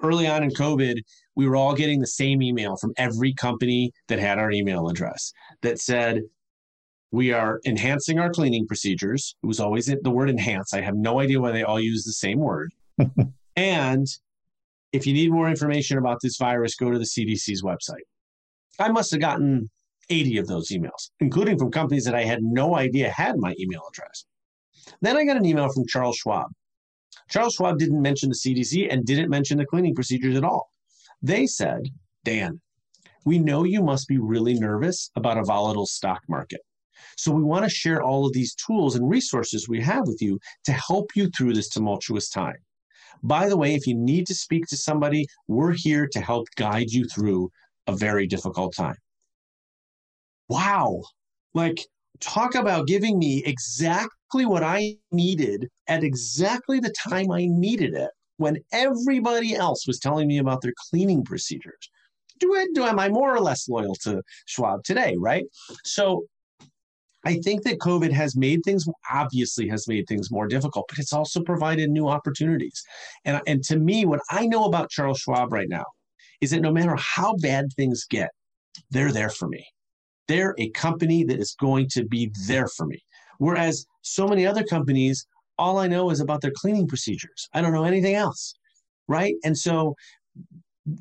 Early 0.02 0.26
on 0.26 0.42
in 0.42 0.50
COVID, 0.50 0.98
we 1.36 1.48
were 1.48 1.56
all 1.56 1.74
getting 1.74 2.00
the 2.00 2.06
same 2.06 2.42
email 2.42 2.76
from 2.76 2.92
every 2.96 3.32
company 3.32 3.92
that 4.08 4.18
had 4.18 4.38
our 4.38 4.50
email 4.50 4.88
address 4.88 5.32
that 5.62 5.78
said, 5.78 6.22
we 7.12 7.32
are 7.32 7.60
enhancing 7.64 8.18
our 8.18 8.30
cleaning 8.30 8.66
procedures. 8.66 9.36
It 9.42 9.46
was 9.46 9.60
always 9.60 9.86
the 9.86 10.10
word 10.10 10.28
enhance. 10.28 10.74
I 10.74 10.80
have 10.80 10.96
no 10.96 11.20
idea 11.20 11.40
why 11.40 11.52
they 11.52 11.62
all 11.62 11.80
use 11.80 12.04
the 12.04 12.12
same 12.12 12.40
word. 12.40 12.72
and 13.56 14.06
if 14.96 15.06
you 15.06 15.12
need 15.12 15.30
more 15.30 15.48
information 15.48 15.98
about 15.98 16.18
this 16.22 16.38
virus, 16.38 16.74
go 16.74 16.90
to 16.90 16.98
the 16.98 17.04
CDC's 17.04 17.62
website. 17.62 18.06
I 18.78 18.90
must 18.90 19.10
have 19.10 19.20
gotten 19.20 19.70
80 20.08 20.38
of 20.38 20.46
those 20.46 20.70
emails, 20.70 21.10
including 21.20 21.58
from 21.58 21.70
companies 21.70 22.04
that 22.04 22.14
I 22.14 22.24
had 22.24 22.42
no 22.42 22.76
idea 22.76 23.10
had 23.10 23.36
my 23.36 23.54
email 23.60 23.82
address. 23.90 24.24
Then 25.02 25.16
I 25.16 25.24
got 25.24 25.36
an 25.36 25.44
email 25.44 25.68
from 25.72 25.86
Charles 25.86 26.16
Schwab. 26.16 26.46
Charles 27.28 27.54
Schwab 27.54 27.78
didn't 27.78 28.00
mention 28.00 28.30
the 28.30 28.36
CDC 28.36 28.90
and 28.90 29.04
didn't 29.04 29.30
mention 29.30 29.58
the 29.58 29.66
cleaning 29.66 29.94
procedures 29.94 30.36
at 30.36 30.44
all. 30.44 30.70
They 31.22 31.46
said, 31.46 31.82
Dan, 32.24 32.60
we 33.24 33.38
know 33.38 33.64
you 33.64 33.82
must 33.82 34.08
be 34.08 34.18
really 34.18 34.54
nervous 34.54 35.10
about 35.16 35.38
a 35.38 35.44
volatile 35.44 35.86
stock 35.86 36.22
market. 36.28 36.60
So 37.16 37.32
we 37.32 37.42
want 37.42 37.64
to 37.64 37.70
share 37.70 38.02
all 38.02 38.26
of 38.26 38.32
these 38.32 38.54
tools 38.54 38.94
and 38.94 39.10
resources 39.10 39.68
we 39.68 39.80
have 39.80 40.06
with 40.06 40.22
you 40.22 40.38
to 40.64 40.72
help 40.72 41.10
you 41.14 41.28
through 41.30 41.54
this 41.54 41.68
tumultuous 41.68 42.28
time. 42.28 42.56
By 43.22 43.48
the 43.48 43.56
way, 43.56 43.74
if 43.74 43.86
you 43.86 43.94
need 43.94 44.26
to 44.26 44.34
speak 44.34 44.66
to 44.66 44.76
somebody, 44.76 45.26
we're 45.48 45.72
here 45.72 46.06
to 46.08 46.20
help 46.20 46.46
guide 46.56 46.90
you 46.90 47.06
through 47.06 47.50
a 47.86 47.96
very 47.96 48.26
difficult 48.26 48.74
time. 48.74 48.96
Wow. 50.48 51.02
Like, 51.54 51.78
talk 52.20 52.54
about 52.54 52.86
giving 52.86 53.18
me 53.18 53.42
exactly 53.44 54.46
what 54.46 54.62
I 54.62 54.96
needed 55.12 55.68
at 55.88 56.04
exactly 56.04 56.80
the 56.80 56.94
time 57.08 57.30
I 57.30 57.46
needed 57.46 57.94
it 57.94 58.10
when 58.38 58.58
everybody 58.72 59.54
else 59.54 59.86
was 59.86 59.98
telling 59.98 60.28
me 60.28 60.38
about 60.38 60.60
their 60.62 60.74
cleaning 60.90 61.24
procedures. 61.24 61.90
Do 62.38 62.54
I, 62.54 62.66
do 62.74 62.84
am 62.84 62.98
I 62.98 63.08
more 63.08 63.34
or 63.34 63.40
less 63.40 63.68
loyal 63.68 63.94
to 64.02 64.22
Schwab 64.44 64.84
today, 64.84 65.16
right? 65.18 65.46
So 65.84 66.24
I 67.26 67.40
think 67.42 67.64
that 67.64 67.80
COVID 67.80 68.12
has 68.12 68.36
made 68.36 68.60
things 68.64 68.86
obviously 69.12 69.68
has 69.68 69.88
made 69.88 70.06
things 70.06 70.30
more 70.30 70.46
difficult, 70.46 70.86
but 70.88 71.00
it's 71.00 71.12
also 71.12 71.42
provided 71.42 71.90
new 71.90 72.06
opportunities. 72.06 72.84
And, 73.24 73.40
and 73.48 73.64
to 73.64 73.78
me, 73.78 74.04
what 74.04 74.20
I 74.30 74.46
know 74.46 74.64
about 74.64 74.90
Charles 74.90 75.18
Schwab 75.18 75.52
right 75.52 75.68
now 75.68 75.84
is 76.40 76.50
that 76.50 76.60
no 76.60 76.70
matter 76.70 76.94
how 76.94 77.34
bad 77.38 77.72
things 77.72 78.06
get, 78.08 78.30
they're 78.92 79.10
there 79.10 79.30
for 79.30 79.48
me. 79.48 79.66
They're 80.28 80.54
a 80.58 80.70
company 80.70 81.24
that 81.24 81.40
is 81.40 81.56
going 81.58 81.88
to 81.94 82.04
be 82.04 82.30
there 82.46 82.68
for 82.68 82.86
me. 82.86 83.02
Whereas 83.38 83.86
so 84.02 84.28
many 84.28 84.46
other 84.46 84.62
companies, 84.62 85.26
all 85.58 85.78
I 85.78 85.88
know 85.88 86.10
is 86.10 86.20
about 86.20 86.42
their 86.42 86.52
cleaning 86.54 86.86
procedures. 86.86 87.48
I 87.52 87.60
don't 87.60 87.72
know 87.72 87.84
anything 87.84 88.14
else. 88.14 88.54
Right. 89.08 89.34
And 89.42 89.58
so 89.58 89.96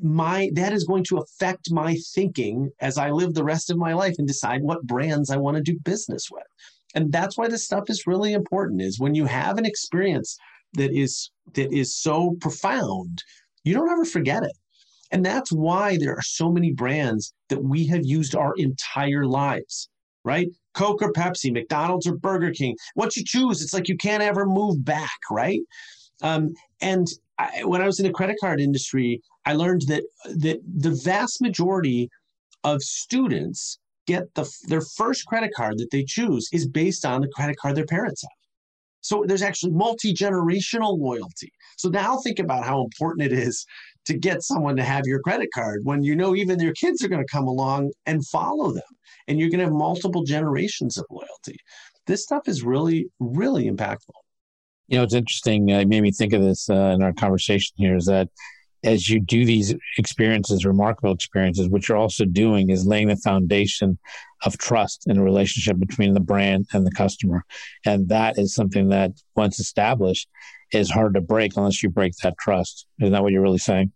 my 0.02 0.50
that 0.54 0.72
is 0.72 0.84
going 0.84 1.04
to 1.04 1.18
affect 1.18 1.70
my 1.70 1.96
thinking 2.14 2.70
as 2.80 2.98
I 2.98 3.10
live 3.10 3.34
the 3.34 3.44
rest 3.44 3.70
of 3.70 3.78
my 3.78 3.94
life 3.94 4.14
and 4.18 4.26
decide 4.26 4.62
what 4.62 4.86
brands 4.86 5.30
I 5.30 5.36
want 5.36 5.56
to 5.56 5.62
do 5.62 5.78
business 5.84 6.28
with. 6.30 6.46
And 6.94 7.12
that's 7.12 7.36
why 7.36 7.48
this 7.48 7.64
stuff 7.64 7.84
is 7.88 8.06
really 8.06 8.32
important 8.32 8.82
is 8.82 8.98
when 8.98 9.14
you 9.14 9.26
have 9.26 9.58
an 9.58 9.66
experience 9.66 10.36
that 10.74 10.92
is 10.92 11.30
that 11.54 11.72
is 11.72 11.94
so 11.94 12.36
profound, 12.40 13.22
you 13.64 13.74
don't 13.74 13.90
ever 13.90 14.04
forget 14.04 14.42
it. 14.42 14.56
And 15.12 15.24
that's 15.24 15.52
why 15.52 15.96
there 15.98 16.16
are 16.16 16.22
so 16.22 16.50
many 16.50 16.72
brands 16.72 17.32
that 17.48 17.62
we 17.62 17.86
have 17.86 18.04
used 18.04 18.34
our 18.34 18.54
entire 18.56 19.24
lives, 19.24 19.88
right? 20.24 20.48
Coke 20.74 21.00
or 21.00 21.12
Pepsi, 21.12 21.52
McDonald's 21.52 22.06
or 22.08 22.16
Burger 22.16 22.50
King. 22.50 22.76
What 22.94 23.16
you 23.16 23.22
choose, 23.24 23.62
it's 23.62 23.72
like 23.72 23.88
you 23.88 23.96
can't 23.96 24.22
ever 24.22 24.46
move 24.46 24.84
back, 24.84 25.18
right? 25.30 25.60
Um, 26.22 26.54
and 26.80 27.06
I, 27.38 27.64
when 27.64 27.82
I 27.82 27.86
was 27.86 28.00
in 28.00 28.06
the 28.06 28.12
credit 28.12 28.36
card 28.40 28.60
industry, 28.60 29.20
I 29.44 29.54
learned 29.54 29.82
that 29.88 30.04
that 30.24 30.60
the 30.66 30.98
vast 31.04 31.40
majority 31.40 32.08
of 32.64 32.82
students 32.82 33.78
get 34.06 34.34
the 34.34 34.50
their 34.68 34.80
first 34.80 35.26
credit 35.26 35.52
card 35.54 35.78
that 35.78 35.90
they 35.90 36.04
choose 36.04 36.48
is 36.52 36.66
based 36.66 37.04
on 37.04 37.20
the 37.20 37.28
credit 37.28 37.56
card 37.58 37.76
their 37.76 37.86
parents 37.86 38.22
have. 38.22 38.30
So 39.00 39.24
there's 39.26 39.42
actually 39.42 39.72
multi 39.72 40.12
generational 40.12 40.98
loyalty. 40.98 41.52
So 41.76 41.88
now 41.88 42.18
think 42.18 42.38
about 42.38 42.64
how 42.64 42.82
important 42.82 43.30
it 43.30 43.38
is 43.38 43.64
to 44.06 44.14
get 44.16 44.42
someone 44.42 44.76
to 44.76 44.84
have 44.84 45.02
your 45.04 45.20
credit 45.20 45.50
card 45.54 45.80
when 45.84 46.02
you 46.02 46.16
know 46.16 46.34
even 46.34 46.58
your 46.60 46.72
kids 46.72 47.04
are 47.04 47.08
going 47.08 47.24
to 47.24 47.32
come 47.32 47.46
along 47.46 47.92
and 48.06 48.26
follow 48.26 48.72
them 48.72 48.82
and 49.28 49.38
you're 49.38 49.50
going 49.50 49.58
to 49.58 49.64
have 49.66 49.74
multiple 49.74 50.22
generations 50.22 50.96
of 50.96 51.04
loyalty 51.10 51.58
this 52.06 52.22
stuff 52.22 52.48
is 52.48 52.62
really 52.62 53.06
really 53.20 53.68
impactful 53.68 54.14
you 54.88 54.96
know 54.96 55.02
it's 55.02 55.14
interesting 55.14 55.72
uh, 55.72 55.78
it 55.78 55.88
made 55.88 56.02
me 56.02 56.12
think 56.12 56.32
of 56.32 56.42
this 56.42 56.68
uh, 56.70 56.92
in 56.94 57.02
our 57.02 57.12
conversation 57.12 57.74
here 57.76 57.96
is 57.96 58.06
that 58.06 58.28
as 58.84 59.08
you 59.08 59.20
do 59.20 59.44
these 59.44 59.74
experiences, 59.98 60.64
remarkable 60.64 61.12
experiences, 61.12 61.68
what 61.68 61.88
you're 61.88 61.98
also 61.98 62.24
doing 62.24 62.70
is 62.70 62.86
laying 62.86 63.08
the 63.08 63.16
foundation 63.16 63.98
of 64.44 64.56
trust 64.58 65.04
in 65.06 65.18
a 65.18 65.22
relationship 65.22 65.78
between 65.78 66.14
the 66.14 66.20
brand 66.20 66.66
and 66.72 66.86
the 66.86 66.92
customer. 66.92 67.44
And 67.84 68.08
that 68.08 68.38
is 68.38 68.54
something 68.54 68.88
that 68.90 69.12
once 69.34 69.58
established 69.58 70.28
is 70.72 70.90
hard 70.90 71.14
to 71.14 71.20
break 71.20 71.56
unless 71.56 71.82
you 71.82 71.90
break 71.90 72.12
that 72.22 72.36
trust. 72.38 72.86
Isn't 73.00 73.12
that 73.12 73.22
what 73.22 73.32
you're 73.32 73.42
really 73.42 73.58
saying? 73.58 73.92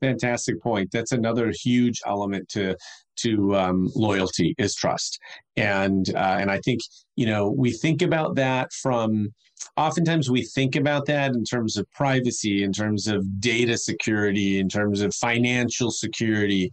Fantastic 0.00 0.62
point. 0.62 0.90
That's 0.92 1.12
another 1.12 1.52
huge 1.52 2.00
element 2.06 2.48
to 2.50 2.76
to 3.18 3.56
um, 3.56 3.90
loyalty 3.94 4.54
is 4.58 4.74
trust, 4.74 5.18
and 5.56 6.08
uh, 6.14 6.38
and 6.40 6.50
I 6.50 6.60
think 6.60 6.80
you 7.16 7.26
know 7.26 7.50
we 7.50 7.72
think 7.72 8.02
about 8.02 8.34
that 8.36 8.72
from 8.72 9.32
oftentimes 9.76 10.30
we 10.30 10.42
think 10.42 10.76
about 10.76 11.06
that 11.06 11.32
in 11.32 11.44
terms 11.44 11.76
of 11.76 11.90
privacy, 11.92 12.62
in 12.62 12.72
terms 12.72 13.06
of 13.06 13.40
data 13.40 13.76
security, 13.76 14.58
in 14.58 14.68
terms 14.68 15.00
of 15.00 15.14
financial 15.14 15.90
security. 15.90 16.70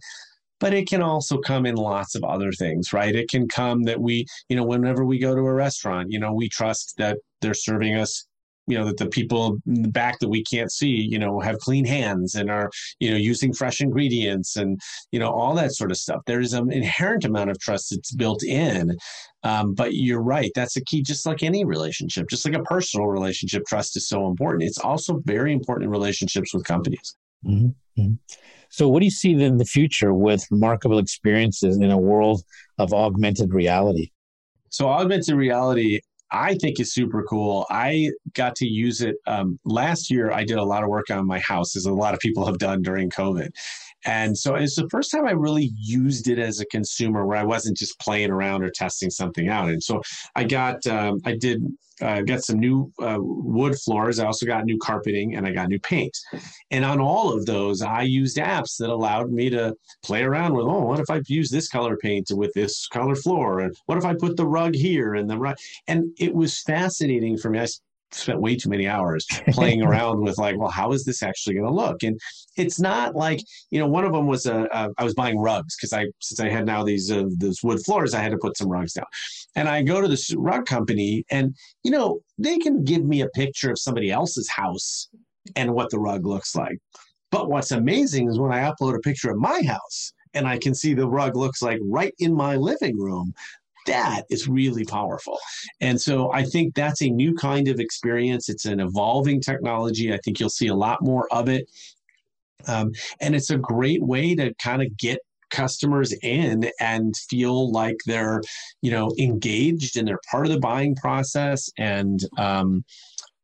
But 0.58 0.72
it 0.72 0.88
can 0.88 1.02
also 1.02 1.38
come 1.38 1.66
in 1.66 1.74
lots 1.74 2.14
of 2.14 2.24
other 2.24 2.50
things, 2.50 2.92
right? 2.92 3.14
It 3.14 3.28
can 3.28 3.46
come 3.46 3.82
that 3.82 4.00
we, 4.00 4.24
you 4.48 4.56
know, 4.56 4.64
whenever 4.64 5.04
we 5.04 5.18
go 5.18 5.34
to 5.34 5.42
a 5.42 5.52
restaurant, 5.52 6.10
you 6.10 6.18
know, 6.18 6.32
we 6.32 6.48
trust 6.48 6.94
that 6.96 7.18
they're 7.42 7.52
serving 7.52 7.96
us 7.96 8.26
you 8.66 8.76
know 8.76 8.84
that 8.84 8.96
the 8.96 9.06
people 9.06 9.58
in 9.66 9.82
the 9.82 9.88
back 9.88 10.18
that 10.18 10.28
we 10.28 10.42
can't 10.42 10.72
see 10.72 10.88
you 10.88 11.18
know 11.18 11.40
have 11.40 11.58
clean 11.58 11.84
hands 11.84 12.34
and 12.34 12.50
are 12.50 12.70
you 13.00 13.10
know 13.10 13.16
using 13.16 13.52
fresh 13.52 13.80
ingredients 13.80 14.56
and 14.56 14.80
you 15.12 15.18
know 15.18 15.30
all 15.30 15.54
that 15.54 15.72
sort 15.74 15.90
of 15.90 15.96
stuff. 15.96 16.22
There 16.26 16.40
is 16.40 16.52
an 16.52 16.72
inherent 16.72 17.24
amount 17.24 17.50
of 17.50 17.58
trust 17.58 17.90
that's 17.90 18.14
built 18.14 18.42
in. 18.42 18.96
Um, 19.42 19.74
but 19.74 19.94
you're 19.94 20.22
right 20.22 20.50
that's 20.56 20.76
a 20.76 20.84
key. 20.84 21.02
Just 21.02 21.26
like 21.26 21.42
any 21.42 21.64
relationship 21.64 22.28
just 22.28 22.44
like 22.44 22.54
a 22.54 22.62
personal 22.62 23.06
relationship 23.06 23.64
trust 23.68 23.96
is 23.96 24.08
so 24.08 24.26
important. 24.26 24.64
It's 24.64 24.78
also 24.78 25.20
very 25.24 25.52
important 25.52 25.84
in 25.84 25.90
relationships 25.90 26.52
with 26.52 26.64
companies. 26.64 27.16
Mm-hmm. 27.46 28.00
mm-hmm. 28.00 28.14
so 28.70 28.88
what 28.88 29.00
do 29.00 29.04
you 29.04 29.10
see 29.10 29.32
in 29.32 29.58
the 29.58 29.64
future 29.64 30.12
with 30.14 30.44
remarkable 30.50 30.98
experiences 30.98 31.76
in 31.76 31.90
a 31.90 31.98
world 31.98 32.42
of 32.78 32.92
augmented 32.92 33.52
reality? 33.52 34.10
So 34.70 34.88
augmented 34.88 35.36
reality 35.36 36.00
I 36.32 36.56
think 36.56 36.80
is 36.80 36.92
super 36.92 37.22
cool. 37.22 37.66
I 37.70 38.10
got 38.34 38.56
to 38.56 38.66
use 38.66 39.00
it 39.00 39.16
um, 39.26 39.58
last 39.64 40.10
year. 40.10 40.32
I 40.32 40.44
did 40.44 40.58
a 40.58 40.64
lot 40.64 40.82
of 40.82 40.88
work 40.88 41.10
on 41.10 41.26
my 41.26 41.38
house, 41.38 41.76
as 41.76 41.86
a 41.86 41.92
lot 41.92 42.14
of 42.14 42.20
people 42.20 42.46
have 42.46 42.58
done 42.58 42.82
during 42.82 43.10
COVID. 43.10 43.50
And 44.06 44.38
so 44.38 44.54
it's 44.54 44.76
the 44.76 44.88
first 44.88 45.10
time 45.10 45.26
I 45.26 45.32
really 45.32 45.72
used 45.76 46.28
it 46.28 46.38
as 46.38 46.60
a 46.60 46.66
consumer 46.66 47.26
where 47.26 47.36
I 47.36 47.44
wasn't 47.44 47.76
just 47.76 47.98
playing 47.98 48.30
around 48.30 48.62
or 48.62 48.70
testing 48.70 49.10
something 49.10 49.48
out. 49.48 49.68
And 49.68 49.82
so 49.82 50.00
I 50.34 50.44
got, 50.44 50.86
um, 50.86 51.20
I 51.24 51.36
did 51.36 51.62
uh, 52.02 52.20
got 52.20 52.44
some 52.44 52.58
new 52.58 52.92
uh, 53.00 53.16
wood 53.18 53.74
floors. 53.78 54.18
I 54.18 54.26
also 54.26 54.46
got 54.46 54.64
new 54.64 54.78
carpeting 54.78 55.34
and 55.34 55.46
I 55.46 55.52
got 55.52 55.68
new 55.68 55.78
paint. 55.78 56.16
And 56.70 56.84
on 56.84 57.00
all 57.00 57.32
of 57.32 57.46
those, 57.46 57.82
I 57.82 58.02
used 58.02 58.36
apps 58.36 58.76
that 58.78 58.90
allowed 58.90 59.30
me 59.30 59.48
to 59.50 59.74
play 60.04 60.22
around 60.22 60.54
with, 60.54 60.66
oh, 60.66 60.84
what 60.84 61.00
if 61.00 61.10
I 61.10 61.22
use 61.26 61.50
this 61.50 61.68
color 61.68 61.96
paint 61.96 62.28
with 62.30 62.52
this 62.54 62.86
color 62.88 63.16
floor? 63.16 63.60
And 63.60 63.74
what 63.86 63.98
if 63.98 64.04
I 64.04 64.14
put 64.14 64.36
the 64.36 64.46
rug 64.46 64.74
here 64.74 65.14
and 65.14 65.28
the 65.28 65.38
rug? 65.38 65.56
And 65.88 66.10
it 66.18 66.34
was 66.34 66.60
fascinating 66.60 67.38
for 67.38 67.50
me. 67.50 67.60
I 67.60 67.66
spent 68.16 68.40
way 68.40 68.56
too 68.56 68.68
many 68.68 68.86
hours 68.86 69.26
playing 69.50 69.82
around 69.82 70.20
with 70.20 70.38
like, 70.38 70.56
well, 70.58 70.70
how 70.70 70.92
is 70.92 71.04
this 71.04 71.22
actually 71.22 71.54
going 71.54 71.66
to 71.66 71.72
look? 71.72 72.02
And 72.02 72.18
it's 72.56 72.80
not 72.80 73.14
like 73.14 73.40
you 73.70 73.78
know, 73.78 73.86
one 73.86 74.04
of 74.04 74.12
them 74.12 74.26
was 74.26 74.46
a, 74.46 74.68
a 74.72 74.88
I 74.98 75.04
was 75.04 75.14
buying 75.14 75.38
rugs 75.38 75.76
because 75.76 75.92
I 75.92 76.06
since 76.20 76.40
I 76.40 76.48
had 76.48 76.66
now 76.66 76.82
these 76.82 77.10
uh, 77.10 77.24
those 77.38 77.62
wood 77.62 77.80
floors, 77.84 78.14
I 78.14 78.20
had 78.20 78.32
to 78.32 78.38
put 78.38 78.56
some 78.56 78.68
rugs 78.68 78.94
down, 78.94 79.06
and 79.54 79.68
I 79.68 79.82
go 79.82 80.00
to 80.00 80.08
this 80.08 80.34
rug 80.34 80.66
company, 80.66 81.24
and 81.30 81.54
you 81.82 81.90
know, 81.90 82.20
they 82.38 82.58
can 82.58 82.84
give 82.84 83.04
me 83.04 83.22
a 83.22 83.28
picture 83.28 83.70
of 83.70 83.78
somebody 83.78 84.10
else's 84.10 84.48
house 84.48 85.08
and 85.54 85.72
what 85.72 85.90
the 85.90 85.98
rug 85.98 86.26
looks 86.26 86.56
like. 86.56 86.78
But 87.30 87.50
what's 87.50 87.72
amazing 87.72 88.28
is 88.28 88.38
when 88.38 88.52
I 88.52 88.70
upload 88.70 88.96
a 88.96 89.00
picture 89.00 89.30
of 89.30 89.38
my 89.38 89.62
house 89.62 90.12
and 90.34 90.46
I 90.46 90.58
can 90.58 90.74
see 90.74 90.94
the 90.94 91.08
rug 91.08 91.36
looks 91.36 91.62
like 91.62 91.80
right 91.82 92.14
in 92.18 92.34
my 92.34 92.56
living 92.56 92.98
room 92.98 93.32
that 93.86 94.22
is 94.30 94.48
really 94.48 94.84
powerful. 94.84 95.38
And 95.80 96.00
so 96.00 96.32
I 96.32 96.44
think 96.44 96.74
that's 96.74 97.02
a 97.02 97.10
new 97.10 97.34
kind 97.34 97.68
of 97.68 97.80
experience. 97.80 98.48
It's 98.48 98.64
an 98.64 98.80
evolving 98.80 99.40
technology. 99.40 100.12
I 100.12 100.18
think 100.24 100.40
you'll 100.40 100.50
see 100.50 100.68
a 100.68 100.74
lot 100.74 101.02
more 101.02 101.26
of 101.32 101.48
it. 101.48 101.66
Um, 102.68 102.92
and 103.20 103.34
it's 103.34 103.50
a 103.50 103.58
great 103.58 104.02
way 104.02 104.34
to 104.34 104.52
kind 104.62 104.82
of 104.82 104.96
get 104.96 105.20
customers 105.50 106.12
in 106.22 106.70
and 106.80 107.14
feel 107.30 107.70
like 107.70 107.96
they're 108.06 108.42
you 108.82 108.90
know 108.90 109.12
engaged 109.18 109.96
and 109.96 110.06
they're 110.06 110.20
part 110.30 110.44
of 110.46 110.52
the 110.52 110.58
buying 110.58 110.94
process 110.96 111.70
and 111.78 112.20
um, 112.36 112.84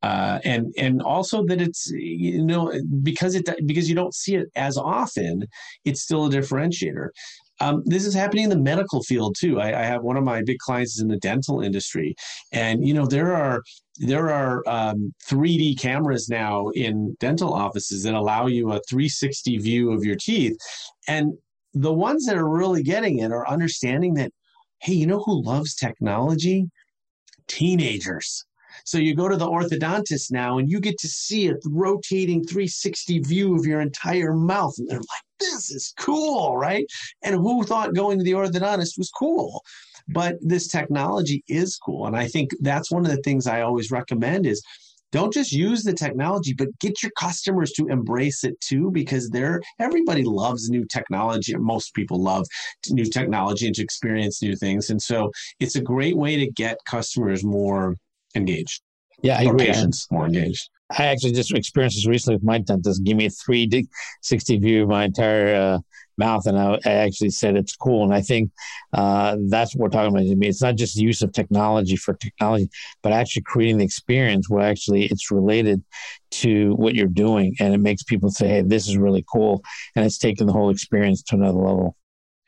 uh, 0.03 0.41
and 0.45 0.75
and 0.77 1.01
also 1.03 1.45
that 1.47 1.61
it's 1.61 1.91
you 1.93 2.45
know 2.45 2.73
because 3.03 3.35
it 3.35 3.49
because 3.67 3.89
you 3.89 3.95
don't 3.95 4.15
see 4.15 4.35
it 4.35 4.49
as 4.57 4.77
often 4.77 5.47
it's 5.85 6.03
still 6.03 6.27
a 6.27 6.31
differentiator 6.31 7.09
um, 7.61 7.83
this 7.85 8.05
is 8.05 8.15
happening 8.15 8.45
in 8.45 8.51
the 8.51 8.59
medical 8.59 9.03
field 9.03 9.37
too. 9.39 9.61
I, 9.61 9.81
I, 9.81 9.85
have 9.85 10.03
one 10.03 10.17
of 10.17 10.25
my 10.25 10.43
big 10.43 10.59
clients 10.59 10.97
is 10.97 11.03
in 11.03 11.09
the 11.09 11.19
dental 11.19 11.61
industry, 11.61 12.15
and 12.51 12.87
you 12.87 12.95
know 12.95 13.07
there 13.07 13.35
are 13.35 13.63
there 13.99 14.31
are 14.31 14.63
um, 14.67 15.13
3D 15.29 15.79
cameras 15.79 16.29
now 16.29 16.69
in 16.71 17.15
dental 17.21 17.53
offices 17.53 18.03
that 18.03 18.15
allow 18.15 18.47
you 18.47 18.73
a 18.73 18.81
360 18.89 19.59
view 19.59 19.93
of 19.93 20.05
your 20.05 20.17
teeth, 20.17 20.57
and 21.07 21.35
the 21.75 21.93
ones 21.93 22.27
that 22.27 22.37
are 22.37 22.49
really 22.49 22.83
getting 22.83 23.19
it 23.19 23.33
are 23.33 23.49
understanding 23.49 24.15
that, 24.15 24.31
hey, 24.81 24.95
you 24.95 25.07
know 25.07 25.21
who 25.21 25.43
loves 25.43 25.75
technology? 25.75 26.69
Teenagers. 27.47 28.45
So 28.85 28.99
you 28.99 29.15
go 29.15 29.29
to 29.29 29.37
the 29.37 29.47
orthodontist 29.47 30.31
now 30.31 30.59
and 30.59 30.71
you 30.71 30.81
get 30.81 30.99
to 30.99 31.09
see 31.09 31.49
a 31.49 31.55
rotating 31.65 32.45
360 32.45 33.21
view 33.21 33.57
of 33.57 33.67
your 33.67 33.81
entire 33.81 34.35
mouth. 34.35 34.75
And 34.79 34.89
they're 34.89 34.99
like, 34.99 35.07
this 35.41 35.71
is 35.71 35.93
cool, 35.99 36.57
right? 36.57 36.87
And 37.23 37.35
who 37.37 37.65
thought 37.65 37.95
going 37.95 38.19
to 38.19 38.25
the 38.25 38.33
orthodontist 38.33 38.99
was 38.99 39.11
cool? 39.11 39.63
But 40.09 40.37
this 40.41 40.69
technology 40.69 41.43
is 41.49 41.77
cool. 41.77 42.07
And 42.07 42.17
I 42.17 42.29
think 42.29 42.51
that's 42.61 42.91
one 42.91 43.05
of 43.05 43.11
the 43.11 43.23
things 43.23 43.47
I 43.47 43.63
always 43.63 43.91
recommend 43.91 44.47
is 44.47 44.63
don't 45.13 45.33
just 45.33 45.53
use 45.53 45.85
the 45.85 45.93
technology 45.93 46.55
but 46.55 46.69
get 46.81 47.03
your 47.03 47.13
customers 47.19 47.71
to 47.73 47.87
embrace 47.89 48.45
it 48.45 48.59
too 48.61 48.91
because 48.91 49.29
they're 49.29 49.61
everybody 49.79 50.25
loves 50.25 50.71
new 50.71 50.85
technology 50.87 51.55
most 51.57 51.95
people 51.95 52.21
love 52.21 52.47
new 52.89 53.05
technology 53.05 53.67
and 53.67 53.75
to 53.75 53.83
experience 53.83 54.43
new 54.43 54.57
things 54.57 54.91
and 54.91 55.01
so 55.01 55.31
it's 55.61 55.77
a 55.77 55.83
great 55.83 56.17
way 56.17 56.37
to 56.37 56.51
get 56.51 56.79
customers 56.87 57.45
more 57.45 57.95
engaged. 58.35 58.83
Yeah, 59.23 59.39
I 59.39 59.43
agree. 59.43 59.67
Patients 59.67 60.07
more 60.11 60.27
engaged. 60.27 60.69
I 60.99 61.07
actually 61.07 61.33
just 61.33 61.55
experienced 61.55 61.97
this 61.97 62.07
recently 62.07 62.37
with 62.37 62.45
my 62.45 62.59
dentist. 62.59 63.05
Give 63.05 63.17
me 63.17 63.27
a 63.27 63.31
360 63.31 64.59
view 64.59 64.83
of 64.83 64.89
my 64.89 65.05
entire 65.05 65.55
uh, 65.55 65.79
mouth, 66.19 66.47
and 66.47 66.59
I, 66.59 66.79
I, 66.85 66.93
actually 66.93 67.31
said 67.31 67.57
it's 67.57 67.75
cool. 67.77 68.05
And 68.05 68.13
I 68.13 68.21
think 68.21 68.51
uh, 68.93 69.37
that's 69.49 69.75
what 69.75 69.85
we're 69.85 69.89
talking 69.89 70.15
about. 70.15 70.31
I 70.31 70.35
mean, 70.35 70.51
it's 70.51 70.63
not 70.63 70.77
just 70.77 70.97
the 70.97 71.03
use 71.03 71.23
of 71.23 71.33
technology 71.33 71.97
for 71.97 72.15
technology, 72.15 72.69
but 73.03 73.13
actually 73.13 73.43
creating 73.43 73.79
the 73.79 73.85
experience 73.85 74.51
where 74.51 74.67
actually 74.67 75.07
it's 75.07 75.31
related 75.31 75.83
to 76.33 76.75
what 76.75 76.95
you're 76.95 77.07
doing, 77.07 77.55
and 77.61 77.73
it 77.75 77.81
makes 77.81 78.03
people 78.03 78.31
say, 78.31 78.49
"Hey, 78.49 78.63
this 78.63 78.89
is 78.89 78.97
really 78.97 79.25
cool," 79.33 79.63
and 79.97 80.05
it's 80.05 80.19
taken 80.19 80.47
the 80.47 80.53
whole 80.53 80.71
experience 80.71 81.23
to 81.25 81.37
another 81.37 81.59
level. 81.59 81.97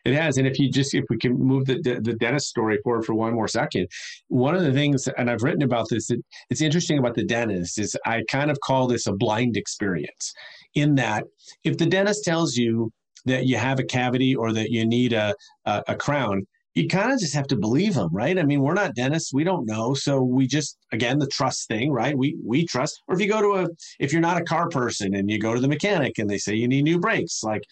It 0.05 0.15
has, 0.15 0.37
and 0.37 0.47
if 0.47 0.59
you 0.59 0.71
just 0.71 0.95
if 0.95 1.05
we 1.09 1.17
can 1.17 1.33
move 1.39 1.65
the 1.65 1.81
the 1.81 2.13
dentist 2.15 2.49
story 2.49 2.79
forward 2.85 3.05
for 3.07 3.15
one 3.15 3.35
more 3.35 3.49
second, 3.49 3.89
one 4.29 4.55
of 4.55 4.63
the 4.63 4.73
things, 4.73 5.09
and 5.17 5.31
I've 5.31 5.43
written 5.43 5.63
about 5.63 5.89
this, 5.89 6.09
that 6.09 6.21
it's 6.51 6.61
interesting 6.61 6.99
about 6.99 7.15
the 7.15 7.25
dentist 7.25 7.79
is 7.79 7.97
I 8.05 8.23
kind 8.31 8.51
of 8.51 8.61
call 8.61 8.87
this 8.87 9.07
a 9.07 9.13
blind 9.13 9.57
experience, 9.57 10.35
in 10.75 10.95
that 10.97 11.25
if 11.65 11.79
the 11.79 11.87
dentist 11.87 12.25
tells 12.25 12.55
you 12.57 12.93
that 13.25 13.47
you 13.47 13.57
have 13.57 13.79
a 13.79 13.85
cavity 13.85 14.35
or 14.35 14.53
that 14.53 14.71
you 14.71 14.85
need 14.87 15.15
a 15.15 15.35
a, 15.65 15.83
a 15.89 15.97
crown, 15.97 16.47
you 16.75 16.87
kind 16.89 17.13
of 17.13 17.19
just 17.19 17.35
have 17.35 17.47
to 17.47 17.57
believe 17.57 17.95
them, 17.95 18.11
right? 18.13 18.39
I 18.39 18.43
mean, 18.43 18.61
we're 18.61 18.75
not 18.75 18.95
dentists, 18.95 19.33
we 19.33 19.45
don't 19.45 19.65
know, 19.65 19.95
so 19.95 20.23
we 20.23 20.47
just 20.47 20.77
again 20.93 21.19
the 21.19 21.29
trust 21.29 21.67
thing, 21.69 21.91
right? 21.91 22.17
We 22.19 22.37
we 22.45 22.67
trust. 22.67 23.01
Or 23.09 23.15
if 23.15 23.23
you 23.23 23.29
go 23.29 23.41
to 23.41 23.65
a 23.65 23.69
if 24.01 24.13
you're 24.13 24.21
not 24.21 24.41
a 24.41 24.45
car 24.45 24.69
person 24.69 25.15
and 25.15 25.31
you 25.31 25.39
go 25.39 25.55
to 25.55 25.61
the 25.61 25.69
mechanic 25.69 26.19
and 26.19 26.29
they 26.29 26.39
say 26.39 26.55
you 26.55 26.69
need 26.69 26.85
new 26.85 26.99
brakes, 26.99 27.43
like 27.43 27.63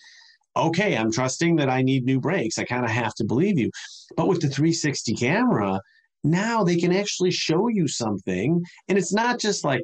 okay, 0.57 0.97
I'm 0.97 1.13
trusting 1.13 1.57
that 1.57 1.71
I 1.71 1.83
need 1.83 2.05
new 2.05 2.21
brakes. 2.21 2.59
I 2.59 2.65
kind 2.65 2.85
of 2.85 2.91
have 2.91 3.15
to 3.15 3.25
believe 3.25 3.59
you. 3.59 3.71
But 4.17 4.29
with 4.29 4.41
the 4.41 4.49
360 4.49 5.15
camera, 5.15 5.81
now 6.25 6.63
they 6.65 6.77
can 6.77 6.93
actually 6.93 7.31
show 7.31 7.69
you 7.69 7.89
something. 7.89 8.63
And 8.89 8.99
it's 8.99 9.13
not 9.13 9.41
just 9.41 9.65
like 9.65 9.83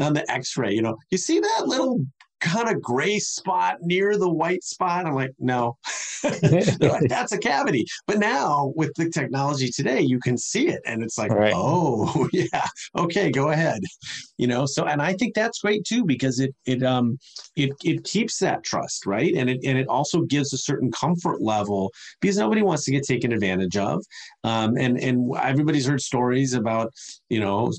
on 0.00 0.14
the 0.14 0.30
x 0.30 0.56
ray, 0.56 0.72
you 0.72 0.82
know, 0.82 0.96
you 1.10 1.18
see 1.18 1.40
that 1.40 1.66
little 1.66 2.00
kind 2.40 2.68
of 2.68 2.82
gray 2.82 3.18
spot 3.18 3.78
near 3.82 4.16
the 4.16 4.28
white 4.28 4.64
spot. 4.64 5.06
I'm 5.06 5.14
like, 5.14 5.32
no, 5.38 5.76
like, 6.80 7.08
that's 7.08 7.32
a 7.32 7.38
cavity. 7.38 7.84
But 8.06 8.18
now 8.18 8.72
with 8.76 8.92
the 8.96 9.10
technology 9.10 9.70
today, 9.70 10.00
you 10.00 10.18
can 10.20 10.36
see 10.36 10.68
it, 10.68 10.80
and 10.86 11.02
it's 11.02 11.18
like, 11.18 11.30
right. 11.30 11.52
oh 11.54 12.28
yeah, 12.32 12.66
okay, 12.98 13.30
go 13.30 13.50
ahead. 13.50 13.80
You 14.38 14.46
know, 14.46 14.66
so 14.66 14.84
and 14.84 15.00
I 15.00 15.14
think 15.14 15.34
that's 15.34 15.60
great 15.60 15.84
too 15.84 16.04
because 16.04 16.40
it 16.40 16.54
it 16.66 16.82
um 16.82 17.18
it 17.56 17.70
it 17.84 18.04
keeps 18.04 18.38
that 18.38 18.64
trust 18.64 19.06
right, 19.06 19.34
and 19.34 19.48
it 19.48 19.60
and 19.64 19.78
it 19.78 19.88
also 19.88 20.22
gives 20.22 20.52
a 20.52 20.58
certain 20.58 20.90
comfort 20.90 21.42
level 21.42 21.92
because 22.20 22.38
nobody 22.38 22.62
wants 22.62 22.84
to 22.84 22.90
get 22.90 23.04
taken 23.04 23.32
advantage 23.32 23.76
of, 23.76 24.02
um, 24.44 24.76
and 24.76 24.98
and 24.98 25.30
everybody's 25.42 25.86
heard 25.86 26.00
stories 26.00 26.54
about 26.54 26.92
you 27.28 27.40
know 27.40 27.72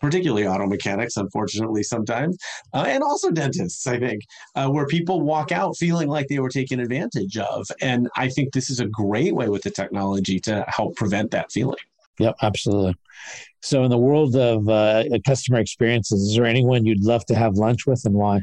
particularly 0.00 0.46
auto 0.46 0.66
mechanics, 0.66 1.16
unfortunately 1.16 1.82
sometimes, 1.82 2.36
uh, 2.74 2.84
and 2.86 3.02
also 3.02 3.30
dentists. 3.30 3.86
I 3.86 3.98
think 3.98 4.22
uh, 4.54 4.68
where 4.68 4.86
people 4.86 5.20
walk 5.22 5.52
out 5.52 5.76
feeling 5.76 6.08
like 6.08 6.28
they 6.28 6.38
were 6.38 6.48
taken 6.48 6.80
advantage 6.80 7.36
of, 7.36 7.66
and 7.80 8.08
I 8.16 8.28
think 8.28 8.52
this 8.52 8.70
is 8.70 8.80
a 8.80 8.86
great 8.86 9.34
way 9.34 9.48
with 9.48 9.62
the 9.62 9.70
technology 9.70 10.40
to 10.40 10.64
help 10.68 10.96
prevent 10.96 11.30
that 11.32 11.52
feeling. 11.52 11.76
Yep, 12.18 12.36
absolutely. 12.42 12.96
So, 13.60 13.84
in 13.84 13.90
the 13.90 13.98
world 13.98 14.36
of 14.36 14.68
uh, 14.68 15.04
customer 15.26 15.58
experiences, 15.58 16.20
is 16.22 16.36
there 16.36 16.46
anyone 16.46 16.84
you'd 16.84 17.02
love 17.02 17.24
to 17.26 17.34
have 17.34 17.54
lunch 17.54 17.86
with, 17.86 18.04
and 18.04 18.14
why? 18.14 18.42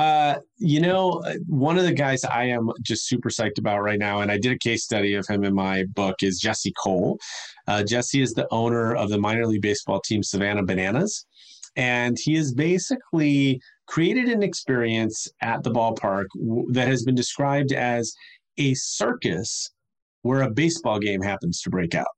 Uh, 0.00 0.38
you 0.56 0.80
know, 0.80 1.22
one 1.46 1.76
of 1.76 1.84
the 1.84 1.92
guys 1.92 2.24
I 2.24 2.44
am 2.44 2.70
just 2.80 3.06
super 3.06 3.28
psyched 3.28 3.58
about 3.58 3.82
right 3.82 3.98
now, 3.98 4.20
and 4.20 4.32
I 4.32 4.38
did 4.38 4.50
a 4.50 4.58
case 4.58 4.82
study 4.82 5.12
of 5.12 5.26
him 5.26 5.44
in 5.44 5.54
my 5.54 5.84
book, 5.94 6.22
is 6.22 6.40
Jesse 6.40 6.72
Cole. 6.82 7.18
Uh, 7.68 7.82
Jesse 7.82 8.22
is 8.22 8.32
the 8.32 8.48
owner 8.50 8.94
of 8.94 9.10
the 9.10 9.18
minor 9.18 9.46
league 9.46 9.60
baseball 9.60 10.00
team 10.00 10.22
Savannah 10.22 10.62
Bananas, 10.62 11.26
and 11.76 12.16
he 12.18 12.34
has 12.36 12.54
basically 12.54 13.60
created 13.88 14.30
an 14.30 14.42
experience 14.42 15.28
at 15.42 15.62
the 15.64 15.70
ballpark 15.70 16.24
that 16.70 16.88
has 16.88 17.04
been 17.04 17.14
described 17.14 17.72
as 17.72 18.14
a 18.56 18.72
circus 18.72 19.70
where 20.22 20.40
a 20.40 20.50
baseball 20.50 20.98
game 20.98 21.20
happens 21.20 21.60
to 21.60 21.68
break 21.68 21.94
out. 21.94 22.14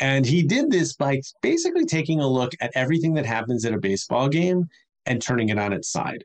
And 0.00 0.26
he 0.26 0.42
did 0.42 0.70
this 0.70 0.94
by 0.94 1.22
basically 1.40 1.86
taking 1.86 2.20
a 2.20 2.28
look 2.28 2.52
at 2.60 2.72
everything 2.74 3.14
that 3.14 3.24
happens 3.24 3.64
at 3.64 3.72
a 3.72 3.80
baseball 3.80 4.28
game 4.28 4.66
and 5.06 5.22
turning 5.22 5.48
it 5.48 5.58
on 5.58 5.72
its 5.72 5.90
side. 5.90 6.22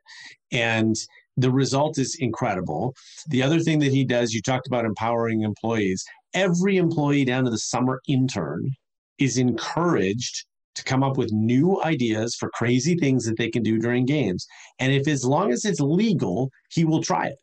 And 0.51 0.95
the 1.37 1.51
result 1.51 1.97
is 1.97 2.17
incredible. 2.19 2.93
The 3.27 3.41
other 3.41 3.59
thing 3.59 3.79
that 3.79 3.91
he 3.91 4.03
does, 4.03 4.33
you 4.33 4.41
talked 4.41 4.67
about 4.67 4.85
empowering 4.85 5.41
employees. 5.41 6.03
Every 6.33 6.77
employee 6.77 7.25
down 7.25 7.45
to 7.45 7.51
the 7.51 7.57
summer 7.57 8.01
intern 8.07 8.71
is 9.17 9.37
encouraged 9.37 10.45
to 10.75 10.83
come 10.83 11.03
up 11.03 11.17
with 11.17 11.31
new 11.31 11.81
ideas 11.83 12.35
for 12.35 12.49
crazy 12.53 12.95
things 12.95 13.25
that 13.25 13.37
they 13.37 13.49
can 13.49 13.63
do 13.63 13.77
during 13.77 14.05
games. 14.05 14.47
And 14.79 14.93
if 14.93 15.07
as 15.07 15.25
long 15.25 15.51
as 15.51 15.65
it's 15.65 15.81
legal, 15.81 16.49
he 16.69 16.85
will 16.85 17.03
try 17.03 17.27
it 17.27 17.37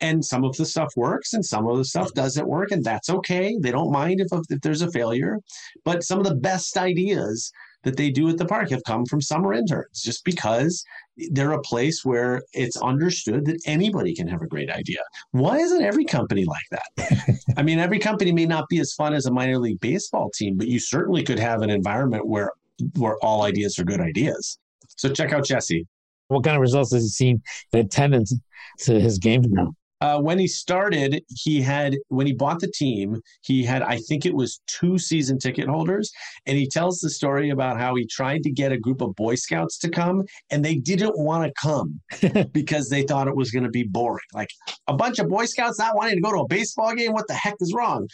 and 0.00 0.24
some 0.24 0.44
of 0.44 0.56
the 0.56 0.64
stuff 0.66 0.92
works 0.96 1.32
and 1.32 1.44
some 1.44 1.66
of 1.66 1.76
the 1.76 1.84
stuff 1.84 2.12
doesn't 2.12 2.48
work 2.48 2.70
and 2.70 2.84
that's 2.84 3.08
okay 3.08 3.56
they 3.60 3.70
don't 3.70 3.92
mind 3.92 4.20
if, 4.20 4.28
if 4.50 4.60
there's 4.60 4.82
a 4.82 4.90
failure 4.90 5.38
but 5.84 6.02
some 6.02 6.18
of 6.18 6.26
the 6.26 6.34
best 6.34 6.76
ideas 6.76 7.50
that 7.84 7.96
they 7.96 8.10
do 8.10 8.28
at 8.28 8.38
the 8.38 8.44
park 8.44 8.70
have 8.70 8.82
come 8.84 9.04
from 9.06 9.20
summer 9.20 9.52
interns 9.52 10.02
just 10.02 10.24
because 10.24 10.84
they're 11.30 11.52
a 11.52 11.60
place 11.60 12.04
where 12.04 12.42
it's 12.52 12.76
understood 12.78 13.44
that 13.46 13.60
anybody 13.66 14.14
can 14.14 14.28
have 14.28 14.42
a 14.42 14.46
great 14.46 14.70
idea. 14.70 14.98
Why 15.30 15.58
isn't 15.58 15.82
every 15.82 16.04
company 16.04 16.44
like 16.44 16.64
that? 16.70 17.38
I 17.56 17.62
mean, 17.62 17.78
every 17.78 17.98
company 17.98 18.32
may 18.32 18.46
not 18.46 18.68
be 18.68 18.80
as 18.80 18.92
fun 18.92 19.14
as 19.14 19.26
a 19.26 19.32
minor 19.32 19.58
league 19.58 19.80
baseball 19.80 20.30
team, 20.30 20.56
but 20.56 20.68
you 20.68 20.78
certainly 20.78 21.22
could 21.22 21.38
have 21.38 21.62
an 21.62 21.70
environment 21.70 22.26
where 22.26 22.50
where 22.96 23.16
all 23.24 23.42
ideas 23.42 23.78
are 23.78 23.84
good 23.84 24.00
ideas. 24.00 24.58
So 24.96 25.08
check 25.10 25.32
out 25.32 25.46
Jesse. 25.46 25.86
What 26.28 26.44
kind 26.44 26.56
of 26.56 26.60
results 26.60 26.92
has 26.92 27.04
he 27.04 27.08
seen 27.08 27.42
in 27.72 27.80
attendance 27.80 28.34
to 28.80 29.00
his 29.00 29.18
games 29.18 29.46
now? 29.48 29.74
Uh, 30.00 30.20
when 30.20 30.38
he 30.38 30.46
started, 30.46 31.24
he 31.28 31.62
had 31.62 31.96
when 32.08 32.26
he 32.26 32.32
bought 32.32 32.60
the 32.60 32.70
team, 32.70 33.20
he 33.42 33.64
had 33.64 33.82
I 33.82 33.98
think 33.98 34.26
it 34.26 34.34
was 34.34 34.60
two 34.66 34.98
season 34.98 35.38
ticket 35.38 35.68
holders, 35.68 36.12
and 36.44 36.56
he 36.56 36.68
tells 36.68 36.98
the 36.98 37.10
story 37.10 37.50
about 37.50 37.78
how 37.78 37.94
he 37.94 38.06
tried 38.06 38.42
to 38.42 38.50
get 38.50 38.72
a 38.72 38.78
group 38.78 39.00
of 39.00 39.14
Boy 39.16 39.36
Scouts 39.36 39.78
to 39.78 39.88
come, 39.88 40.24
and 40.50 40.64
they 40.64 40.74
didn't 40.74 41.18
want 41.18 41.44
to 41.44 41.60
come 41.60 42.00
because 42.52 42.88
they 42.90 43.02
thought 43.04 43.28
it 43.28 43.36
was 43.36 43.50
going 43.50 43.64
to 43.64 43.70
be 43.70 43.84
boring. 43.84 44.24
Like 44.34 44.50
a 44.86 44.94
bunch 44.94 45.18
of 45.18 45.28
Boy 45.28 45.46
Scouts 45.46 45.78
not 45.78 45.96
wanting 45.96 46.16
to 46.16 46.20
go 46.20 46.32
to 46.32 46.40
a 46.40 46.48
baseball 46.48 46.94
game. 46.94 47.12
What 47.12 47.28
the 47.28 47.34
heck 47.34 47.54
is 47.60 47.72
wrong? 47.72 48.08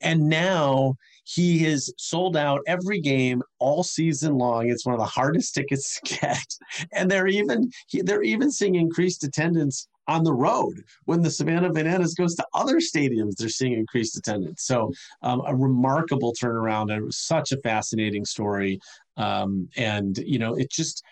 And 0.00 0.28
now 0.28 0.94
he 1.24 1.58
has 1.60 1.92
sold 1.98 2.36
out 2.36 2.60
every 2.66 3.00
game 3.00 3.42
all 3.58 3.82
season 3.82 4.34
long. 4.34 4.68
It's 4.68 4.86
one 4.86 4.94
of 4.94 5.00
the 5.00 5.06
hardest 5.06 5.54
tickets 5.54 5.98
to 6.00 6.18
get, 6.20 6.46
and 6.92 7.10
they're 7.10 7.26
even 7.26 7.70
they're 7.92 8.22
even 8.22 8.52
seeing 8.52 8.76
increased 8.76 9.24
attendance 9.24 9.88
on 10.06 10.22
the 10.22 10.34
road. 10.34 10.84
When 11.04 11.22
the 11.22 11.30
Savannah 11.30 11.72
Bananas 11.72 12.14
goes 12.14 12.34
to 12.34 12.46
other 12.52 12.76
stadiums, 12.76 13.36
they're 13.36 13.48
seeing 13.48 13.72
increased 13.72 14.16
attendance. 14.16 14.64
So 14.64 14.92
um, 15.22 15.42
a 15.46 15.54
remarkable 15.54 16.34
turnaround. 16.34 16.92
And 16.92 17.02
it 17.02 17.04
was 17.04 17.18
such 17.18 17.52
a 17.52 17.60
fascinating 17.62 18.24
story. 18.24 18.80
Um, 19.16 19.68
and, 19.76 20.18
you 20.18 20.38
know, 20.38 20.54
it 20.54 20.70
just, 20.70 21.02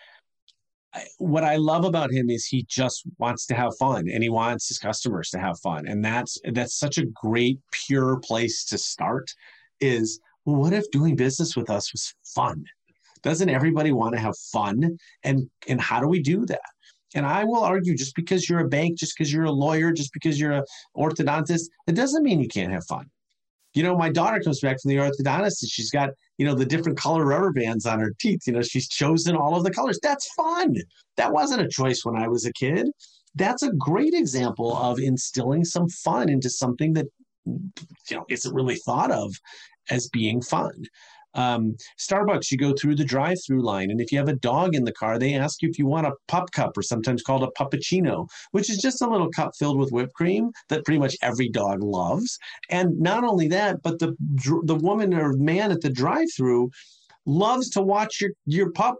what 1.17 1.43
I 1.43 1.55
love 1.55 1.85
about 1.85 2.11
him 2.11 2.29
is 2.29 2.45
he 2.45 2.65
just 2.69 3.03
wants 3.17 3.47
to 3.47 3.55
have 3.55 3.75
fun 3.77 4.07
and 4.09 4.21
he 4.21 4.29
wants 4.29 4.67
his 4.67 4.77
customers 4.77 5.31
to 5.31 5.39
have 5.39 5.59
fun. 5.59 5.87
And 5.87 6.05
that's, 6.05 6.37
that's 6.51 6.77
such 6.77 6.99
a 6.99 7.05
great, 7.05 7.59
pure 7.71 8.19
place 8.19 8.63
to 8.65 8.77
start 8.77 9.33
is, 9.79 10.19
what 10.43 10.73
if 10.73 10.91
doing 10.91 11.15
business 11.15 11.55
with 11.55 11.69
us 11.69 11.91
was 11.93 12.13
fun? 12.23 12.63
Doesn't 13.23 13.49
everybody 13.49 13.91
want 13.91 14.13
to 14.13 14.19
have 14.19 14.37
fun? 14.51 14.97
And, 15.23 15.49
and 15.67 15.79
how 15.79 15.99
do 16.01 16.07
we 16.07 16.21
do 16.21 16.45
that? 16.45 16.59
And 17.15 17.25
I 17.25 17.43
will 17.43 17.63
argue 17.63 17.95
just 17.95 18.15
because 18.15 18.49
you're 18.49 18.59
a 18.59 18.67
bank, 18.67 18.97
just 18.97 19.17
because 19.17 19.31
you're 19.31 19.45
a 19.45 19.51
lawyer, 19.51 19.91
just 19.91 20.13
because 20.13 20.39
you're 20.39 20.51
an 20.51 20.63
orthodontist, 20.97 21.69
it 21.87 21.95
doesn't 21.95 22.23
mean 22.23 22.39
you 22.39 22.47
can't 22.47 22.71
have 22.71 22.85
fun. 22.85 23.05
You 23.73 23.83
know, 23.83 23.97
my 23.97 24.09
daughter 24.09 24.39
comes 24.39 24.59
back 24.59 24.79
from 24.81 24.89
the 24.89 24.97
orthodontist 24.97 25.61
and 25.61 25.69
she's 25.69 25.89
got, 25.89 26.09
you 26.37 26.45
know, 26.45 26.53
the 26.53 26.65
different 26.65 26.97
color 26.97 27.25
rubber 27.25 27.51
bands 27.51 27.85
on 27.85 27.99
her 27.99 28.13
teeth. 28.19 28.41
You 28.45 28.53
know, 28.53 28.61
she's 28.61 28.87
chosen 28.87 29.35
all 29.35 29.55
of 29.55 29.63
the 29.63 29.71
colors. 29.71 29.99
That's 30.01 30.31
fun. 30.33 30.75
That 31.17 31.33
wasn't 31.33 31.61
a 31.61 31.67
choice 31.67 32.05
when 32.05 32.15
I 32.15 32.27
was 32.27 32.45
a 32.45 32.53
kid. 32.53 32.89
That's 33.35 33.63
a 33.63 33.73
great 33.73 34.13
example 34.13 34.77
of 34.77 34.99
instilling 34.99 35.65
some 35.65 35.89
fun 35.89 36.29
into 36.29 36.51
something 36.51 36.93
that, 36.93 37.07
you 37.45 38.17
know, 38.17 38.25
isn't 38.29 38.53
really 38.53 38.75
thought 38.75 39.09
of 39.09 39.33
as 39.89 40.07
being 40.09 40.41
fun. 40.41 40.85
Um, 41.35 41.75
Starbucks, 41.99 42.51
you 42.51 42.57
go 42.57 42.73
through 42.73 42.95
the 42.95 43.05
drive 43.05 43.37
through 43.45 43.63
line, 43.63 43.91
and 43.91 43.99
if 43.99 44.11
you 44.11 44.17
have 44.17 44.27
a 44.27 44.35
dog 44.35 44.75
in 44.75 44.83
the 44.83 44.93
car, 44.93 45.17
they 45.17 45.33
ask 45.33 45.61
you 45.61 45.69
if 45.69 45.79
you 45.79 45.85
want 45.85 46.07
a 46.07 46.13
pup 46.27 46.51
cup, 46.51 46.77
or 46.77 46.81
sometimes 46.81 47.21
called 47.21 47.43
a 47.43 47.61
puppuccino, 47.61 48.27
which 48.51 48.69
is 48.69 48.77
just 48.77 49.01
a 49.01 49.09
little 49.09 49.29
cup 49.29 49.51
filled 49.57 49.77
with 49.77 49.91
whipped 49.91 50.13
cream 50.13 50.51
that 50.69 50.85
pretty 50.85 50.99
much 50.99 51.15
every 51.21 51.49
dog 51.49 51.81
loves. 51.81 52.37
And 52.69 52.99
not 52.99 53.23
only 53.23 53.47
that, 53.49 53.81
but 53.81 53.99
the 53.99 54.15
the 54.63 54.75
woman 54.75 55.13
or 55.13 55.33
man 55.33 55.71
at 55.71 55.81
the 55.81 55.89
drive 55.89 56.27
through 56.35 56.69
loves 57.25 57.69
to 57.71 57.81
watch 57.81 58.21
your 58.21 58.31
your 58.45 58.71
pup 58.71 58.97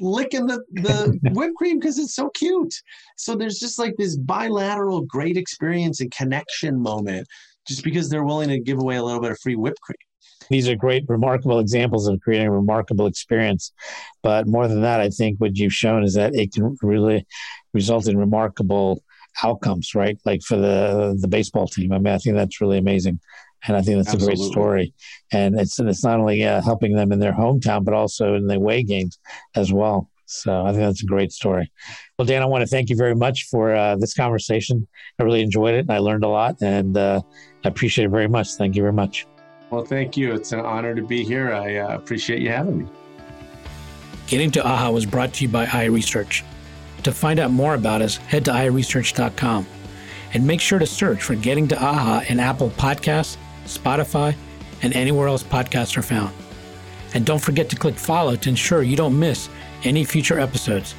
licking 0.00 0.46
the, 0.46 0.62
the 0.72 1.18
whipped 1.32 1.56
cream 1.56 1.78
because 1.78 1.98
it's 1.98 2.14
so 2.14 2.30
cute. 2.30 2.74
So 3.16 3.36
there's 3.36 3.58
just 3.58 3.78
like 3.78 3.94
this 3.96 4.16
bilateral 4.16 5.02
great 5.02 5.36
experience 5.36 6.00
and 6.00 6.10
connection 6.10 6.80
moment 6.80 7.26
just 7.66 7.82
because 7.82 8.08
they're 8.08 8.24
willing 8.24 8.48
to 8.48 8.60
give 8.60 8.78
away 8.78 8.96
a 8.96 9.02
little 9.02 9.20
bit 9.20 9.32
of 9.32 9.38
free 9.40 9.56
whipped 9.56 9.80
cream 9.80 9.96
these 10.50 10.68
are 10.68 10.76
great, 10.76 11.04
remarkable 11.08 11.58
examples 11.58 12.08
of 12.08 12.20
creating 12.20 12.48
a 12.48 12.52
remarkable 12.52 13.06
experience. 13.06 13.72
But 14.22 14.46
more 14.46 14.68
than 14.68 14.82
that, 14.82 15.00
I 15.00 15.10
think 15.10 15.38
what 15.38 15.56
you've 15.56 15.72
shown 15.72 16.04
is 16.04 16.14
that 16.14 16.34
it 16.34 16.52
can 16.52 16.76
really 16.82 17.26
result 17.72 18.08
in 18.08 18.16
remarkable 18.16 19.02
outcomes, 19.42 19.94
right? 19.94 20.18
Like 20.24 20.42
for 20.42 20.56
the 20.56 21.16
the 21.20 21.28
baseball 21.28 21.66
team. 21.66 21.92
I 21.92 21.98
mean, 21.98 22.14
I 22.14 22.18
think 22.18 22.36
that's 22.36 22.60
really 22.60 22.78
amazing, 22.78 23.20
and 23.66 23.76
I 23.76 23.82
think 23.82 23.96
that's 23.96 24.14
Absolutely. 24.14 24.34
a 24.34 24.36
great 24.36 24.52
story. 24.52 24.94
And 25.32 25.60
it's 25.60 25.78
it's 25.78 26.04
not 26.04 26.20
only 26.20 26.44
uh, 26.44 26.62
helping 26.62 26.94
them 26.94 27.12
in 27.12 27.18
their 27.18 27.32
hometown, 27.32 27.84
but 27.84 27.94
also 27.94 28.34
in 28.34 28.46
the 28.46 28.56
away 28.56 28.82
games 28.82 29.18
as 29.54 29.72
well. 29.72 30.10
So 30.26 30.66
I 30.66 30.70
think 30.70 30.82
that's 30.82 31.02
a 31.02 31.06
great 31.06 31.30
story. 31.30 31.70
Well, 32.18 32.26
Dan, 32.26 32.42
I 32.42 32.46
want 32.46 32.62
to 32.62 32.66
thank 32.66 32.90
you 32.90 32.96
very 32.96 33.14
much 33.14 33.46
for 33.48 33.74
uh, 33.74 33.94
this 33.96 34.12
conversation. 34.12 34.86
I 35.20 35.22
really 35.22 35.40
enjoyed 35.40 35.74
it, 35.74 35.80
and 35.80 35.92
I 35.92 35.98
learned 35.98 36.24
a 36.24 36.28
lot, 36.28 36.56
and 36.60 36.96
uh, 36.96 37.20
I 37.64 37.68
appreciate 37.68 38.06
it 38.06 38.10
very 38.10 38.28
much. 38.28 38.54
Thank 38.54 38.74
you 38.74 38.82
very 38.82 38.92
much. 38.92 39.26
Well, 39.70 39.84
thank 39.84 40.16
you. 40.16 40.32
It's 40.34 40.52
an 40.52 40.60
honor 40.60 40.94
to 40.94 41.02
be 41.02 41.24
here. 41.24 41.52
I 41.52 41.76
uh, 41.76 41.96
appreciate 41.96 42.40
you 42.40 42.50
having 42.50 42.78
me. 42.78 42.86
Getting 44.26 44.50
to 44.52 44.64
AHA 44.64 44.90
was 44.90 45.06
brought 45.06 45.32
to 45.34 45.44
you 45.44 45.48
by 45.48 45.66
iResearch. 45.66 46.42
To 47.04 47.12
find 47.12 47.38
out 47.38 47.50
more 47.50 47.74
about 47.74 48.02
us, 48.02 48.16
head 48.16 48.44
to 48.46 48.50
iResearch.com 48.52 49.66
and 50.34 50.46
make 50.46 50.60
sure 50.60 50.78
to 50.78 50.86
search 50.86 51.22
for 51.22 51.34
Getting 51.34 51.68
to 51.68 51.80
AHA 51.80 52.24
in 52.28 52.40
Apple 52.40 52.70
Podcasts, 52.70 53.36
Spotify, 53.64 54.34
and 54.82 54.92
anywhere 54.94 55.28
else 55.28 55.42
podcasts 55.42 55.96
are 55.96 56.02
found. 56.02 56.34
And 57.14 57.24
don't 57.24 57.42
forget 57.42 57.68
to 57.70 57.76
click 57.76 57.94
follow 57.94 58.36
to 58.36 58.48
ensure 58.48 58.82
you 58.82 58.96
don't 58.96 59.18
miss 59.18 59.48
any 59.84 60.04
future 60.04 60.38
episodes. 60.38 60.94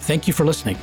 Thank 0.00 0.26
you 0.26 0.32
for 0.32 0.44
listening. 0.44 0.78